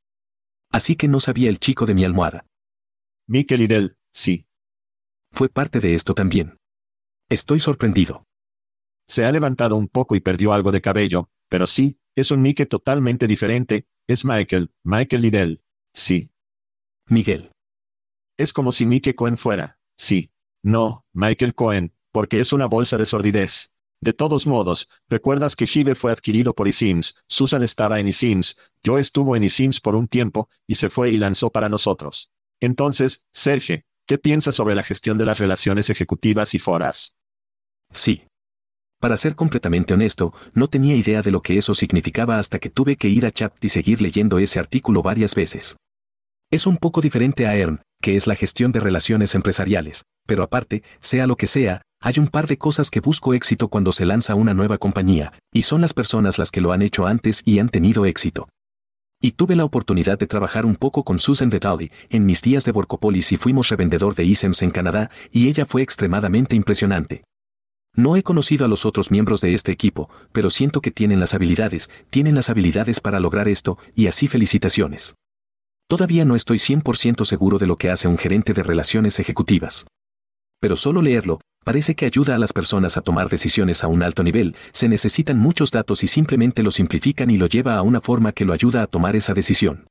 Así 0.71 0.95
que 0.95 1.09
no 1.09 1.21
sabía 1.21 1.49
el 1.49 1.59
chico 1.59 1.87
de 1.87 1.95
mi 1.95 2.05
almohada. 2.05 2.45
Mikel 3.29 3.59
Liddell, 3.59 3.97
sí. 4.12 4.47
Fue 5.33 5.49
parte 5.49 5.81
de 5.81 5.95
esto 5.95 6.15
también. 6.15 6.59
Estoy 7.29 7.59
sorprendido. 7.59 8.25
Se 9.09 9.25
ha 9.25 9.33
levantado 9.33 9.75
un 9.75 9.89
poco 9.89 10.15
y 10.15 10.21
perdió 10.21 10.53
algo 10.53 10.71
de 10.71 10.81
cabello, 10.81 11.29
pero 11.49 11.67
sí, 11.67 11.99
es 12.15 12.31
un 12.31 12.41
Mike 12.41 12.67
totalmente 12.67 13.27
diferente, 13.27 13.87
es 14.07 14.25
Michael, 14.25 14.73
Michael 14.85 15.23
Liddell, 15.23 15.62
sí. 15.93 16.31
Miguel. 17.09 17.51
Es 18.37 18.53
como 18.53 18.71
si 18.71 18.87
Mike 18.87 19.17
Cohen 19.17 19.37
fuera, 19.37 19.81
sí. 19.97 20.31
No, 20.62 21.05
Michael 21.12 21.55
Cohen, 21.55 21.95
porque 22.12 22.39
es 22.39 22.53
una 22.53 22.67
bolsa 22.67 22.97
de 22.97 23.07
sordidez. 23.07 23.73
De 24.01 24.12
todos 24.12 24.47
modos, 24.47 24.89
recuerdas 25.09 25.57
que 25.57 25.67
Shive 25.67 25.97
fue 25.97 26.12
adquirido 26.12 26.55
por 26.55 26.69
eSIMS, 26.69 27.25
Susan 27.27 27.65
estaba 27.65 27.99
en 27.99 28.07
eSIMS, 28.07 28.57
yo 28.85 28.99
estuvo 28.99 29.35
en 29.35 29.43
eSIMS 29.43 29.81
por 29.81 29.97
un 29.97 30.07
tiempo, 30.07 30.49
y 30.67 30.77
se 30.77 30.91
fue 30.91 31.11
y 31.11 31.17
lanzó 31.17 31.51
para 31.51 31.69
nosotros. 31.69 32.31
Entonces, 32.61 33.27
Sergio, 33.33 33.83
¿qué 34.07 34.19
piensas 34.19 34.55
sobre 34.55 34.75
la 34.75 34.83
gestión 34.83 35.19
de 35.19 35.27
las 35.27 35.38
relaciones 35.38 35.90
ejecutivas 35.90 36.55
y 36.55 36.59
foras? 36.59 37.16
Sí. 37.92 38.25
Para 38.99 39.16
ser 39.16 39.35
completamente 39.35 39.92
honesto, 39.92 40.33
no 40.55 40.69
tenía 40.69 40.97
idea 40.97 41.21
de 41.21 41.31
lo 41.31 41.42
que 41.42 41.59
eso 41.59 41.75
significaba 41.75 42.38
hasta 42.38 42.59
que 42.59 42.71
tuve 42.71 42.97
que 42.97 43.09
ir 43.09 43.27
a 43.27 43.31
Chat 43.31 43.62
y 43.62 43.69
seguir 43.69 44.01
leyendo 44.01 44.38
ese 44.38 44.59
artículo 44.59 45.03
varias 45.03 45.35
veces. 45.35 45.77
Es 46.51 46.66
un 46.66 46.79
poco 46.79 47.01
diferente 47.01 47.47
a 47.47 47.57
ERN, 47.57 47.83
que 48.01 48.16
es 48.16 48.27
la 48.27 48.37
gestión 48.37 48.73
de 48.73 48.81
relaciones 48.81 49.35
empresariales, 49.35 50.05
pero 50.27 50.42
aparte, 50.42 50.83
sea 51.01 51.27
lo 51.27 51.37
que 51.37 51.47
sea, 51.47 51.83
hay 52.01 52.14
un 52.19 52.29
par 52.29 52.47
de 52.47 52.57
cosas 52.57 52.90
que 52.90 53.01
busco 53.01 53.35
éxito 53.35 53.69
cuando 53.69 53.92
se 53.92 54.07
lanza 54.07 54.35
una 54.35 54.55
nueva 54.55 54.79
compañía, 54.79 55.33
y 55.53 55.62
son 55.62 55.81
las 55.81 55.92
personas 55.92 56.38
las 56.38 56.51
que 56.51 56.61
lo 56.61 56.73
han 56.73 56.83
hecho 56.83 57.07
antes 57.07 57.42
y 57.45 57.59
han 57.59 57.69
tenido 57.69 58.07
éxito. 58.07 58.49
Y 59.27 59.33
tuve 59.33 59.57
la 59.57 59.65
oportunidad 59.65 60.21
de 60.21 60.29
trabajar 60.29 60.65
un 60.65 60.77
poco 60.77 61.03
con 61.03 61.19
Susan 61.19 61.51
Detali 61.51 61.91
en 62.11 62.27
mis 62.27 62.43
días 62.43 62.65
de 62.65 62.71
Borcopolis 62.71 63.33
y 63.33 63.37
fuimos 63.37 63.71
revendedor 63.71 64.15
de 64.15 64.23
ISEMS 64.23 64.62
en 64.62 64.71
Canadá, 64.71 65.11
y 65.33 65.49
ella 65.49 65.67
fue 65.67 65.83
extremadamente 65.83 66.55
impresionante. 66.55 67.25
No 67.97 68.15
he 68.15 68.23
conocido 68.23 68.65
a 68.65 68.69
los 68.69 68.87
otros 68.87 69.11
miembros 69.11 69.41
de 69.41 69.53
este 69.53 69.73
equipo, 69.73 70.09
pero 70.31 70.49
siento 70.49 70.81
que 70.81 70.93
tienen 70.93 71.19
las 71.19 71.35
habilidades, 71.35 71.91
tienen 72.09 72.37
las 72.37 72.51
habilidades 72.51 73.01
para 73.01 73.19
lograr 73.19 73.49
esto, 73.49 73.79
y 73.97 74.07
así 74.07 74.29
felicitaciones. 74.29 75.17
Todavía 75.89 76.25
no 76.25 76.37
estoy 76.37 76.59
100% 76.59 77.25
seguro 77.25 77.59
de 77.59 77.67
lo 77.67 77.75
que 77.75 77.91
hace 77.91 78.07
un 78.07 78.19
gerente 78.19 78.53
de 78.53 78.62
relaciones 78.62 79.19
ejecutivas. 79.19 79.89
Pero 80.61 80.77
solo 80.77 81.03
leerlo, 81.03 81.41
parece 81.66 81.96
que 81.96 82.07
ayuda 82.07 82.37
a 82.37 82.38
las 82.38 82.52
personas 82.52 82.96
a 82.96 83.00
tomar 83.00 83.29
decisiones 83.29 83.83
a 83.83 83.88
un 83.88 84.05
alto 84.05 84.22
nivel, 84.22 84.55
se 84.70 84.88
necesitan 84.88 85.37
muchos 85.37 85.72
datos 85.72 86.05
y 86.05 86.07
simplemente 86.07 86.62
lo 86.62 86.70
simplifican 86.70 87.29
y 87.29 87.38
lo 87.38 87.48
lleva 87.48 87.74
a 87.74 87.83
una 87.83 88.00
forma 88.00 88.31
que 88.31 88.44
lo 88.44 88.52
ayuda 88.52 88.83
a 88.83 88.87
tomar 88.87 89.16
esa 89.16 89.35
decisión. 89.35 89.88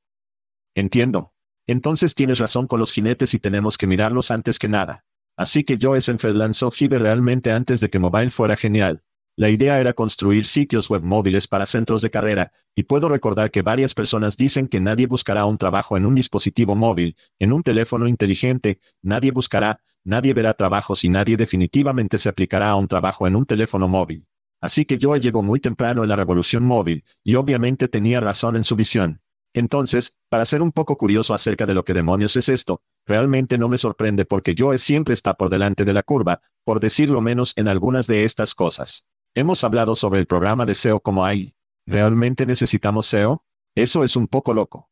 Entiendo. 0.74 1.34
Entonces 1.66 2.14
tienes 2.14 2.38
razón 2.38 2.66
con 2.66 2.80
los 2.80 2.92
jinetes 2.92 3.34
y 3.34 3.38
tenemos 3.38 3.76
que 3.76 3.86
mirarlos 3.86 4.30
antes 4.30 4.58
que 4.58 4.68
nada. 4.68 5.04
Así 5.36 5.64
que 5.64 5.76
Joe 5.78 6.00
Senfeld 6.00 6.38
lanzó 6.38 6.72
Hive 6.74 6.98
realmente 6.98 7.52
antes 7.52 7.80
de 7.80 7.90
que 7.90 7.98
Mobile 7.98 8.30
fuera 8.30 8.56
genial. 8.56 9.02
La 9.36 9.50
idea 9.50 9.78
era 9.78 9.92
construir 9.92 10.46
sitios 10.46 10.88
web 10.88 11.02
móviles 11.02 11.46
para 11.46 11.66
centros 11.66 12.00
de 12.00 12.08
carrera, 12.08 12.52
y 12.74 12.84
puedo 12.84 13.10
recordar 13.10 13.50
que 13.50 13.60
varias 13.60 13.92
personas 13.92 14.38
dicen 14.38 14.66
que 14.66 14.80
nadie 14.80 15.06
buscará 15.06 15.44
un 15.44 15.58
trabajo 15.58 15.98
en 15.98 16.06
un 16.06 16.14
dispositivo 16.14 16.74
móvil, 16.74 17.18
en 17.38 17.52
un 17.52 17.62
teléfono 17.62 18.08
inteligente, 18.08 18.80
nadie 19.02 19.30
buscará, 19.30 19.82
nadie 20.06 20.32
verá 20.32 20.54
trabajos 20.54 21.04
y 21.04 21.08
nadie 21.08 21.36
definitivamente 21.36 22.16
se 22.16 22.28
aplicará 22.28 22.70
a 22.70 22.76
un 22.76 22.88
trabajo 22.88 23.26
en 23.26 23.36
un 23.36 23.44
teléfono 23.44 23.88
móvil. 23.88 24.26
Así 24.60 24.84
que 24.84 24.98
Joe 25.00 25.20
llegó 25.20 25.42
muy 25.42 25.60
temprano 25.60 26.02
en 26.02 26.08
la 26.08 26.16
revolución 26.16 26.64
móvil, 26.64 27.04
y 27.22 27.34
obviamente 27.34 27.88
tenía 27.88 28.20
razón 28.20 28.56
en 28.56 28.64
su 28.64 28.76
visión. 28.76 29.20
Entonces, 29.52 30.16
para 30.28 30.44
ser 30.44 30.62
un 30.62 30.70
poco 30.70 30.96
curioso 30.96 31.34
acerca 31.34 31.66
de 31.66 31.74
lo 31.74 31.84
que 31.84 31.94
demonios 31.94 32.36
es 32.36 32.48
esto, 32.48 32.82
realmente 33.06 33.58
no 33.58 33.68
me 33.68 33.78
sorprende 33.78 34.24
porque 34.24 34.54
Joe 34.56 34.78
siempre 34.78 35.14
está 35.14 35.34
por 35.34 35.50
delante 35.50 35.84
de 35.84 35.92
la 35.92 36.02
curva, 36.02 36.42
por 36.64 36.78
decirlo 36.78 37.20
menos 37.20 37.52
en 37.56 37.68
algunas 37.68 38.06
de 38.06 38.24
estas 38.24 38.54
cosas. 38.54 39.06
Hemos 39.34 39.64
hablado 39.64 39.96
sobre 39.96 40.20
el 40.20 40.26
programa 40.26 40.66
de 40.66 40.74
SEO 40.74 41.00
como 41.00 41.24
hay. 41.24 41.54
¿Realmente 41.86 42.46
necesitamos 42.46 43.06
SEO? 43.06 43.44
Eso 43.74 44.04
es 44.04 44.16
un 44.16 44.26
poco 44.26 44.54
loco. 44.54 44.90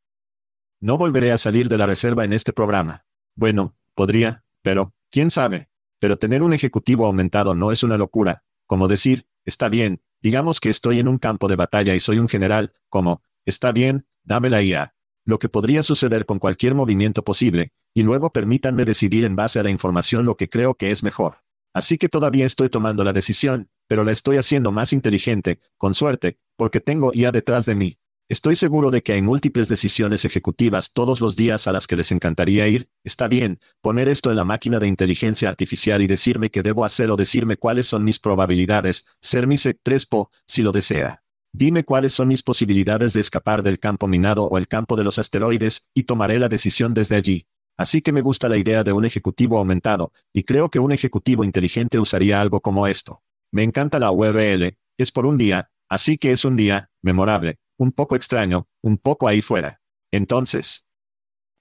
No 0.80 0.98
volveré 0.98 1.32
a 1.32 1.38
salir 1.38 1.68
de 1.68 1.78
la 1.78 1.86
reserva 1.86 2.24
en 2.24 2.32
este 2.32 2.52
programa. 2.52 3.06
Bueno, 3.34 3.74
podría, 3.94 4.44
pero, 4.62 4.94
quién 5.14 5.30
sabe. 5.30 5.68
Pero 6.00 6.18
tener 6.18 6.42
un 6.42 6.52
ejecutivo 6.52 7.06
aumentado 7.06 7.54
no 7.54 7.70
es 7.70 7.84
una 7.84 7.96
locura. 7.96 8.42
Como 8.66 8.88
decir, 8.88 9.28
está 9.44 9.68
bien, 9.68 10.02
digamos 10.20 10.58
que 10.58 10.70
estoy 10.70 10.98
en 10.98 11.06
un 11.06 11.18
campo 11.18 11.46
de 11.46 11.54
batalla 11.54 11.94
y 11.94 12.00
soy 12.00 12.18
un 12.18 12.28
general, 12.28 12.72
como, 12.88 13.22
está 13.46 13.70
bien, 13.70 14.08
dame 14.24 14.50
la 14.50 14.60
IA. 14.60 14.96
Lo 15.24 15.38
que 15.38 15.48
podría 15.48 15.84
suceder 15.84 16.26
con 16.26 16.40
cualquier 16.40 16.74
movimiento 16.74 17.22
posible, 17.22 17.72
y 17.94 18.02
luego 18.02 18.32
permítanme 18.32 18.84
decidir 18.84 19.24
en 19.24 19.36
base 19.36 19.60
a 19.60 19.62
la 19.62 19.70
información 19.70 20.26
lo 20.26 20.36
que 20.36 20.48
creo 20.48 20.74
que 20.74 20.90
es 20.90 21.04
mejor. 21.04 21.38
Así 21.72 21.96
que 21.96 22.08
todavía 22.08 22.44
estoy 22.44 22.68
tomando 22.68 23.04
la 23.04 23.12
decisión, 23.12 23.70
pero 23.86 24.02
la 24.02 24.10
estoy 24.10 24.36
haciendo 24.36 24.72
más 24.72 24.92
inteligente, 24.92 25.60
con 25.76 25.94
suerte, 25.94 26.38
porque 26.56 26.80
tengo 26.80 27.12
IA 27.14 27.30
detrás 27.30 27.66
de 27.66 27.76
mí. 27.76 27.98
Estoy 28.30 28.56
seguro 28.56 28.90
de 28.90 29.02
que 29.02 29.12
hay 29.12 29.20
múltiples 29.20 29.68
decisiones 29.68 30.24
ejecutivas 30.24 30.94
todos 30.94 31.20
los 31.20 31.36
días 31.36 31.66
a 31.66 31.72
las 31.72 31.86
que 31.86 31.94
les 31.94 32.10
encantaría 32.10 32.66
ir. 32.68 32.88
Está 33.04 33.28
bien, 33.28 33.60
poner 33.82 34.08
esto 34.08 34.30
en 34.30 34.36
la 34.36 34.44
máquina 34.44 34.78
de 34.78 34.88
inteligencia 34.88 35.50
artificial 35.50 36.00
y 36.00 36.06
decirme 36.06 36.48
qué 36.48 36.62
debo 36.62 36.86
hacer 36.86 37.10
o 37.10 37.16
decirme 37.16 37.58
cuáles 37.58 37.86
son 37.86 38.02
mis 38.02 38.18
probabilidades, 38.18 39.04
ser 39.20 39.46
mi 39.46 39.56
SEC3PO, 39.56 40.30
si 40.46 40.62
lo 40.62 40.72
desea. 40.72 41.22
Dime 41.52 41.84
cuáles 41.84 42.14
son 42.14 42.28
mis 42.28 42.42
posibilidades 42.42 43.12
de 43.12 43.20
escapar 43.20 43.62
del 43.62 43.78
campo 43.78 44.06
minado 44.06 44.44
o 44.44 44.56
el 44.56 44.68
campo 44.68 44.96
de 44.96 45.04
los 45.04 45.18
asteroides, 45.18 45.86
y 45.92 46.04
tomaré 46.04 46.38
la 46.38 46.48
decisión 46.48 46.94
desde 46.94 47.16
allí. 47.16 47.46
Así 47.76 48.00
que 48.00 48.12
me 48.12 48.22
gusta 48.22 48.48
la 48.48 48.56
idea 48.56 48.84
de 48.84 48.92
un 48.94 49.04
ejecutivo 49.04 49.58
aumentado, 49.58 50.12
y 50.32 50.44
creo 50.44 50.70
que 50.70 50.78
un 50.78 50.92
ejecutivo 50.92 51.44
inteligente 51.44 51.98
usaría 51.98 52.40
algo 52.40 52.62
como 52.62 52.86
esto. 52.86 53.22
Me 53.52 53.64
encanta 53.64 53.98
la 53.98 54.10
URL, 54.10 54.78
es 54.96 55.12
por 55.12 55.26
un 55.26 55.36
día, 55.36 55.70
así 55.90 56.16
que 56.16 56.32
es 56.32 56.46
un 56.46 56.56
día, 56.56 56.90
memorable, 57.02 57.58
un 57.78 57.92
poco 57.92 58.16
extraño, 58.16 58.68
un 58.82 58.96
poco 58.96 59.28
ahí 59.28 59.42
fuera. 59.42 59.80
Entonces. 60.12 60.86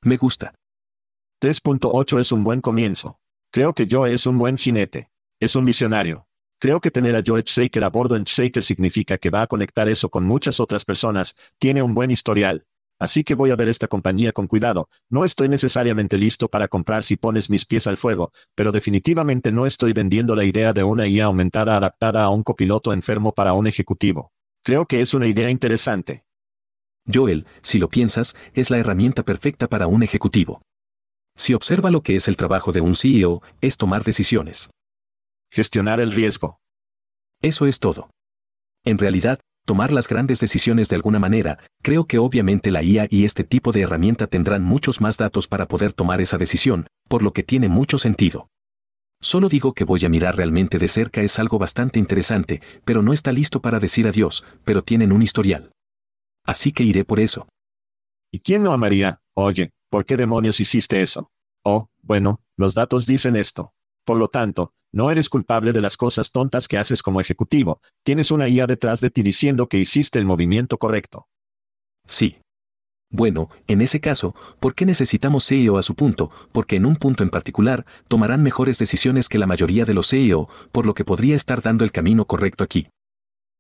Me 0.02 0.18
gusta. 0.18 0.54
3.8 1.42 2.20
es 2.20 2.32
un 2.32 2.44
buen 2.44 2.62
comienzo. 2.62 3.20
Creo 3.52 3.74
que 3.74 3.88
Joe 3.90 4.14
es 4.14 4.26
un 4.26 4.38
buen 4.38 4.58
jinete. 4.58 5.10
Es 5.40 5.56
un 5.56 5.66
visionario. 5.66 6.28
Creo 6.60 6.80
que 6.80 6.92
tener 6.92 7.16
a 7.16 7.22
George 7.22 7.48
Saker 7.48 7.84
a 7.84 7.90
bordo 7.90 8.16
en 8.16 8.24
Shaker 8.24 8.64
significa 8.64 9.18
que 9.18 9.30
va 9.30 9.42
a 9.42 9.48
conectar 9.48 9.90
eso 9.90 10.10
con 10.10 10.24
muchas 10.24 10.60
otras 10.60 10.86
personas, 10.86 11.36
tiene 11.58 11.82
un 11.82 11.94
buen 11.94 12.12
historial. 12.12 12.66
Así 13.00 13.24
que 13.24 13.36
voy 13.36 13.52
a 13.52 13.56
ver 13.56 13.68
esta 13.68 13.88
compañía 13.90 14.32
con 14.32 14.48
cuidado. 14.48 14.88
No 15.10 15.26
estoy 15.26 15.50
necesariamente 15.50 16.18
listo 16.18 16.48
para 16.48 16.68
comprar 16.68 17.04
si 17.04 17.18
pones 17.18 17.50
mis 17.50 17.66
pies 17.66 17.86
al 17.88 17.98
fuego, 17.98 18.32
pero 18.56 18.72
definitivamente 18.72 19.52
no 19.52 19.66
estoy 19.66 19.92
vendiendo 19.92 20.36
la 20.36 20.46
idea 20.46 20.72
de 20.72 20.84
una 20.84 21.06
IA 21.08 21.26
aumentada 21.26 21.76
adaptada 21.76 22.24
a 22.24 22.30
un 22.30 22.44
copiloto 22.44 22.94
enfermo 22.94 23.34
para 23.34 23.54
un 23.54 23.68
ejecutivo. 23.68 24.32
Creo 24.64 24.86
que 24.86 25.02
es 25.02 25.14
una 25.14 25.28
idea 25.28 25.50
interesante. 25.50 26.24
Joel, 27.14 27.46
si 27.62 27.80
lo 27.80 27.90
piensas, 27.90 28.34
es 28.54 28.70
la 28.70 28.78
herramienta 28.78 29.24
perfecta 29.24 29.68
para 29.68 29.88
un 29.88 30.04
ejecutivo. 30.04 30.62
Si 31.36 31.54
observa 31.54 31.92
lo 31.92 32.02
que 32.02 32.16
es 32.16 32.30
el 32.30 32.38
trabajo 32.38 32.72
de 32.72 32.80
un 32.80 32.96
CEO, 32.96 33.42
es 33.60 33.76
tomar 33.76 34.06
decisiones. 34.06 34.70
Gestionar 35.52 36.00
el 36.00 36.14
riesgo. 36.14 36.60
Eso 37.42 37.68
es 37.68 37.80
todo. 37.80 38.10
En 38.86 39.00
realidad, 39.00 39.42
tomar 39.66 39.92
las 39.92 40.08
grandes 40.08 40.40
decisiones 40.40 40.88
de 40.88 40.96
alguna 40.96 41.20
manera, 41.20 41.60
creo 41.82 42.06
que 42.06 42.18
obviamente 42.18 42.72
la 42.72 42.84
IA 42.84 43.08
y 43.10 43.26
este 43.26 43.44
tipo 43.44 43.74
de 43.74 43.82
herramienta 43.82 44.28
tendrán 44.28 44.64
muchos 44.64 45.02
más 45.02 45.18
datos 45.18 45.50
para 45.50 45.68
poder 45.68 45.92
tomar 45.92 46.22
esa 46.22 46.38
decisión, 46.38 46.88
por 47.10 47.22
lo 47.22 47.34
que 47.34 47.44
tiene 47.44 47.68
mucho 47.68 47.98
sentido. 47.98 48.48
Solo 49.24 49.48
digo 49.48 49.74
que 49.74 49.86
voy 49.86 50.04
a 50.04 50.10
mirar 50.10 50.36
realmente 50.36 50.78
de 50.78 50.90
cerca 50.90 51.22
es 51.22 51.40
algo 51.40 51.58
bastante 51.58 51.98
interesante, 51.98 52.62
pero 52.84 53.02
no 53.02 53.14
está 53.14 53.32
listo 53.32 53.62
para 53.62 53.80
decir 53.80 54.06
adiós, 54.06 54.44
pero 54.66 54.84
tienen 54.84 55.14
un 55.14 55.22
historial. 55.22 55.72
Así 56.46 56.74
que 56.74 56.84
iré 56.84 57.06
por 57.06 57.22
eso. 57.22 57.48
¿Y 58.34 58.40
quién 58.40 58.64
no 58.64 58.74
amaría? 58.74 59.22
Oye, 59.34 59.72
¿por 59.90 60.06
qué 60.06 60.18
demonios 60.18 60.60
hiciste 60.60 61.02
eso? 61.02 61.32
Oh, 61.64 61.88
bueno, 62.02 62.42
los 62.58 62.74
datos 62.74 63.06
dicen 63.06 63.38
esto. 63.38 63.72
Por 64.06 64.18
lo 64.18 64.28
tanto, 64.28 64.74
no 64.92 65.10
eres 65.10 65.30
culpable 65.30 65.72
de 65.72 65.80
las 65.80 65.96
cosas 65.96 66.34
tontas 66.34 66.68
que 66.68 66.78
haces 66.78 67.02
como 67.02 67.22
ejecutivo. 67.22 67.80
Tienes 68.04 68.30
una 68.30 68.50
IA 68.50 68.68
detrás 68.68 69.00
de 69.00 69.10
ti 69.10 69.24
diciendo 69.24 69.70
que 69.70 69.78
hiciste 69.78 70.20
el 70.20 70.26
movimiento 70.26 70.78
correcto. 70.78 71.28
Sí. 72.06 72.43
Bueno, 73.16 73.52
en 73.68 73.84
ese 73.84 74.00
caso, 74.00 74.34
¿por 74.60 74.74
qué 74.74 74.88
necesitamos 74.88 75.46
CEO 75.46 75.78
a 75.78 75.84
su 75.84 75.94
punto? 75.94 76.32
Porque 76.52 76.78
en 76.78 76.86
un 76.88 76.96
punto 76.96 77.22
en 77.22 77.30
particular, 77.30 77.86
tomarán 78.08 78.42
mejores 78.42 78.80
decisiones 78.80 79.30
que 79.30 79.38
la 79.38 79.46
mayoría 79.46 79.86
de 79.86 79.94
los 79.94 80.10
CEO, 80.10 80.50
por 80.72 80.88
lo 80.88 80.96
que 80.96 81.06
podría 81.06 81.36
estar 81.36 81.62
dando 81.62 81.86
el 81.86 81.92
camino 81.92 82.26
correcto 82.26 82.64
aquí. 82.64 82.88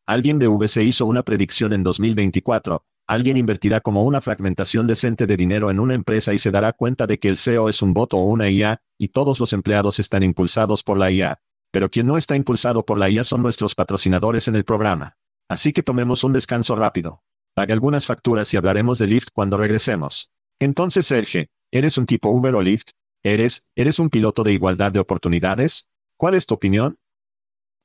Alguien 0.08 0.40
de 0.40 0.48
VC 0.48 0.78
hizo 0.82 1.06
una 1.06 1.22
predicción 1.22 1.72
en 1.72 1.84
2024. 1.84 2.84
Alguien 3.06 3.38
invertirá 3.38 3.80
como 3.80 4.04
una 4.04 4.22
fragmentación 4.22 4.88
decente 4.88 5.28
de 5.28 5.38
dinero 5.38 5.70
en 5.70 5.80
una 5.80 5.94
empresa 5.94 6.34
y 6.34 6.40
se 6.40 6.50
dará 6.50 6.74
cuenta 6.74 7.06
de 7.06 7.20
que 7.20 7.30
el 7.30 7.38
CEO 7.38 7.70
es 7.70 7.84
un 7.84 7.94
voto 7.94 8.18
o 8.18 8.26
una 8.26 8.50
IA, 8.50 8.82
y 8.98 9.10
todos 9.10 9.40
los 9.40 9.54
empleados 9.54 10.00
están 10.00 10.24
impulsados 10.24 10.82
por 10.82 10.98
la 10.98 11.12
IA. 11.12 11.42
Pero 11.72 11.92
quien 11.92 12.08
no 12.08 12.18
está 12.18 12.36
impulsado 12.36 12.88
por 12.88 12.98
la 12.98 13.08
IA 13.08 13.24
son 13.24 13.44
nuestros 13.44 13.76
patrocinadores 13.76 14.48
en 14.48 14.56
el 14.56 14.64
programa. 14.64 15.16
Así 15.48 15.74
que 15.74 15.84
tomemos 15.84 16.24
un 16.24 16.34
descanso 16.34 16.76
rápido. 16.76 17.22
Pague 17.56 17.74
algunas 17.74 18.08
facturas 18.08 18.54
y 18.54 18.58
hablaremos 18.58 18.98
de 18.98 19.08
Lyft 19.08 19.30
cuando 19.34 19.58
regresemos. 19.58 20.32
Entonces, 20.60 21.06
Sergio, 21.06 21.46
¿eres 21.72 21.98
un 21.98 22.06
tipo 22.06 22.30
Uber 22.30 22.56
o 22.56 22.62
Lyft? 22.62 22.90
¿Eres, 23.24 23.68
eres 23.76 24.00
un 24.00 24.10
piloto 24.10 24.44
de 24.44 24.54
igualdad 24.54 24.92
de 24.92 25.00
oportunidades? 25.00 25.88
¿Cuál 26.18 26.34
es 26.34 26.46
tu 26.46 26.56
opinión? 26.56 26.98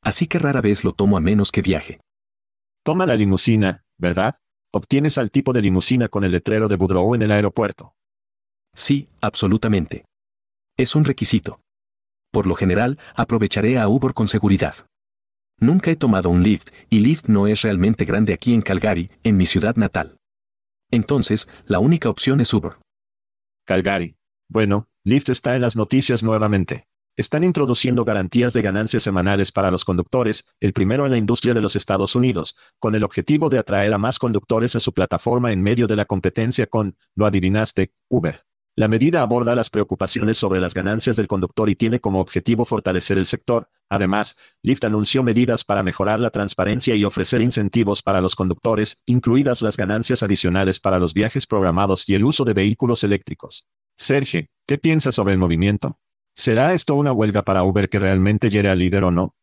Así 0.03 0.27
que 0.27 0.39
rara 0.39 0.61
vez 0.61 0.85
lo 0.85 0.93
tomo 0.93 1.17
a 1.17 1.21
menos 1.21 1.53
que 1.53 1.63
viaje. 1.63 2.01
Toma 2.83 3.05
la 3.05 3.15
limusina, 3.15 3.85
¿verdad? 3.99 4.39
Obtienes 4.73 5.19
al 5.19 5.31
tipo 5.31 5.53
de 5.53 5.63
limusina 5.63 6.09
con 6.09 6.25
el 6.25 6.33
letrero 6.33 6.69
de 6.69 6.77
Boudreaux 6.77 7.15
en 7.15 7.23
el 7.23 7.33
aeropuerto. 7.33 7.95
Sí, 8.75 9.09
absolutamente. 9.21 10.05
Es 10.77 10.95
un 10.95 11.05
requisito. 11.05 11.61
Por 12.33 12.47
lo 12.47 12.55
general, 12.55 12.99
aprovecharé 13.15 13.79
a 13.79 13.89
Uber 13.89 14.15
con 14.15 14.29
seguridad. 14.29 14.87
Nunca 15.61 15.91
he 15.91 15.97
tomado 15.97 16.31
un 16.31 16.45
Lyft, 16.45 16.71
y 16.89 17.01
Lyft 17.01 17.27
no 17.27 17.49
es 17.49 17.63
realmente 17.63 18.05
grande 18.05 18.33
aquí 18.33 18.55
en 18.55 18.63
Calgary, 18.63 19.11
en 19.25 19.37
mi 19.37 19.45
ciudad 19.45 19.75
natal. 19.75 20.17
Entonces, 20.91 21.49
la 21.67 21.81
única 21.81 22.09
opción 22.09 22.41
es 22.41 22.55
Uber. 22.55 22.79
Calgary. 23.67 24.17
Bueno, 24.49 24.89
Lyft 25.03 25.31
está 25.31 25.57
en 25.57 25.63
las 25.63 25.75
noticias 25.75 26.23
nuevamente. 26.23 26.87
Están 27.17 27.43
introduciendo 27.43 28.05
garantías 28.05 28.53
de 28.53 28.63
ganancias 28.63 29.03
semanales 29.03 29.51
para 29.51 29.73
los 29.73 29.85
conductores, 29.85 30.55
el 30.61 30.73
primero 30.73 31.05
en 31.05 31.11
la 31.11 31.19
industria 31.19 31.55
de 31.55 31.61
los 31.61 31.75
Estados 31.75 32.15
Unidos, 32.15 32.57
con 32.79 32.95
el 32.95 33.03
objetivo 33.03 33.49
de 33.49 33.59
atraer 33.59 33.93
a 33.93 33.99
más 33.99 34.21
conductores 34.21 34.77
a 34.77 34.81
su 34.81 34.95
plataforma 34.95 35.51
en 35.51 35.61
medio 35.61 35.89
de 35.89 35.97
la 35.97 36.05
competencia 36.05 36.69
con, 36.69 36.97
lo 37.17 37.27
adivinaste, 37.27 37.93
Uber. 38.09 38.45
La 38.77 38.87
medida 38.87 39.23
aborda 39.23 39.57
las 39.57 39.71
preocupaciones 39.71 40.39
sobre 40.39 40.61
las 40.61 40.73
ganancias 40.73 41.17
del 41.17 41.27
conductor 41.27 41.69
y 41.69 41.75
tiene 41.75 41.99
como 41.99 42.21
objetivo 42.21 42.65
fortalecer 42.65 43.19
el 43.19 43.27
sector. 43.27 43.69
Además, 43.91 44.37
Lyft 44.63 44.85
anunció 44.85 45.23
medidas 45.23 45.65
para 45.65 45.83
mejorar 45.83 46.21
la 46.21 46.31
transparencia 46.31 46.95
y 46.95 47.05
ofrecer 47.05 47.41
incentivos 47.41 48.03
para 48.03 48.21
los 48.21 48.35
conductores, 48.35 49.03
incluidas 49.07 49.63
las 49.63 49.77
ganancias 49.77 50.23
adicionales 50.23 50.79
para 50.79 50.99
los 50.99 51.15
viajes 51.15 51.47
programados 51.47 52.09
y 52.09 52.15
el 52.15 52.25
uso 52.25 52.45
de 52.45 52.55
vehículos 52.55 53.03
eléctricos. 53.05 53.67
Sergio, 53.97 54.47
¿qué 54.67 54.79
piensas 54.79 55.15
sobre 55.15 55.33
el 55.33 55.39
movimiento? 55.39 55.99
¿Será 56.35 56.73
esto 56.73 56.95
una 56.95 57.13
huelga 57.13 57.43
para 57.43 57.65
Uber 57.65 57.89
que 57.89 57.99
realmente 57.99 58.51
llegue 58.51 58.69
al 58.69 58.79
líder 58.79 59.05
o 59.05 59.11
no? 59.11 59.35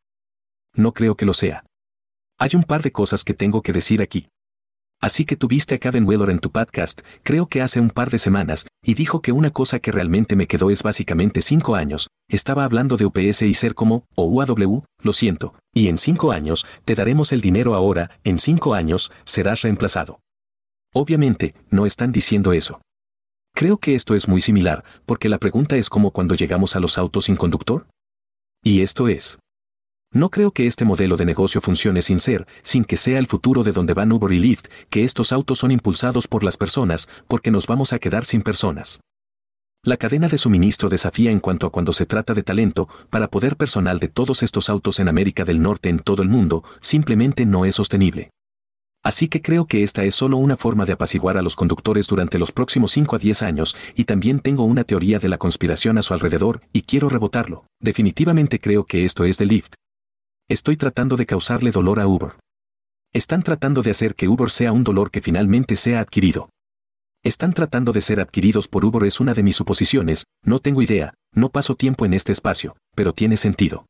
No 0.73 0.93
creo 0.93 1.17
que 1.17 1.25
lo 1.25 1.33
sea. 1.33 1.65
Hay 2.37 2.51
un 2.53 2.63
par 2.63 2.81
de 2.81 2.91
cosas 2.91 3.23
que 3.23 3.33
tengo 3.33 3.61
que 3.61 3.73
decir 3.73 4.01
aquí. 4.01 4.29
Así 5.01 5.25
que 5.25 5.35
tuviste 5.35 5.75
a 5.75 5.77
Kevin 5.77 6.05
Wheeler 6.05 6.29
en 6.29 6.39
tu 6.39 6.51
podcast, 6.51 7.01
creo 7.23 7.47
que 7.47 7.61
hace 7.61 7.79
un 7.79 7.89
par 7.89 8.09
de 8.09 8.17
semanas, 8.17 8.65
y 8.83 8.93
dijo 8.93 9.21
que 9.21 9.31
una 9.31 9.51
cosa 9.51 9.79
que 9.79 9.91
realmente 9.91 10.35
me 10.35 10.47
quedó 10.47 10.69
es 10.69 10.83
básicamente 10.83 11.41
cinco 11.41 11.75
años, 11.75 12.07
estaba 12.29 12.63
hablando 12.63 12.97
de 12.97 13.05
UPS 13.05 13.43
y 13.43 13.53
ser 13.53 13.75
como, 13.75 14.05
o 14.15 14.25
UAW, 14.25 14.83
lo 15.01 15.13
siento, 15.13 15.53
y 15.73 15.89
en 15.89 15.97
cinco 15.97 16.31
años, 16.31 16.65
te 16.85 16.95
daremos 16.95 17.31
el 17.31 17.41
dinero 17.41 17.75
ahora, 17.75 18.19
en 18.23 18.39
cinco 18.39 18.73
años, 18.73 19.11
serás 19.25 19.61
reemplazado. 19.61 20.19
Obviamente, 20.93 21.55
no 21.69 21.85
están 21.85 22.11
diciendo 22.11 22.53
eso. 22.53 22.79
Creo 23.53 23.77
que 23.77 23.95
esto 23.95 24.15
es 24.15 24.27
muy 24.27 24.41
similar, 24.41 24.83
porque 25.05 25.29
la 25.29 25.39
pregunta 25.39 25.75
es 25.75 25.89
como 25.89 26.11
cuando 26.11 26.35
llegamos 26.35 26.75
a 26.75 26.79
los 26.79 26.97
autos 26.97 27.25
sin 27.25 27.35
conductor. 27.35 27.87
Y 28.63 28.81
esto 28.81 29.07
es. 29.07 29.39
No 30.15 30.29
creo 30.29 30.51
que 30.51 30.65
este 30.65 30.85
modelo 30.85 31.17
de 31.17 31.25
negocio 31.25 31.59
funcione 31.59 32.01
sin 32.01 32.21
ser, 32.21 32.47
sin 32.61 32.85
que 32.85 32.95
sea 32.95 33.19
el 33.19 33.27
futuro 33.27 33.63
de 33.63 33.73
donde 33.73 33.93
van 33.93 34.13
Uber 34.13 34.31
y 34.31 34.39
Lyft, 34.39 34.67
que 34.89 35.03
estos 35.03 35.33
autos 35.33 35.59
son 35.59 35.71
impulsados 35.71 36.29
por 36.29 36.41
las 36.41 36.55
personas, 36.55 37.09
porque 37.27 37.51
nos 37.51 37.67
vamos 37.67 37.91
a 37.91 37.99
quedar 37.99 38.23
sin 38.23 38.41
personas. 38.41 39.01
La 39.83 39.97
cadena 39.97 40.29
de 40.29 40.37
suministro 40.37 40.87
desafía 40.87 41.31
en 41.31 41.41
cuanto 41.41 41.67
a 41.67 41.69
cuando 41.69 41.91
se 41.91 42.05
trata 42.05 42.33
de 42.33 42.43
talento, 42.43 42.87
para 43.09 43.27
poder 43.27 43.57
personal 43.57 43.99
de 43.99 44.07
todos 44.07 44.41
estos 44.41 44.69
autos 44.69 45.01
en 45.01 45.09
América 45.09 45.43
del 45.43 45.61
Norte 45.61 45.89
en 45.89 45.99
todo 45.99 46.23
el 46.23 46.29
mundo, 46.29 46.63
simplemente 46.79 47.45
no 47.45 47.65
es 47.65 47.75
sostenible. 47.75 48.29
Así 49.03 49.27
que 49.27 49.41
creo 49.41 49.65
que 49.67 49.83
esta 49.83 50.05
es 50.05 50.15
solo 50.15 50.37
una 50.37 50.55
forma 50.55 50.85
de 50.85 50.93
apaciguar 50.93 51.37
a 51.37 51.41
los 51.41 51.57
conductores 51.57 52.07
durante 52.07 52.39
los 52.39 52.53
próximos 52.53 52.91
5 52.91 53.17
a 53.17 53.19
10 53.19 53.43
años, 53.43 53.75
y 53.97 54.05
también 54.05 54.39
tengo 54.39 54.63
una 54.63 54.85
teoría 54.85 55.19
de 55.19 55.27
la 55.27 55.37
conspiración 55.37 55.97
a 55.97 56.01
su 56.01 56.13
alrededor, 56.13 56.61
y 56.71 56.83
quiero 56.83 57.09
rebotarlo. 57.09 57.65
Definitivamente 57.81 58.61
creo 58.61 58.85
que 58.85 59.03
esto 59.03 59.25
es 59.25 59.37
de 59.37 59.47
Lyft. 59.47 59.73
Estoy 60.47 60.77
tratando 60.77 61.15
de 61.15 61.25
causarle 61.25 61.71
dolor 61.71 61.99
a 61.99 62.05
Uber. 62.07 62.33
Están 63.13 63.41
tratando 63.41 63.81
de 63.81 63.89
hacer 63.89 64.13
que 64.13 64.27
Uber 64.27 64.51
sea 64.51 64.71
un 64.71 64.83
dolor 64.83 65.09
que 65.09 65.21
finalmente 65.21 65.75
sea 65.75 66.01
adquirido. 66.01 66.49
Están 67.23 67.51
tratando 67.53 67.91
de 67.91 68.01
ser 68.01 68.19
adquiridos 68.19 68.67
por 68.67 68.85
Uber 68.85 69.05
es 69.05 69.19
una 69.19 69.33
de 69.33 69.41
mis 69.41 69.55
suposiciones, 69.55 70.25
no 70.43 70.59
tengo 70.59 70.83
idea, 70.83 71.15
no 71.33 71.49
paso 71.49 71.73
tiempo 71.73 72.05
en 72.05 72.13
este 72.13 72.31
espacio, 72.31 72.75
pero 72.95 73.13
tiene 73.13 73.37
sentido 73.37 73.87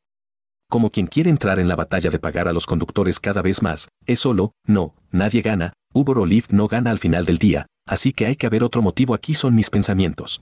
como 0.68 0.90
quien 0.90 1.08
quiere 1.08 1.30
entrar 1.30 1.60
en 1.60 1.68
la 1.68 1.76
batalla 1.76 2.10
de 2.10 2.20
pagar 2.20 2.48
a 2.48 2.54
los 2.54 2.66
conductores 2.66 3.20
cada 3.20 3.42
vez 3.42 3.62
más, 3.62 3.88
es 4.06 4.20
solo, 4.20 4.52
no, 4.66 4.96
nadie 5.12 5.42
gana, 5.42 5.74
Uber 5.94 6.18
o 6.18 6.26
Lyft 6.26 6.52
no 6.52 6.68
gana 6.68 6.92
al 6.92 7.00
final 7.00 7.24
del 7.24 7.38
día, 7.38 7.68
así 7.88 8.12
que 8.12 8.26
hay 8.26 8.36
que 8.36 8.48
haber 8.48 8.64
otro 8.64 8.82
motivo 8.82 9.14
aquí 9.14 9.34
son 9.34 9.56
mis 9.56 9.70
pensamientos. 9.70 10.42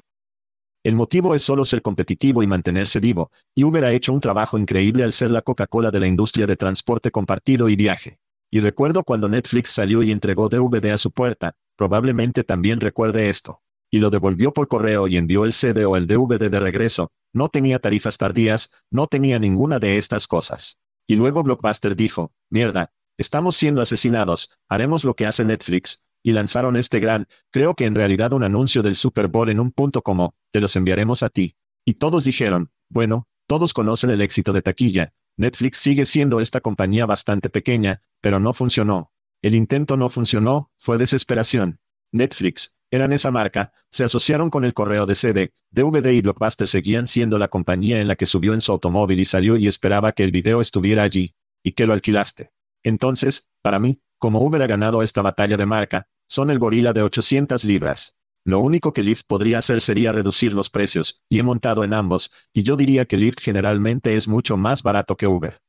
El 0.86 0.95
motivo 0.95 1.34
es 1.34 1.41
solo 1.41 1.63
ser 1.63 1.81
competitivo 1.81 2.43
y 2.43 2.47
mantenerse 2.47 2.99
vivo, 2.99 3.31
y 3.55 3.63
Uber 3.63 3.86
ha 3.86 3.93
hecho 3.93 4.11
un 4.11 4.19
trabajo 4.19 4.57
increíble 4.57 5.05
al 5.05 5.13
ser 5.13 5.31
la 5.31 5.41
Coca-Cola 5.41 5.91
de 5.91 6.01
la 6.01 6.07
industria 6.07 6.45
de 6.45 6.57
transporte 6.57 7.09
compartido 7.09 7.69
y 7.69 7.77
viaje. 7.77 8.19
Y 8.51 8.59
recuerdo 8.59 9.05
cuando 9.05 9.29
Netflix 9.29 9.69
salió 9.69 10.03
y 10.03 10.11
entregó 10.11 10.49
DVD 10.49 10.91
a 10.91 10.97
su 10.97 11.11
puerta, 11.11 11.55
probablemente 11.77 12.43
también 12.43 12.81
recuerde 12.81 13.29
esto. 13.29 13.61
Y 13.89 13.99
lo 13.99 14.09
devolvió 14.09 14.53
por 14.53 14.67
correo 14.67 15.07
y 15.07 15.15
envió 15.15 15.45
el 15.45 15.53
CD 15.53 15.86
o 15.86 15.95
el 15.95 16.05
DVD 16.05 16.49
de 16.49 16.59
regreso, 16.59 17.11
no 17.31 17.47
tenía 17.47 17.79
tarifas 17.79 18.17
tardías, 18.17 18.73
no 18.91 19.07
tenía 19.07 19.39
ninguna 19.39 19.79
de 19.79 19.97
estas 19.97 20.27
cosas. 20.27 20.79
Y 21.07 21.15
luego 21.15 21.43
Blockbuster 21.43 21.95
dijo, 21.95 22.34
mierda, 22.49 22.91
estamos 23.17 23.55
siendo 23.55 23.81
asesinados, 23.81 24.51
haremos 24.67 25.05
lo 25.05 25.15
que 25.15 25.27
hace 25.27 25.45
Netflix, 25.45 26.03
y 26.24 26.32
lanzaron 26.32 26.76
este 26.78 26.99
gran, 26.99 27.28
creo 27.51 27.76
que 27.76 27.86
en 27.86 27.95
realidad 27.95 28.34
un 28.34 28.43
anuncio 28.43 28.82
del 28.82 28.95
Super 28.95 29.28
Bowl 29.28 29.49
en 29.49 29.59
un 29.59 29.71
punto 29.71 30.01
como, 30.01 30.36
te 30.51 30.61
los 30.61 30.76
enviaremos 30.76 31.21
a 31.21 31.30
ti. 31.30 31.55
Y 31.86 31.95
todos 31.95 32.24
dijeron, 32.24 32.71
bueno, 32.89 33.28
todos 33.45 33.74
conocen 33.74 34.09
el 34.09 34.21
éxito 34.21 34.53
de 34.53 34.61
taquilla, 34.61 35.13
Netflix 35.36 35.78
sigue 35.78 36.05
siendo 36.05 36.39
esta 36.39 36.61
compañía 36.61 37.05
bastante 37.05 37.49
pequeña, 37.49 38.03
pero 38.21 38.39
no 38.39 38.53
funcionó. 38.53 39.11
El 39.41 39.55
intento 39.55 39.97
no 39.97 40.09
funcionó, 40.09 40.71
fue 40.78 40.97
desesperación. 40.97 41.80
Netflix, 42.11 42.76
eran 42.91 43.11
esa 43.11 43.32
marca, 43.32 43.74
se 43.89 44.03
asociaron 44.03 44.51
con 44.51 44.63
el 44.63 44.76
correo 44.76 45.07
de 45.07 45.15
CD, 45.15 45.51
DVD 45.71 46.11
y 46.11 46.21
Blockbuster 46.21 46.67
seguían 46.67 47.07
siendo 47.07 47.39
la 47.39 47.47
compañía 47.47 47.99
en 47.99 48.07
la 48.07 48.15
que 48.15 48.28
subió 48.28 48.53
en 48.53 48.61
su 48.61 48.71
automóvil 48.71 49.19
y 49.19 49.26
salió 49.26 49.57
y 49.57 49.67
esperaba 49.67 50.11
que 50.11 50.24
el 50.24 50.32
video 50.32 50.61
estuviera 50.61 51.01
allí, 51.01 51.34
y 51.63 51.71
que 51.71 51.88
lo 51.88 51.93
alquilaste. 51.93 52.51
Entonces, 52.84 53.49
para 53.63 53.80
mí, 53.80 53.99
como 54.19 54.39
Uber 54.39 54.61
ha 54.61 54.67
ganado 54.67 55.01
esta 55.01 55.24
batalla 55.24 55.57
de 55.57 55.65
marca, 55.65 56.07
son 56.34 56.49
el 56.49 56.57
gorila 56.57 56.93
de 56.93 57.03
800 57.03 57.63
libras. 57.63 58.17
Lo 58.43 58.57
único 58.57 58.91
que 58.91 59.03
Lyft 59.03 59.25
podría 59.27 59.59
hacer 59.59 59.81
sería 59.81 60.11
reducir 60.11 60.51
los 60.53 60.71
precios, 60.71 61.21
y 61.29 61.38
he 61.38 61.43
montado 61.43 61.84
en 61.84 61.93
ambos, 61.93 62.31
y 62.51 62.63
yo 62.63 62.75
diría 62.75 63.05
que 63.05 63.17
Lyft 63.17 63.39
generalmente 63.39 64.15
es 64.15 64.27
mucho 64.27 64.57
más 64.57 64.81
barato 64.81 65.15
que 65.15 65.27
Uber. 65.27 65.61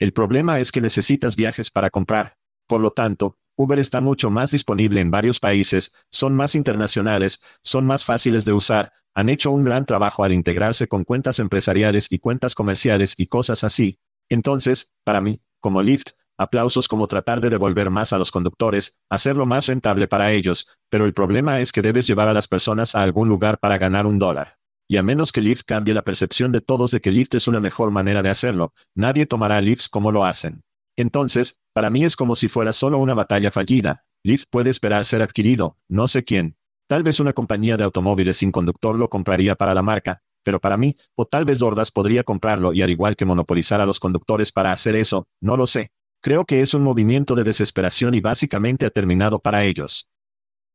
El 0.00 0.12
problema 0.12 0.58
es 0.58 0.72
que 0.72 0.80
necesitas 0.80 1.36
viajes 1.36 1.70
para 1.70 1.90
comprar. 1.90 2.36
Por 2.66 2.80
lo 2.80 2.90
tanto, 2.90 3.38
Uber 3.54 3.78
está 3.78 4.00
mucho 4.00 4.28
más 4.28 4.50
disponible 4.50 5.00
en 5.00 5.12
varios 5.12 5.38
países, 5.38 5.94
son 6.10 6.34
más 6.34 6.56
internacionales, 6.56 7.40
son 7.62 7.86
más 7.86 8.04
fáciles 8.04 8.44
de 8.44 8.54
usar, 8.54 8.92
han 9.14 9.28
hecho 9.28 9.52
un 9.52 9.62
gran 9.62 9.86
trabajo 9.86 10.24
al 10.24 10.32
integrarse 10.32 10.88
con 10.88 11.04
cuentas 11.04 11.38
empresariales 11.38 12.08
y 12.10 12.18
cuentas 12.18 12.56
comerciales 12.56 13.14
y 13.18 13.28
cosas 13.28 13.62
así. 13.62 14.00
Entonces, 14.28 14.92
para 15.04 15.20
mí, 15.20 15.40
como 15.60 15.80
Lyft, 15.80 16.10
aplausos 16.38 16.88
como 16.88 17.06
tratar 17.06 17.40
de 17.40 17.50
devolver 17.50 17.90
más 17.90 18.12
a 18.12 18.18
los 18.18 18.30
conductores, 18.30 18.98
hacerlo 19.10 19.46
más 19.46 19.66
rentable 19.66 20.08
para 20.08 20.32
ellos, 20.32 20.68
pero 20.90 21.04
el 21.04 21.14
problema 21.14 21.60
es 21.60 21.72
que 21.72 21.82
debes 21.82 22.06
llevar 22.06 22.28
a 22.28 22.32
las 22.32 22.48
personas 22.48 22.94
a 22.94 23.02
algún 23.02 23.28
lugar 23.28 23.58
para 23.58 23.78
ganar 23.78 24.06
un 24.06 24.18
dólar. 24.18 24.58
Y 24.88 24.98
a 24.98 25.02
menos 25.02 25.32
que 25.32 25.40
Lyft 25.40 25.64
cambie 25.64 25.94
la 25.94 26.02
percepción 26.02 26.52
de 26.52 26.60
todos 26.60 26.92
de 26.92 27.00
que 27.00 27.10
Lyft 27.10 27.34
es 27.34 27.48
una 27.48 27.60
mejor 27.60 27.90
manera 27.90 28.22
de 28.22 28.30
hacerlo, 28.30 28.72
nadie 28.94 29.26
tomará 29.26 29.60
Lyft 29.60 29.88
como 29.90 30.12
lo 30.12 30.24
hacen. 30.24 30.62
Entonces, 30.96 31.60
para 31.74 31.90
mí 31.90 32.04
es 32.04 32.16
como 32.16 32.36
si 32.36 32.48
fuera 32.48 32.72
solo 32.72 32.98
una 32.98 33.14
batalla 33.14 33.50
fallida. 33.50 34.04
Lyft 34.22 34.46
puede 34.50 34.70
esperar 34.70 35.04
ser 35.04 35.22
adquirido, 35.22 35.76
no 35.88 36.08
sé 36.08 36.24
quién. 36.24 36.56
Tal 36.88 37.02
vez 37.02 37.20
una 37.20 37.32
compañía 37.32 37.76
de 37.76 37.84
automóviles 37.84 38.36
sin 38.36 38.52
conductor 38.52 38.96
lo 38.96 39.10
compraría 39.10 39.56
para 39.56 39.74
la 39.74 39.82
marca, 39.82 40.22
pero 40.44 40.60
para 40.60 40.76
mí, 40.76 40.96
o 41.16 41.26
tal 41.26 41.44
vez 41.44 41.58
Dordas 41.58 41.90
podría 41.90 42.22
comprarlo 42.22 42.72
y 42.72 42.80
al 42.80 42.90
igual 42.90 43.16
que 43.16 43.24
monopolizar 43.24 43.80
a 43.80 43.86
los 43.86 43.98
conductores 43.98 44.52
para 44.52 44.70
hacer 44.70 44.94
eso, 44.94 45.26
no 45.40 45.56
lo 45.56 45.66
sé. 45.66 45.90
Creo 46.22 46.44
que 46.44 46.60
es 46.60 46.74
un 46.74 46.82
movimiento 46.82 47.34
de 47.34 47.44
desesperación 47.44 48.14
y 48.14 48.20
básicamente 48.20 48.86
ha 48.86 48.90
terminado 48.90 49.38
para 49.38 49.64
ellos. 49.64 50.08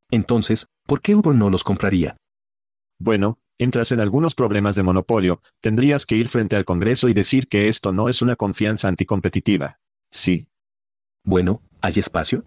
Entonces, 0.10 0.68
¿por 0.86 1.02
qué 1.02 1.16
Uber 1.16 1.36
no 1.36 1.50
los 1.50 1.64
compraría? 1.64 2.18
Bueno, 3.00 3.40
entras 3.58 3.92
en 3.92 4.00
algunos 4.00 4.36
problemas 4.36 4.76
de 4.76 4.84
monopolio, 4.84 5.42
tendrías 5.62 6.06
que 6.06 6.16
ir 6.16 6.28
frente 6.30 6.56
al 6.56 6.66
Congreso 6.66 7.10
y 7.10 7.14
decir 7.14 7.48
que 7.48 7.68
esto 7.68 7.92
no 7.92 8.10
es 8.10 8.22
una 8.22 8.36
confianza 8.36 8.88
anticompetitiva. 8.88 9.80
Sí. 10.12 10.48
Bueno, 11.24 11.62
¿hay 11.82 11.94
espacio? 11.98 12.46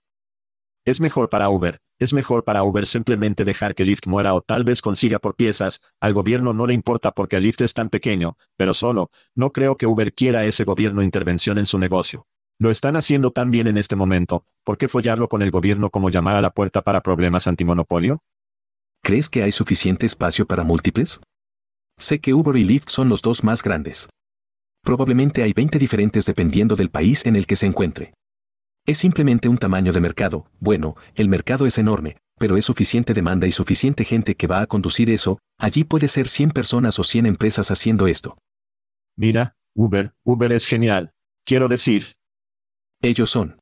Es 0.84 1.00
mejor 1.00 1.30
para 1.30 1.48
Uber, 1.48 1.80
es 1.98 2.12
mejor 2.12 2.44
para 2.44 2.64
Uber 2.64 2.86
simplemente 2.86 3.44
dejar 3.44 3.74
que 3.74 3.84
Lyft 3.84 4.06
muera 4.06 4.34
o 4.34 4.42
tal 4.42 4.64
vez 4.64 4.82
consiga 4.82 5.18
por 5.18 5.36
piezas, 5.36 5.80
al 6.00 6.12
gobierno 6.12 6.52
no 6.52 6.66
le 6.66 6.74
importa 6.74 7.12
porque 7.12 7.40
Lyft 7.40 7.62
es 7.62 7.72
tan 7.72 7.88
pequeño, 7.88 8.36
pero 8.56 8.74
solo, 8.74 9.10
no 9.34 9.52
creo 9.52 9.76
que 9.76 9.86
Uber 9.86 10.12
quiera 10.12 10.44
ese 10.44 10.64
gobierno 10.64 11.02
intervención 11.02 11.56
en 11.56 11.66
su 11.66 11.78
negocio. 11.78 12.26
Lo 12.58 12.70
están 12.70 12.94
haciendo 12.96 13.32
tan 13.32 13.50
bien 13.50 13.66
en 13.66 13.76
este 13.76 13.96
momento, 13.96 14.44
¿por 14.62 14.78
qué 14.78 14.88
follarlo 14.88 15.28
con 15.28 15.42
el 15.42 15.50
gobierno 15.50 15.90
como 15.90 16.10
llamar 16.10 16.36
a 16.36 16.40
la 16.40 16.50
puerta 16.50 16.82
para 16.82 17.02
problemas 17.02 17.46
antimonopolio? 17.48 18.20
¿Crees 19.02 19.28
que 19.28 19.42
hay 19.42 19.50
suficiente 19.50 20.06
espacio 20.06 20.46
para 20.46 20.62
múltiples? 20.62 21.20
Sé 21.98 22.20
que 22.20 22.32
Uber 22.32 22.56
y 22.56 22.64
Lyft 22.64 22.88
son 22.88 23.08
los 23.08 23.22
dos 23.22 23.42
más 23.42 23.62
grandes. 23.62 24.08
Probablemente 24.82 25.42
hay 25.42 25.52
20 25.52 25.78
diferentes 25.78 26.26
dependiendo 26.26 26.76
del 26.76 26.90
país 26.90 27.26
en 27.26 27.36
el 27.36 27.46
que 27.46 27.56
se 27.56 27.66
encuentre. 27.66 28.14
Es 28.86 28.98
simplemente 28.98 29.48
un 29.48 29.58
tamaño 29.58 29.92
de 29.92 30.00
mercado. 30.00 30.46
Bueno, 30.60 30.96
el 31.14 31.28
mercado 31.28 31.66
es 31.66 31.78
enorme, 31.78 32.18
pero 32.38 32.56
es 32.56 32.66
suficiente 32.66 33.14
demanda 33.14 33.46
y 33.46 33.50
suficiente 33.50 34.04
gente 34.04 34.36
que 34.36 34.46
va 34.46 34.60
a 34.60 34.66
conducir 34.66 35.10
eso, 35.10 35.38
allí 35.58 35.84
puede 35.84 36.06
ser 36.06 36.28
100 36.28 36.50
personas 36.50 36.98
o 36.98 37.04
100 37.04 37.26
empresas 37.26 37.70
haciendo 37.70 38.06
esto. 38.06 38.36
Mira, 39.16 39.56
Uber, 39.74 40.12
Uber 40.22 40.52
es 40.52 40.66
genial. 40.66 41.12
Quiero 41.44 41.68
decir. 41.68 42.14
Ellos 43.04 43.28
son. 43.28 43.60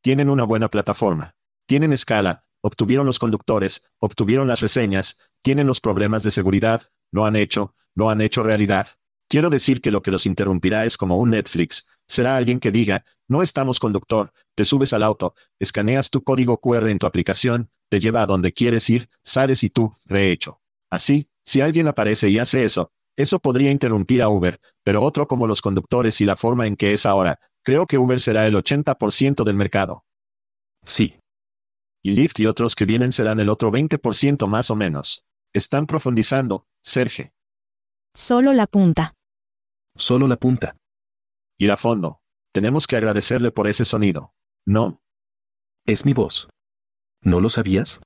Tienen 0.00 0.30
una 0.30 0.44
buena 0.44 0.68
plataforma. 0.68 1.34
Tienen 1.66 1.92
escala, 1.92 2.44
obtuvieron 2.60 3.04
los 3.04 3.18
conductores, 3.18 3.90
obtuvieron 3.98 4.46
las 4.46 4.60
reseñas, 4.60 5.18
tienen 5.42 5.66
los 5.66 5.80
problemas 5.80 6.22
de 6.22 6.30
seguridad, 6.30 6.82
lo 7.10 7.26
han 7.26 7.34
hecho, 7.34 7.74
lo 7.96 8.10
han 8.10 8.20
hecho 8.20 8.44
realidad. 8.44 8.86
Quiero 9.28 9.50
decir 9.50 9.80
que 9.80 9.90
lo 9.90 10.02
que 10.02 10.12
los 10.12 10.24
interrumpirá 10.24 10.84
es 10.84 10.96
como 10.96 11.18
un 11.18 11.30
Netflix. 11.30 11.88
Será 12.06 12.36
alguien 12.36 12.60
que 12.60 12.70
diga, 12.70 13.04
no 13.26 13.42
estamos 13.42 13.80
conductor, 13.80 14.32
te 14.54 14.64
subes 14.64 14.92
al 14.92 15.02
auto, 15.02 15.34
escaneas 15.58 16.08
tu 16.08 16.22
código 16.22 16.60
QR 16.60 16.90
en 16.90 17.00
tu 17.00 17.06
aplicación, 17.06 17.72
te 17.88 17.98
lleva 17.98 18.22
a 18.22 18.26
donde 18.26 18.52
quieres 18.52 18.88
ir, 18.88 19.08
sales 19.24 19.64
y 19.64 19.70
tú, 19.70 19.96
rehecho. 20.04 20.60
Así, 20.90 21.28
si 21.44 21.60
alguien 21.60 21.88
aparece 21.88 22.28
y 22.28 22.38
hace 22.38 22.62
eso, 22.62 22.92
eso 23.16 23.40
podría 23.40 23.72
interrumpir 23.72 24.22
a 24.22 24.28
Uber, 24.28 24.60
pero 24.84 25.02
otro 25.02 25.26
como 25.26 25.48
los 25.48 25.60
conductores 25.60 26.20
y 26.20 26.24
la 26.24 26.36
forma 26.36 26.68
en 26.68 26.76
que 26.76 26.92
es 26.92 27.04
ahora, 27.04 27.40
creo 27.64 27.86
que 27.86 27.98
Uber 27.98 28.20
será 28.20 28.46
el 28.46 28.54
80% 28.54 29.44
del 29.44 29.54
mercado. 29.54 30.04
Sí. 30.84 31.18
Y 32.02 32.12
Lyft 32.12 32.40
y 32.40 32.46
otros 32.46 32.74
que 32.74 32.86
vienen 32.86 33.12
serán 33.12 33.40
el 33.40 33.48
otro 33.48 33.70
20% 33.70 34.46
más 34.46 34.70
o 34.70 34.76
menos. 34.76 35.26
Están 35.52 35.86
profundizando, 35.86 36.66
Serge. 36.82 37.32
Solo 38.14 38.52
la 38.52 38.66
punta. 38.66 39.14
Solo 39.96 40.26
la 40.26 40.36
punta. 40.36 40.76
Ir 41.58 41.70
a 41.70 41.76
fondo. 41.76 42.20
Tenemos 42.52 42.86
que 42.86 42.96
agradecerle 42.96 43.50
por 43.50 43.68
ese 43.68 43.84
sonido. 43.84 44.32
No. 44.66 45.00
Es 45.86 46.04
mi 46.04 46.12
voz. 46.12 46.48
¿No 47.22 47.40
lo 47.40 47.48
sabías? 47.48 48.00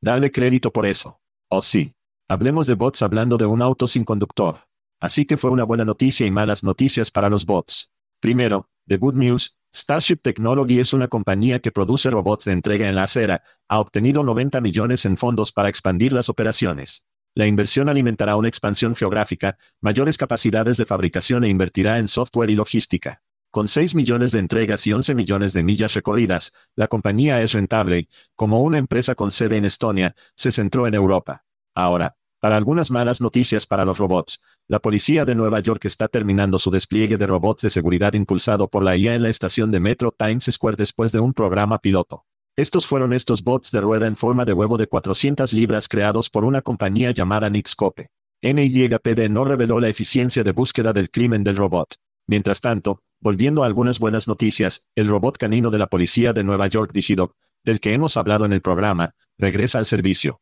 Dale 0.00 0.30
crédito 0.30 0.72
por 0.72 0.86
eso. 0.86 1.18
Oh 1.50 1.62
sí. 1.62 1.92
Hablemos 2.28 2.66
de 2.66 2.74
bots 2.74 3.02
hablando 3.02 3.36
de 3.36 3.46
un 3.46 3.62
auto 3.62 3.88
sin 3.88 4.04
conductor. 4.04 4.60
Así 5.00 5.24
que 5.24 5.36
fue 5.36 5.50
una 5.50 5.64
buena 5.64 5.84
noticia 5.84 6.26
y 6.26 6.30
malas 6.30 6.62
noticias 6.62 7.10
para 7.10 7.28
los 7.28 7.46
bots. 7.46 7.90
Primero, 8.20 8.68
The 8.88 8.96
Good 8.96 9.14
News, 9.14 9.58
Starship 9.72 10.16
Technology 10.22 10.80
es 10.80 10.92
una 10.92 11.06
compañía 11.06 11.60
que 11.60 11.70
produce 11.70 12.10
robots 12.10 12.46
de 12.46 12.52
entrega 12.52 12.88
en 12.88 12.96
la 12.96 13.04
acera, 13.04 13.44
ha 13.68 13.78
obtenido 13.78 14.24
90 14.24 14.60
millones 14.60 15.04
en 15.04 15.16
fondos 15.16 15.52
para 15.52 15.68
expandir 15.68 16.12
las 16.12 16.28
operaciones. 16.28 17.06
La 17.36 17.46
inversión 17.46 17.88
alimentará 17.88 18.34
una 18.34 18.48
expansión 18.48 18.96
geográfica, 18.96 19.56
mayores 19.80 20.16
capacidades 20.16 20.78
de 20.78 20.86
fabricación 20.86 21.44
e 21.44 21.48
invertirá 21.48 21.98
en 21.98 22.08
software 22.08 22.50
y 22.50 22.56
logística. 22.56 23.22
Con 23.52 23.68
6 23.68 23.94
millones 23.94 24.32
de 24.32 24.40
entregas 24.40 24.84
y 24.88 24.92
11 24.92 25.14
millones 25.14 25.52
de 25.52 25.62
millas 25.62 25.94
recorridas, 25.94 26.52
la 26.74 26.88
compañía 26.88 27.40
es 27.40 27.52
rentable 27.52 28.08
como 28.34 28.62
una 28.62 28.78
empresa 28.78 29.14
con 29.14 29.30
sede 29.30 29.58
en 29.58 29.64
Estonia, 29.64 30.16
se 30.34 30.50
centró 30.50 30.88
en 30.88 30.94
Europa. 30.94 31.44
Ahora, 31.74 32.17
para 32.40 32.56
algunas 32.56 32.90
malas 32.90 33.20
noticias 33.20 33.66
para 33.66 33.84
los 33.84 33.98
robots, 33.98 34.40
la 34.68 34.78
policía 34.78 35.24
de 35.24 35.34
Nueva 35.34 35.60
York 35.60 35.84
está 35.86 36.08
terminando 36.08 36.58
su 36.58 36.70
despliegue 36.70 37.16
de 37.16 37.26
robots 37.26 37.62
de 37.62 37.70
seguridad 37.70 38.12
impulsado 38.14 38.68
por 38.68 38.82
la 38.82 38.96
IA 38.96 39.14
en 39.14 39.22
la 39.22 39.28
estación 39.28 39.70
de 39.70 39.80
Metro 39.80 40.12
Times 40.12 40.44
Square 40.50 40.76
después 40.76 41.10
de 41.10 41.20
un 41.20 41.32
programa 41.32 41.78
piloto. 41.78 42.24
Estos 42.56 42.86
fueron 42.86 43.12
estos 43.12 43.42
bots 43.42 43.70
de 43.70 43.80
rueda 43.80 44.06
en 44.06 44.16
forma 44.16 44.44
de 44.44 44.52
huevo 44.52 44.76
de 44.76 44.86
400 44.88 45.52
libras 45.52 45.88
creados 45.88 46.28
por 46.28 46.44
una 46.44 46.60
compañía 46.60 47.12
llamada 47.12 47.48
Nixcope. 47.48 48.10
NYPD 48.42 49.28
no 49.30 49.44
reveló 49.44 49.80
la 49.80 49.88
eficiencia 49.88 50.44
de 50.44 50.52
búsqueda 50.52 50.92
del 50.92 51.10
crimen 51.10 51.44
del 51.44 51.56
robot. 51.56 51.96
Mientras 52.26 52.60
tanto, 52.60 53.00
volviendo 53.20 53.62
a 53.62 53.66
algunas 53.66 53.98
buenas 53.98 54.28
noticias, 54.28 54.86
el 54.94 55.08
robot 55.08 55.38
canino 55.38 55.70
de 55.70 55.78
la 55.78 55.86
policía 55.86 56.32
de 56.32 56.44
Nueva 56.44 56.66
York 56.66 56.92
Digidog, 56.92 57.32
del 57.64 57.80
que 57.80 57.94
hemos 57.94 58.16
hablado 58.16 58.44
en 58.44 58.52
el 58.52 58.60
programa, 58.60 59.14
regresa 59.38 59.78
al 59.78 59.86
servicio. 59.86 60.40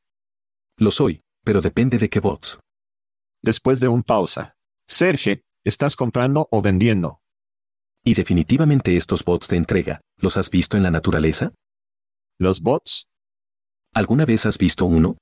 Lo 0.78 0.90
soy, 0.90 1.22
pero 1.47 1.61
depende 1.61 1.97
de 1.97 2.11
qué 2.11 2.18
bots. 2.18 2.59
Después 3.40 3.78
de 3.78 3.86
un 3.86 4.03
pausa. 4.03 4.57
Serge, 4.88 5.42
¿estás 5.64 5.94
comprando 5.94 6.49
o 6.51 6.61
vendiendo? 6.61 7.20
Y 8.05 8.14
definitivamente 8.14 8.97
estos 8.97 9.24
bots 9.24 9.47
de 9.47 9.57
entrega, 9.57 10.01
¿los 10.16 10.36
has 10.36 10.51
visto 10.51 10.76
en 10.76 10.82
la 10.82 10.90
naturaleza? 10.90 11.55
¿Los 12.40 12.61
bots? 12.61 13.07
¿Alguna 13.94 14.24
vez 14.24 14.44
has 14.44 14.59
visto 14.59 14.86
uno? 14.86 15.18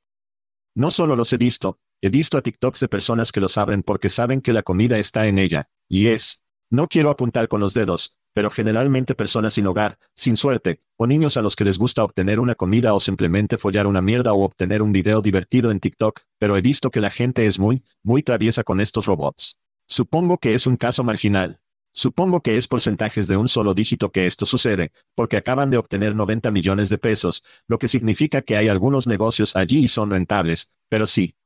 No 0.75 0.91
solo 0.91 1.15
los 1.15 1.31
he 1.35 1.37
visto, 1.37 1.77
he 2.03 2.09
visto 2.09 2.39
a 2.39 2.43
TikToks 2.43 2.81
de 2.81 2.89
personas 2.89 3.31
que 3.31 3.41
los 3.43 3.59
abren 3.59 3.83
porque 3.83 4.09
saben 4.09 4.41
que 4.41 4.55
la 4.55 4.63
comida 4.63 4.99
está 4.99 5.27
en 5.27 5.39
ella, 5.39 5.67
y 5.91 6.07
es. 6.09 6.43
No 6.71 6.89
quiero 6.89 7.11
apuntar 7.11 7.49
con 7.49 7.61
los 7.61 7.75
dedos, 7.75 8.17
pero 8.35 8.51
generalmente 8.51 9.15
personas 9.15 9.55
sin 9.55 9.67
hogar, 9.67 9.99
sin 10.15 10.37
suerte, 10.37 10.81
o 10.97 11.07
niños 11.07 11.37
a 11.37 11.43
los 11.43 11.57
que 11.57 11.65
les 11.65 11.79
gusta 11.79 12.05
obtener 12.05 12.41
una 12.41 12.57
comida 12.57 12.93
o 12.93 13.01
simplemente 13.01 13.57
follar 13.57 13.87
una 13.87 14.03
mierda 14.03 14.33
o 14.35 14.45
obtener 14.45 14.83
un 14.83 14.93
video 14.93 15.23
divertido 15.23 15.71
en 15.71 15.81
TikTok, 15.81 16.21
pero 16.39 16.57
he 16.57 16.61
visto 16.61 16.91
que 16.91 17.01
la 17.01 17.11
gente 17.11 17.47
es 17.47 17.59
muy, 17.59 17.85
muy 18.03 18.23
traviesa 18.23 18.65
con 18.65 18.81
estos 18.81 19.07
robots. 19.07 19.61
Supongo 19.87 20.39
que 20.39 20.55
es 20.55 20.67
un 20.67 20.77
caso 20.77 21.05
marginal. 21.05 21.61
Supongo 21.93 22.41
que 22.41 22.57
es 22.57 22.67
porcentajes 22.67 23.29
de 23.29 23.37
un 23.37 23.49
solo 23.49 23.73
dígito 23.73 24.11
que 24.11 24.27
esto 24.27 24.47
sucede, 24.47 24.91
porque 25.15 25.37
acaban 25.37 25.71
de 25.71 25.77
obtener 25.77 26.17
90 26.17 26.51
millones 26.51 26.89
de 26.89 26.99
pesos, 26.99 27.45
lo 27.69 27.79
que 27.79 27.87
significa 27.87 28.43
que 28.43 28.57
hay 28.57 28.67
algunos 28.67 29.07
negocios 29.07 29.55
allí 29.55 29.85
y 29.85 29.89
son 29.89 30.11
rentables, 30.11 30.73
pero 30.89 31.07
sí. 31.07 31.37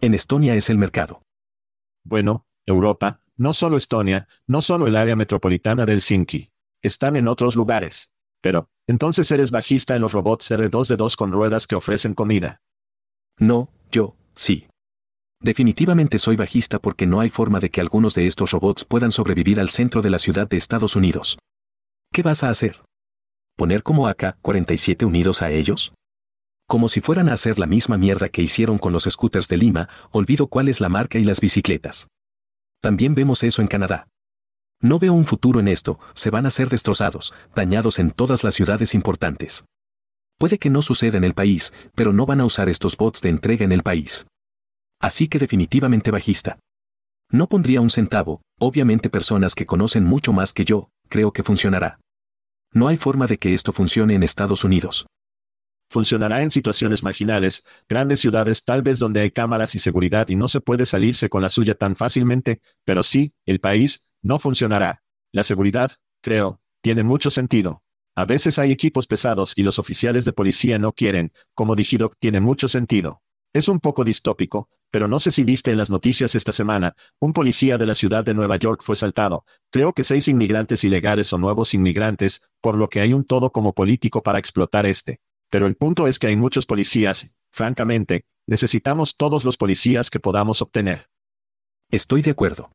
En 0.00 0.14
Estonia 0.14 0.56
es 0.56 0.68
el 0.68 0.78
mercado. 0.78 1.22
Bueno, 2.02 2.44
Europa, 2.66 3.20
no 3.38 3.52
solo 3.52 3.76
Estonia, 3.76 4.28
no 4.46 4.60
solo 4.60 4.86
el 4.86 4.96
área 4.96 5.16
metropolitana 5.16 5.86
del 5.86 6.00
Helsinki. 6.00 6.50
Están 6.82 7.16
en 7.16 7.28
otros 7.28 7.56
lugares. 7.56 8.12
Pero, 8.40 8.68
entonces 8.86 9.30
eres 9.30 9.50
bajista 9.50 9.96
en 9.96 10.02
los 10.02 10.12
robots 10.12 10.50
R2D2 10.50 11.16
con 11.16 11.32
ruedas 11.32 11.66
que 11.66 11.76
ofrecen 11.76 12.14
comida. 12.14 12.60
No, 13.38 13.70
yo, 13.90 14.16
sí. 14.34 14.66
Definitivamente 15.40 16.18
soy 16.18 16.34
bajista 16.34 16.80
porque 16.80 17.06
no 17.06 17.20
hay 17.20 17.28
forma 17.28 17.60
de 17.60 17.70
que 17.70 17.80
algunos 17.80 18.14
de 18.14 18.26
estos 18.26 18.50
robots 18.50 18.84
puedan 18.84 19.12
sobrevivir 19.12 19.60
al 19.60 19.68
centro 19.68 20.02
de 20.02 20.10
la 20.10 20.18
ciudad 20.18 20.48
de 20.48 20.56
Estados 20.56 20.96
Unidos. 20.96 21.38
¿Qué 22.12 22.22
vas 22.22 22.42
a 22.42 22.50
hacer? 22.50 22.82
¿Poner 23.56 23.84
como 23.84 24.08
AK-47 24.08 25.06
unidos 25.06 25.42
a 25.42 25.50
ellos? 25.50 25.92
Como 26.66 26.88
si 26.88 27.00
fueran 27.00 27.28
a 27.28 27.34
hacer 27.34 27.58
la 27.58 27.66
misma 27.66 27.98
mierda 27.98 28.28
que 28.28 28.42
hicieron 28.42 28.78
con 28.78 28.92
los 28.92 29.04
scooters 29.04 29.48
de 29.48 29.56
Lima, 29.56 29.88
olvido 30.10 30.48
cuál 30.48 30.68
es 30.68 30.80
la 30.80 30.88
marca 30.88 31.18
y 31.18 31.24
las 31.24 31.40
bicicletas. 31.40 32.08
También 32.80 33.14
vemos 33.14 33.42
eso 33.42 33.60
en 33.60 33.68
Canadá. 33.68 34.08
No 34.80 34.98
veo 34.98 35.12
un 35.12 35.24
futuro 35.24 35.58
en 35.58 35.66
esto, 35.66 35.98
se 36.14 36.30
van 36.30 36.46
a 36.46 36.50
ser 36.50 36.68
destrozados, 36.68 37.34
dañados 37.54 37.98
en 37.98 38.12
todas 38.12 38.44
las 38.44 38.54
ciudades 38.54 38.94
importantes. 38.94 39.64
Puede 40.38 40.58
que 40.58 40.70
no 40.70 40.82
suceda 40.82 41.18
en 41.18 41.24
el 41.24 41.34
país, 41.34 41.72
pero 41.96 42.12
no 42.12 42.26
van 42.26 42.40
a 42.40 42.44
usar 42.44 42.68
estos 42.68 42.96
bots 42.96 43.20
de 43.20 43.30
entrega 43.30 43.64
en 43.64 43.72
el 43.72 43.82
país. 43.82 44.26
Así 45.00 45.26
que 45.26 45.40
definitivamente 45.40 46.12
bajista. 46.12 46.60
No 47.30 47.48
pondría 47.48 47.80
un 47.80 47.90
centavo, 47.90 48.40
obviamente 48.60 49.10
personas 49.10 49.56
que 49.56 49.66
conocen 49.66 50.04
mucho 50.04 50.32
más 50.32 50.52
que 50.52 50.64
yo, 50.64 50.90
creo 51.08 51.32
que 51.32 51.42
funcionará. 51.42 51.98
No 52.72 52.86
hay 52.86 52.96
forma 52.96 53.26
de 53.26 53.38
que 53.38 53.54
esto 53.54 53.72
funcione 53.72 54.14
en 54.14 54.22
Estados 54.22 54.62
Unidos. 54.62 55.06
Funcionará 55.90 56.42
en 56.42 56.50
situaciones 56.50 57.02
marginales, 57.02 57.64
grandes 57.88 58.20
ciudades 58.20 58.64
tal 58.64 58.82
vez 58.82 58.98
donde 58.98 59.20
hay 59.20 59.30
cámaras 59.30 59.74
y 59.74 59.78
seguridad 59.78 60.28
y 60.28 60.36
no 60.36 60.48
se 60.48 60.60
puede 60.60 60.84
salirse 60.84 61.28
con 61.30 61.40
la 61.40 61.48
suya 61.48 61.74
tan 61.74 61.96
fácilmente, 61.96 62.60
pero 62.84 63.02
sí, 63.02 63.32
el 63.46 63.58
país, 63.60 64.04
no 64.22 64.38
funcionará. 64.38 65.02
La 65.32 65.44
seguridad, 65.44 65.92
creo, 66.20 66.60
tiene 66.82 67.02
mucho 67.02 67.30
sentido. 67.30 67.82
A 68.14 68.24
veces 68.24 68.58
hay 68.58 68.72
equipos 68.72 69.06
pesados 69.06 69.54
y 69.56 69.62
los 69.62 69.78
oficiales 69.78 70.24
de 70.24 70.32
policía 70.32 70.78
no 70.78 70.92
quieren, 70.92 71.32
como 71.54 71.74
dijido, 71.74 72.10
tiene 72.18 72.40
mucho 72.40 72.68
sentido. 72.68 73.22
Es 73.54 73.68
un 73.68 73.80
poco 73.80 74.04
distópico, 74.04 74.68
pero 74.90 75.08
no 75.08 75.20
sé 75.20 75.30
si 75.30 75.44
viste 75.44 75.70
en 75.70 75.78
las 75.78 75.88
noticias 75.88 76.34
esta 76.34 76.52
semana, 76.52 76.94
un 77.18 77.32
policía 77.32 77.78
de 77.78 77.86
la 77.86 77.94
ciudad 77.94 78.24
de 78.24 78.34
Nueva 78.34 78.56
York 78.56 78.82
fue 78.82 78.96
saltado. 78.96 79.44
Creo 79.70 79.92
que 79.92 80.04
seis 80.04 80.28
inmigrantes 80.28 80.84
ilegales 80.84 81.32
o 81.32 81.38
nuevos 81.38 81.74
inmigrantes, 81.74 82.42
por 82.60 82.76
lo 82.76 82.88
que 82.88 83.00
hay 83.00 83.12
un 83.12 83.24
todo 83.24 83.52
como 83.52 83.72
político 83.72 84.22
para 84.22 84.38
explotar 84.38 84.84
este. 84.84 85.20
Pero 85.50 85.66
el 85.66 85.76
punto 85.76 86.06
es 86.06 86.18
que 86.18 86.26
hay 86.26 86.36
muchos 86.36 86.66
policías, 86.66 87.34
francamente, 87.50 88.24
necesitamos 88.46 89.16
todos 89.16 89.44
los 89.44 89.56
policías 89.56 90.10
que 90.10 90.20
podamos 90.20 90.62
obtener. 90.62 91.08
Estoy 91.90 92.22
de 92.22 92.32
acuerdo. 92.32 92.70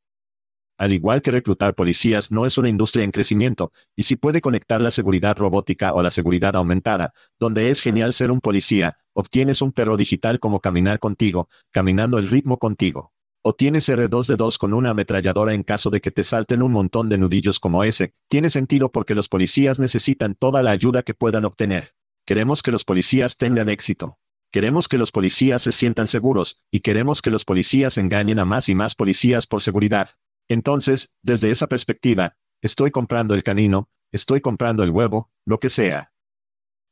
Al 0.78 0.92
igual 0.92 1.22
que 1.22 1.30
reclutar 1.30 1.76
policías 1.76 2.32
no 2.32 2.48
es 2.48 2.58
una 2.58 2.68
industria 2.68 3.04
en 3.04 3.12
crecimiento, 3.12 3.72
y 3.96 4.04
si 4.04 4.16
puede 4.16 4.42
conectar 4.42 4.82
la 4.82 4.90
seguridad 4.90 5.38
robótica 5.38 5.94
o 5.94 6.02
la 6.02 6.10
seguridad 6.10 6.56
aumentada, 6.56 7.14
donde 7.40 7.70
es 7.70 7.80
genial 7.80 8.14
ser 8.14 8.32
un 8.32 8.42
policía, 8.42 8.98
obtienes 9.14 9.62
un 9.62 9.72
perro 9.72 9.98
digital 9.98 10.40
como 10.40 10.60
caminar 10.60 10.98
contigo, 10.98 11.48
caminando 11.72 12.18
el 12.18 12.28
ritmo 12.28 12.58
contigo. 12.58 13.14
O 13.44 13.54
tienes 13.54 13.88
R2D2 13.88 14.58
con 14.58 14.74
una 14.74 14.92
ametralladora 14.92 15.54
en 15.54 15.64
caso 15.64 15.92
de 15.92 16.02
que 16.02 16.12
te 16.12 16.24
salten 16.24 16.64
un 16.64 16.72
montón 16.72 17.08
de 17.08 17.20
nudillos 17.20 17.60
como 17.60 17.84
ese, 17.84 18.16
tiene 18.28 18.50
sentido 18.50 18.92
porque 18.92 19.14
los 19.14 19.30
policías 19.30 19.80
necesitan 19.80 20.34
toda 20.34 20.64
la 20.64 20.72
ayuda 20.72 21.04
que 21.04 21.14
puedan 21.14 21.46
obtener. 21.46 21.94
Queremos 22.26 22.64
que 22.64 22.72
los 22.72 22.86
policías 22.86 23.38
tengan 23.38 23.68
éxito. 23.68 24.18
Queremos 24.50 24.88
que 24.88 24.98
los 24.98 25.12
policías 25.12 25.62
se 25.62 25.74
sientan 25.74 26.08
seguros, 26.08 26.64
y 26.72 26.80
queremos 26.80 27.22
que 27.22 27.32
los 27.32 27.44
policías 27.44 27.98
engañen 27.98 28.40
a 28.40 28.46
más 28.46 28.70
y 28.70 28.76
más 28.76 28.96
policías 28.96 29.46
por 29.46 29.62
seguridad. 29.62 30.12
Entonces, 30.48 31.14
desde 31.22 31.52
esa 31.52 31.68
perspectiva, 31.68 32.38
estoy 32.62 32.92
comprando 32.92 33.36
el 33.36 33.44
canino, 33.44 33.90
estoy 34.14 34.40
comprando 34.40 34.84
el 34.84 34.92
huevo, 34.92 35.32
lo 35.46 35.60
que 35.60 35.70
sea. 35.70 36.14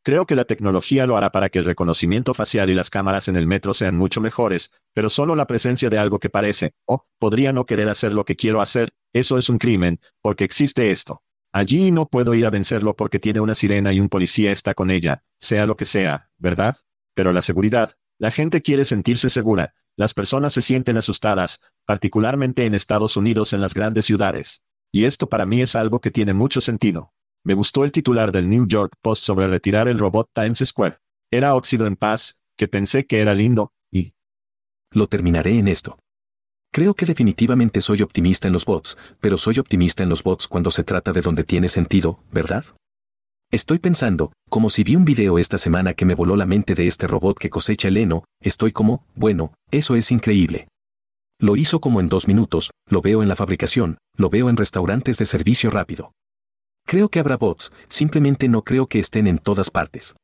Creo 0.03 0.25
que 0.25 0.35
la 0.35 0.45
tecnología 0.45 1.05
lo 1.05 1.15
hará 1.15 1.31
para 1.31 1.47
que 1.47 1.59
el 1.59 1.65
reconocimiento 1.65 2.33
facial 2.33 2.69
y 2.69 2.73
las 2.73 2.89
cámaras 2.89 3.29
en 3.29 3.37
el 3.37 3.47
metro 3.47 3.73
sean 3.73 3.95
mucho 3.95 4.19
mejores, 4.19 4.73
pero 4.93 5.09
solo 5.09 5.35
la 5.35 5.47
presencia 5.47 5.89
de 5.89 5.99
algo 5.99 6.19
que 6.19 6.29
parece, 6.29 6.73
oh, 6.85 7.05
podría 7.19 7.53
no 7.53 7.65
querer 7.65 7.87
hacer 7.87 8.11
lo 8.11 8.25
que 8.25 8.35
quiero 8.35 8.61
hacer, 8.61 8.93
eso 9.13 9.37
es 9.37 9.47
un 9.47 9.59
crimen, 9.59 10.01
porque 10.21 10.43
existe 10.43 10.91
esto. 10.91 11.21
Allí 11.53 11.91
no 11.91 12.07
puedo 12.07 12.33
ir 12.33 12.45
a 12.45 12.49
vencerlo 12.49 12.95
porque 12.95 13.19
tiene 13.19 13.41
una 13.41 13.55
sirena 13.55 13.91
y 13.91 13.99
un 13.99 14.07
policía 14.07 14.51
está 14.51 14.73
con 14.73 14.89
ella, 14.89 15.23
sea 15.39 15.65
lo 15.65 15.75
que 15.75 15.85
sea, 15.85 16.29
¿verdad? 16.37 16.77
Pero 17.13 17.33
la 17.33 17.41
seguridad, 17.41 17.97
la 18.17 18.31
gente 18.31 18.61
quiere 18.61 18.85
sentirse 18.85 19.29
segura, 19.29 19.73
las 19.97 20.13
personas 20.13 20.53
se 20.53 20.61
sienten 20.61 20.97
asustadas, 20.97 21.61
particularmente 21.85 22.65
en 22.65 22.73
Estados 22.73 23.17
Unidos 23.17 23.51
en 23.51 23.61
las 23.61 23.73
grandes 23.73 24.05
ciudades. 24.05 24.63
Y 24.93 25.05
esto 25.05 25.27
para 25.27 25.45
mí 25.45 25.61
es 25.61 25.75
algo 25.75 25.99
que 25.99 26.11
tiene 26.11 26.33
mucho 26.33 26.61
sentido. 26.61 27.13
Me 27.43 27.53
gustó 27.53 27.83
el 27.83 27.91
titular 27.91 28.31
del 28.31 28.49
New 28.49 28.67
York 28.67 28.93
Post 29.01 29.23
sobre 29.23 29.47
retirar 29.47 29.87
el 29.87 29.99
robot 29.99 30.29
Times 30.33 30.63
Square. 30.65 30.99
Era 31.31 31.55
óxido 31.55 31.87
en 31.87 31.95
paz, 31.95 32.39
que 32.57 32.67
pensé 32.67 33.05
que 33.05 33.19
era 33.19 33.33
lindo, 33.33 33.73
y... 33.91 34.13
Lo 34.91 35.07
terminaré 35.07 35.57
en 35.57 35.67
esto. 35.67 35.97
Creo 36.73 36.93
que 36.93 37.05
definitivamente 37.05 37.81
soy 37.81 38.01
optimista 38.01 38.47
en 38.47 38.53
los 38.53 38.63
bots, 38.63 38.97
pero 39.19 39.35
soy 39.35 39.59
optimista 39.59 40.03
en 40.03 40.09
los 40.09 40.23
bots 40.23 40.47
cuando 40.47 40.71
se 40.71 40.85
trata 40.85 41.11
de 41.11 41.19
donde 41.19 41.43
tiene 41.43 41.67
sentido, 41.67 42.23
¿verdad? 42.31 42.63
Estoy 43.51 43.79
pensando, 43.79 44.31
como 44.49 44.69
si 44.69 44.85
vi 44.85 44.95
un 44.95 45.03
video 45.03 45.37
esta 45.37 45.57
semana 45.57 45.93
que 45.93 46.05
me 46.05 46.15
voló 46.15 46.37
la 46.37 46.45
mente 46.45 46.73
de 46.73 46.87
este 46.87 47.07
robot 47.07 47.37
que 47.37 47.49
cosecha 47.49 47.89
el 47.89 47.97
heno, 47.97 48.23
estoy 48.41 48.71
como, 48.71 49.03
bueno, 49.15 49.53
eso 49.69 49.97
es 49.97 50.11
increíble. 50.11 50.69
Lo 51.41 51.57
hizo 51.57 51.81
como 51.81 51.99
en 51.99 52.07
dos 52.07 52.29
minutos, 52.29 52.71
lo 52.89 53.01
veo 53.01 53.21
en 53.21 53.27
la 53.27 53.35
fabricación, 53.35 53.97
lo 54.15 54.29
veo 54.29 54.49
en 54.49 54.55
restaurantes 54.55 55.17
de 55.17 55.25
servicio 55.25 55.71
rápido. 55.71 56.13
Creo 56.87 57.09
que 57.09 57.19
habrá 57.19 57.35
bots, 57.35 57.73
simplemente 57.89 58.47
no 58.47 58.63
creo 58.63 58.87
que 58.87 58.99
estén 58.99 59.27
en 59.27 59.39
todas 59.39 59.71
partes. 59.71 60.15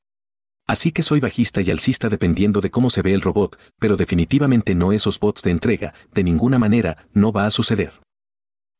Así 0.67 0.91
que 0.91 1.01
soy 1.01 1.21
bajista 1.21 1.61
y 1.61 1.71
alcista 1.71 2.09
dependiendo 2.09 2.59
de 2.59 2.69
cómo 2.69 2.89
se 2.89 3.01
ve 3.01 3.13
el 3.13 3.21
robot, 3.21 3.57
pero 3.79 3.95
definitivamente 3.95 4.75
no 4.75 4.91
esos 4.91 5.17
bots 5.17 5.41
de 5.41 5.51
entrega, 5.51 5.93
de 6.13 6.23
ninguna 6.23 6.59
manera, 6.59 7.07
no 7.13 7.31
va 7.31 7.45
a 7.45 7.51
suceder. 7.51 7.93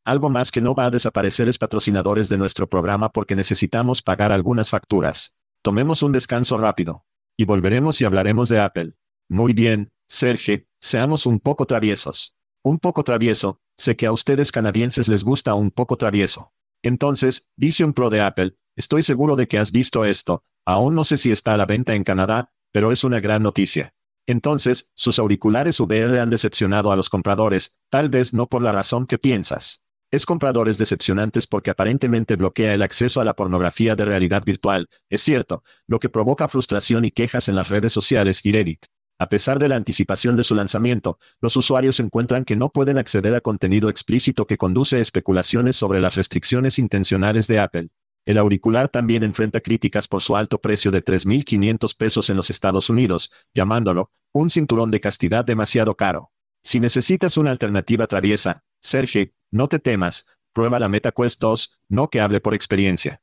Algo 0.04 0.28
más 0.28 0.50
que 0.50 0.60
no 0.60 0.74
va 0.74 0.86
a 0.86 0.90
desaparecer 0.90 1.48
es 1.48 1.58
patrocinadores 1.58 2.28
de 2.28 2.36
nuestro 2.36 2.68
programa 2.68 3.08
porque 3.10 3.36
necesitamos 3.36 4.02
pagar 4.02 4.32
algunas 4.32 4.70
facturas. 4.70 5.34
Tomemos 5.62 6.02
un 6.02 6.12
descanso 6.12 6.58
rápido. 6.58 7.04
Y 7.38 7.44
volveremos 7.44 8.00
y 8.00 8.04
hablaremos 8.04 8.48
de 8.48 8.60
Apple. 8.60 8.94
Muy 9.30 9.52
bien, 9.52 9.90
Sergio, 10.08 10.62
seamos 10.80 11.24
un 11.24 11.38
poco 11.38 11.66
traviesos. 11.66 12.36
Un 12.64 12.78
poco 12.78 13.04
travieso, 13.04 13.60
sé 13.78 13.96
que 13.96 14.06
a 14.06 14.12
ustedes 14.12 14.50
canadienses 14.50 15.08
les 15.08 15.24
gusta 15.24 15.54
un 15.54 15.70
poco 15.70 15.96
travieso. 15.96 16.52
Entonces, 16.82 17.48
un 17.84 17.92
pro 17.92 18.10
de 18.10 18.20
Apple, 18.20 18.56
estoy 18.76 19.02
seguro 19.02 19.36
de 19.36 19.46
que 19.46 19.58
has 19.58 19.72
visto 19.72 20.04
esto, 20.04 20.42
aún 20.68 20.94
no 20.94 21.04
sé 21.04 21.16
si 21.16 21.32
está 21.32 21.54
a 21.54 21.56
la 21.56 21.64
venta 21.64 21.94
en 21.94 22.04
Canadá, 22.04 22.52
pero 22.72 22.92
es 22.92 23.02
una 23.02 23.20
gran 23.20 23.42
noticia. 23.42 23.94
Entonces, 24.26 24.92
sus 24.94 25.18
auriculares 25.18 25.80
VR 25.80 26.20
han 26.20 26.28
decepcionado 26.28 26.92
a 26.92 26.96
los 26.96 27.08
compradores, 27.08 27.78
tal 27.88 28.10
vez 28.10 28.34
no 28.34 28.48
por 28.48 28.60
la 28.60 28.70
razón 28.70 29.06
que 29.06 29.16
piensas. 29.16 29.82
Es 30.10 30.26
compradores 30.26 30.76
decepcionantes 30.76 31.46
porque 31.46 31.70
aparentemente 31.70 32.36
bloquea 32.36 32.74
el 32.74 32.82
acceso 32.82 33.22
a 33.22 33.24
la 33.24 33.34
pornografía 33.34 33.96
de 33.96 34.04
realidad 34.04 34.42
virtual, 34.44 34.90
es 35.08 35.22
cierto, 35.22 35.64
lo 35.86 36.00
que 36.00 36.10
provoca 36.10 36.48
frustración 36.48 37.06
y 37.06 37.12
quejas 37.12 37.48
en 37.48 37.56
las 37.56 37.70
redes 37.70 37.94
sociales 37.94 38.44
y 38.44 38.52
Reddit. 38.52 38.84
A 39.18 39.30
pesar 39.30 39.58
de 39.58 39.68
la 39.68 39.76
anticipación 39.76 40.36
de 40.36 40.44
su 40.44 40.54
lanzamiento, 40.54 41.18
los 41.40 41.56
usuarios 41.56 41.98
encuentran 41.98 42.44
que 42.44 42.56
no 42.56 42.68
pueden 42.68 42.98
acceder 42.98 43.34
a 43.34 43.40
contenido 43.40 43.88
explícito 43.88 44.46
que 44.46 44.58
conduce 44.58 44.96
a 44.96 45.00
especulaciones 45.00 45.76
sobre 45.76 45.98
las 46.00 46.14
restricciones 46.14 46.78
intencionales 46.78 47.46
de 47.46 47.58
Apple. 47.58 47.88
El 48.28 48.36
auricular 48.36 48.90
también 48.90 49.22
enfrenta 49.22 49.62
críticas 49.62 50.06
por 50.06 50.20
su 50.20 50.36
alto 50.36 50.60
precio 50.60 50.90
de 50.90 51.02
3.500 51.02 51.96
pesos 51.96 52.28
en 52.28 52.36
los 52.36 52.50
Estados 52.50 52.90
Unidos, 52.90 53.32
llamándolo, 53.54 54.10
un 54.34 54.50
cinturón 54.50 54.90
de 54.90 55.00
castidad 55.00 55.46
demasiado 55.46 55.96
caro. 55.96 56.30
Si 56.62 56.78
necesitas 56.78 57.38
una 57.38 57.52
alternativa 57.52 58.06
traviesa, 58.06 58.64
Sergio, 58.82 59.28
no 59.50 59.66
te 59.68 59.78
temas, 59.78 60.26
prueba 60.52 60.78
la 60.78 60.90
MetaQuest 60.90 61.40
2, 61.40 61.80
no 61.88 62.10
que 62.10 62.20
hable 62.20 62.42
por 62.42 62.52
experiencia. 62.52 63.22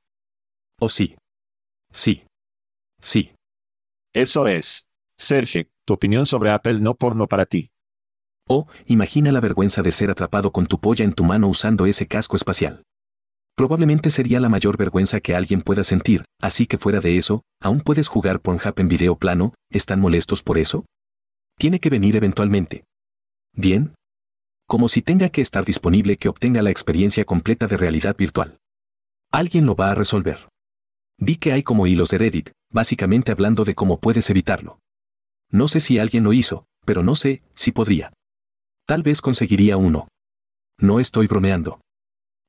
Oh 0.79 0.89
sí. 0.89 1.15
Sí. 1.93 2.23
Sí. 2.99 3.35
Eso 4.11 4.47
es. 4.47 4.89
Sergio, 5.19 5.67
tu 5.85 5.93
opinión 5.93 6.25
sobre 6.25 6.49
Apple 6.49 6.79
no 6.79 6.95
porno 6.95 7.27
para 7.27 7.45
ti. 7.45 7.69
Oh, 8.49 8.65
imagina 8.87 9.31
la 9.31 9.39
vergüenza 9.39 9.83
de 9.83 9.91
ser 9.91 10.09
atrapado 10.09 10.51
con 10.51 10.65
tu 10.65 10.79
polla 10.79 11.05
en 11.05 11.13
tu 11.13 11.23
mano 11.23 11.47
usando 11.47 11.85
ese 11.85 12.07
casco 12.07 12.35
espacial. 12.35 12.81
Probablemente 13.55 14.09
sería 14.09 14.41
la 14.41 14.49
mayor 14.49 14.77
vergüenza 14.77 15.21
que 15.21 15.33
alguien 15.33 15.61
pueda 15.61 15.85
sentir, 15.85 16.25
así 16.41 16.67
que 16.67 16.77
fuera 16.77 16.99
de 16.99 17.15
eso, 17.17 17.41
¿aún 17.61 17.79
puedes 17.79 18.09
jugar 18.09 18.41
Pornhub 18.41 18.77
en 18.79 18.89
video 18.89 19.15
plano? 19.15 19.53
¿Están 19.71 20.01
molestos 20.01 20.43
por 20.43 20.57
eso? 20.57 20.85
Tiene 21.57 21.79
que 21.79 21.89
venir 21.89 22.17
eventualmente. 22.17 22.83
¿Bien? 23.53 23.95
Como 24.67 24.89
si 24.89 25.01
tenga 25.01 25.29
que 25.29 25.39
estar 25.39 25.63
disponible 25.63 26.17
que 26.17 26.27
obtenga 26.27 26.61
la 26.61 26.69
experiencia 26.69 27.23
completa 27.23 27.67
de 27.67 27.77
realidad 27.77 28.17
virtual. 28.17 28.57
Alguien 29.31 29.65
lo 29.65 29.75
va 29.75 29.91
a 29.91 29.95
resolver. 29.95 30.49
Vi 31.17 31.37
que 31.37 31.53
hay 31.53 31.63
como 31.63 31.87
hilos 31.87 32.09
de 32.09 32.17
Reddit, 32.17 32.49
básicamente 32.71 33.31
hablando 33.31 33.63
de 33.63 33.73
cómo 33.73 34.01
puedes 34.01 34.29
evitarlo. 34.29 34.79
No 35.49 35.69
sé 35.69 35.79
si 35.79 35.97
alguien 35.97 36.25
lo 36.25 36.33
hizo, 36.33 36.65
pero 36.83 37.03
no 37.03 37.15
sé 37.15 37.41
si 37.53 37.71
podría. 37.71 38.11
Tal 38.85 39.01
vez 39.01 39.21
conseguiría 39.21 39.77
uno. 39.77 40.09
No 40.77 40.99
estoy 40.99 41.27
bromeando. 41.27 41.79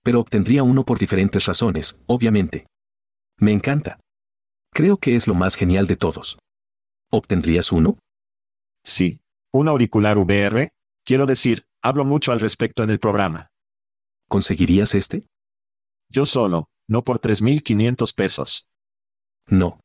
Pero 0.07 0.21
obtendría 0.21 0.63
uno 0.63 0.85
por 0.85 1.01
diferentes 1.01 1.47
razones, 1.47 1.99
obviamente. 2.07 2.69
Me 3.41 3.51
encanta. 3.51 3.99
Creo 4.73 4.99
que 4.99 5.17
es 5.17 5.27
lo 5.27 5.35
más 5.35 5.57
genial 5.57 5.89
de 5.89 5.97
todos. 5.97 6.39
¿Obtendrías 7.11 7.73
uno? 7.73 7.99
Sí. 8.85 9.19
¿Un 9.53 9.67
auricular 9.67 10.17
VR? 10.17 10.71
Quiero 11.05 11.27
decir, 11.27 11.67
hablo 11.83 12.05
mucho 12.05 12.31
al 12.31 12.39
respecto 12.39 12.85
en 12.85 12.91
el 12.91 13.01
programa. 13.01 13.49
¿Conseguirías 14.29 14.95
este? 14.95 15.27
Yo 16.09 16.25
solo, 16.25 16.69
no 16.87 17.03
por 17.03 17.21
3.500 17.21 18.15
pesos. 18.15 18.69
No. 19.49 19.81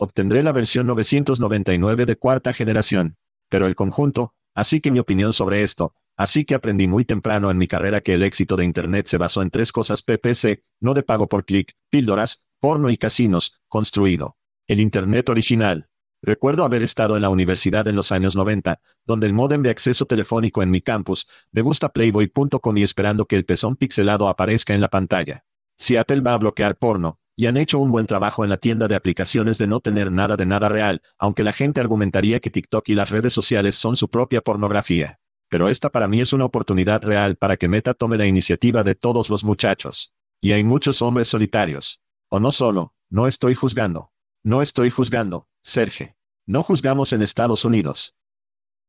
Obtendré 0.00 0.42
la 0.42 0.52
versión 0.52 0.86
999 0.86 2.06
de 2.06 2.16
cuarta 2.16 2.54
generación. 2.54 3.16
Pero 3.50 3.66
el 3.66 3.74
conjunto, 3.74 4.32
así 4.54 4.80
que 4.80 4.90
mi 4.90 5.00
opinión 5.00 5.34
sobre 5.34 5.62
esto, 5.62 5.92
así 6.16 6.44
que 6.44 6.54
aprendí 6.54 6.86
muy 6.86 7.04
temprano 7.04 7.50
en 7.50 7.58
mi 7.58 7.66
carrera 7.66 8.00
que 8.00 8.14
el 8.14 8.22
éxito 8.22 8.56
de 8.56 8.64
Internet 8.64 9.06
se 9.06 9.18
basó 9.18 9.42
en 9.42 9.50
tres 9.50 9.72
cosas 9.72 10.02
PPC, 10.02 10.62
no 10.80 10.94
de 10.94 11.02
pago 11.02 11.28
por 11.28 11.44
clic, 11.44 11.72
píldoras, 11.90 12.46
porno 12.60 12.90
y 12.90 12.96
casinos, 12.96 13.60
construido. 13.68 14.36
El 14.66 14.80
Internet 14.80 15.28
original. 15.28 15.88
Recuerdo 16.22 16.64
haber 16.64 16.82
estado 16.82 17.16
en 17.16 17.22
la 17.22 17.28
universidad 17.28 17.86
en 17.86 17.96
los 17.96 18.10
años 18.10 18.34
90, 18.34 18.80
donde 19.04 19.26
el 19.26 19.34
módem 19.34 19.62
de 19.62 19.70
acceso 19.70 20.06
telefónico 20.06 20.62
en 20.62 20.70
mi 20.70 20.80
campus, 20.80 21.28
me 21.52 21.60
gusta 21.60 21.90
playboy.com 21.90 22.78
y 22.78 22.82
esperando 22.82 23.26
que 23.26 23.36
el 23.36 23.44
pezón 23.44 23.76
pixelado 23.76 24.28
aparezca 24.28 24.72
en 24.72 24.80
la 24.80 24.88
pantalla. 24.88 25.44
Si 25.76 25.96
Apple 25.96 26.20
va 26.20 26.32
a 26.32 26.38
bloquear 26.38 26.76
porno, 26.76 27.18
y 27.36 27.46
han 27.46 27.56
hecho 27.56 27.78
un 27.78 27.90
buen 27.90 28.06
trabajo 28.06 28.44
en 28.44 28.50
la 28.50 28.56
tienda 28.56 28.88
de 28.88 28.94
aplicaciones 28.94 29.58
de 29.58 29.66
no 29.66 29.80
tener 29.80 30.12
nada 30.12 30.36
de 30.36 30.46
nada 30.46 30.68
real, 30.68 31.02
aunque 31.18 31.42
la 31.42 31.52
gente 31.52 31.80
argumentaría 31.80 32.40
que 32.40 32.50
TikTok 32.50 32.88
y 32.88 32.94
las 32.94 33.10
redes 33.10 33.32
sociales 33.32 33.74
son 33.74 33.96
su 33.96 34.08
propia 34.08 34.40
pornografía. 34.40 35.18
Pero 35.54 35.68
esta 35.68 35.88
para 35.88 36.08
mí 36.08 36.20
es 36.20 36.32
una 36.32 36.46
oportunidad 36.46 37.04
real 37.04 37.36
para 37.36 37.56
que 37.56 37.68
Meta 37.68 37.94
tome 37.94 38.16
la 38.16 38.26
iniciativa 38.26 38.82
de 38.82 38.96
todos 38.96 39.30
los 39.30 39.44
muchachos. 39.44 40.12
Y 40.40 40.50
hay 40.50 40.64
muchos 40.64 41.00
hombres 41.00 41.28
solitarios. 41.28 42.02
O 42.28 42.40
no 42.40 42.50
solo, 42.50 42.92
no 43.08 43.28
estoy 43.28 43.54
juzgando. 43.54 44.10
No 44.42 44.62
estoy 44.62 44.90
juzgando, 44.90 45.46
Serge. 45.62 46.16
No 46.44 46.64
juzgamos 46.64 47.12
en 47.12 47.22
Estados 47.22 47.64
Unidos. 47.64 48.16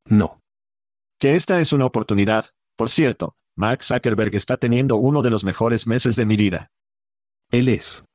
No. 0.06 0.42
Que 1.20 1.36
esta 1.36 1.62
es 1.62 1.72
una 1.72 1.86
oportunidad, 1.86 2.48
por 2.76 2.90
cierto, 2.90 3.36
Mark 3.56 3.84
Zuckerberg 3.84 4.34
está 4.34 4.58
teniendo 4.58 4.96
uno 4.96 5.22
de 5.22 5.30
los 5.30 5.44
mejores 5.44 5.86
meses 5.86 6.16
de 6.16 6.26
mi 6.26 6.36
vida. 6.36 6.72
Él 7.52 7.70
es. 7.70 8.06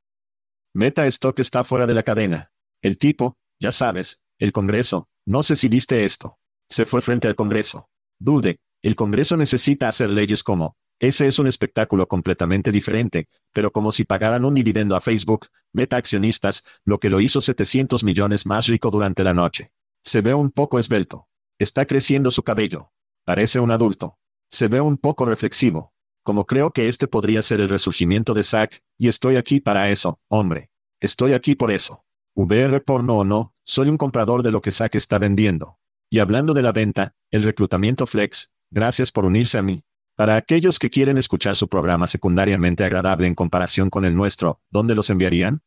Meta 0.75 1.07
Stock 1.07 1.39
está 1.39 1.63
fuera 1.63 1.87
de 1.87 1.93
la 1.93 2.03
cadena. 2.03 2.51
El 2.81 2.97
tipo, 2.97 3.37
ya 3.61 3.71
sabes, 3.71 4.21
el 4.39 4.51
Congreso, 4.51 5.07
no 5.25 5.41
sé 5.41 5.55
si 5.55 5.69
viste 5.69 6.03
esto. 6.03 6.37
Se 6.69 6.85
fue 6.85 7.01
frente 7.01 7.29
al 7.29 7.35
Congreso. 7.35 7.87
Dude, 8.23 8.59
el 8.83 8.95
Congreso 8.95 9.35
necesita 9.35 9.87
hacer 9.87 10.11
leyes 10.11 10.43
como, 10.43 10.75
ese 10.99 11.25
es 11.25 11.39
un 11.39 11.47
espectáculo 11.47 12.07
completamente 12.07 12.71
diferente, 12.71 13.27
pero 13.51 13.71
como 13.71 13.91
si 13.91 14.03
pagaran 14.03 14.45
un 14.45 14.53
dividendo 14.53 14.95
a 14.95 15.01
Facebook, 15.01 15.47
Meta 15.73 15.97
accionistas, 15.97 16.63
lo 16.85 16.99
que 16.99 17.09
lo 17.09 17.19
hizo 17.19 17.41
700 17.41 18.03
millones 18.03 18.45
más 18.45 18.67
rico 18.67 18.91
durante 18.91 19.23
la 19.23 19.33
noche. 19.33 19.71
Se 20.03 20.21
ve 20.21 20.35
un 20.35 20.51
poco 20.51 20.77
esbelto. 20.77 21.27
Está 21.57 21.87
creciendo 21.87 22.29
su 22.29 22.43
cabello. 22.43 22.91
Parece 23.25 23.59
un 23.59 23.71
adulto. 23.71 24.19
Se 24.51 24.67
ve 24.67 24.81
un 24.81 24.97
poco 24.97 25.25
reflexivo. 25.25 25.91
Como 26.21 26.45
creo 26.45 26.69
que 26.69 26.89
este 26.89 27.07
podría 27.07 27.41
ser 27.41 27.59
el 27.59 27.69
resurgimiento 27.69 28.35
de 28.35 28.43
Zack, 28.43 28.83
y 28.99 29.07
estoy 29.07 29.37
aquí 29.37 29.61
para 29.61 29.89
eso, 29.89 30.19
hombre. 30.27 30.69
Estoy 30.99 31.33
aquí 31.33 31.55
por 31.55 31.71
eso. 31.71 32.05
VR 32.35 32.81
porno 32.81 33.17
o 33.17 33.23
no, 33.23 33.55
soy 33.63 33.89
un 33.89 33.97
comprador 33.97 34.43
de 34.43 34.51
lo 34.51 34.61
que 34.61 34.71
Zack 34.71 34.93
está 34.93 35.17
vendiendo. 35.17 35.79
Y 36.13 36.19
hablando 36.19 36.53
de 36.53 36.61
la 36.61 36.73
venta, 36.73 37.15
el 37.31 37.43
reclutamiento 37.43 38.05
Flex, 38.05 38.51
gracias 38.69 39.13
por 39.13 39.23
unirse 39.23 39.57
a 39.57 39.61
mí. 39.61 39.85
Para 40.17 40.35
aquellos 40.35 40.77
que 40.77 40.89
quieren 40.89 41.17
escuchar 41.17 41.55
su 41.55 41.69
programa 41.69 42.05
secundariamente 42.05 42.83
agradable 42.83 43.27
en 43.27 43.33
comparación 43.33 43.89
con 43.89 44.03
el 44.03 44.13
nuestro, 44.13 44.59
¿dónde 44.69 44.93
los 44.93 45.09
enviarían? 45.09 45.61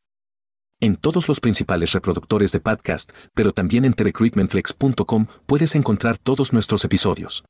En 0.80 0.96
todos 0.96 1.28
los 1.28 1.40
principales 1.40 1.92
reproductores 1.92 2.52
de 2.52 2.60
podcast, 2.60 3.10
pero 3.32 3.52
también 3.54 3.86
en 3.86 3.94
terecruitmentflex.com 3.94 5.28
puedes 5.46 5.74
encontrar 5.76 6.18
todos 6.18 6.52
nuestros 6.52 6.84
episodios. 6.84 7.42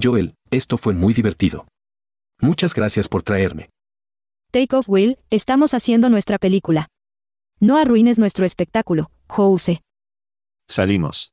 Joel, 0.00 0.36
esto 0.52 0.78
fue 0.78 0.94
muy 0.94 1.14
divertido. 1.14 1.66
Muchas 2.40 2.72
gracias 2.72 3.08
por 3.08 3.24
traerme. 3.24 3.70
Take 4.52 4.76
off 4.76 4.88
Will, 4.88 5.18
estamos 5.30 5.74
haciendo 5.74 6.08
nuestra 6.08 6.38
película. 6.38 6.86
No 7.58 7.78
arruines 7.78 8.20
nuestro 8.20 8.46
espectáculo, 8.46 9.10
Jose. 9.26 9.82
Salimos. 10.68 11.32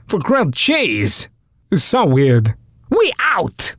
for 0.11 0.19
grilled 0.19 0.53
cheese. 0.53 1.29
So 1.73 2.05
weird. 2.05 2.55
We 2.89 3.13
out! 3.17 3.77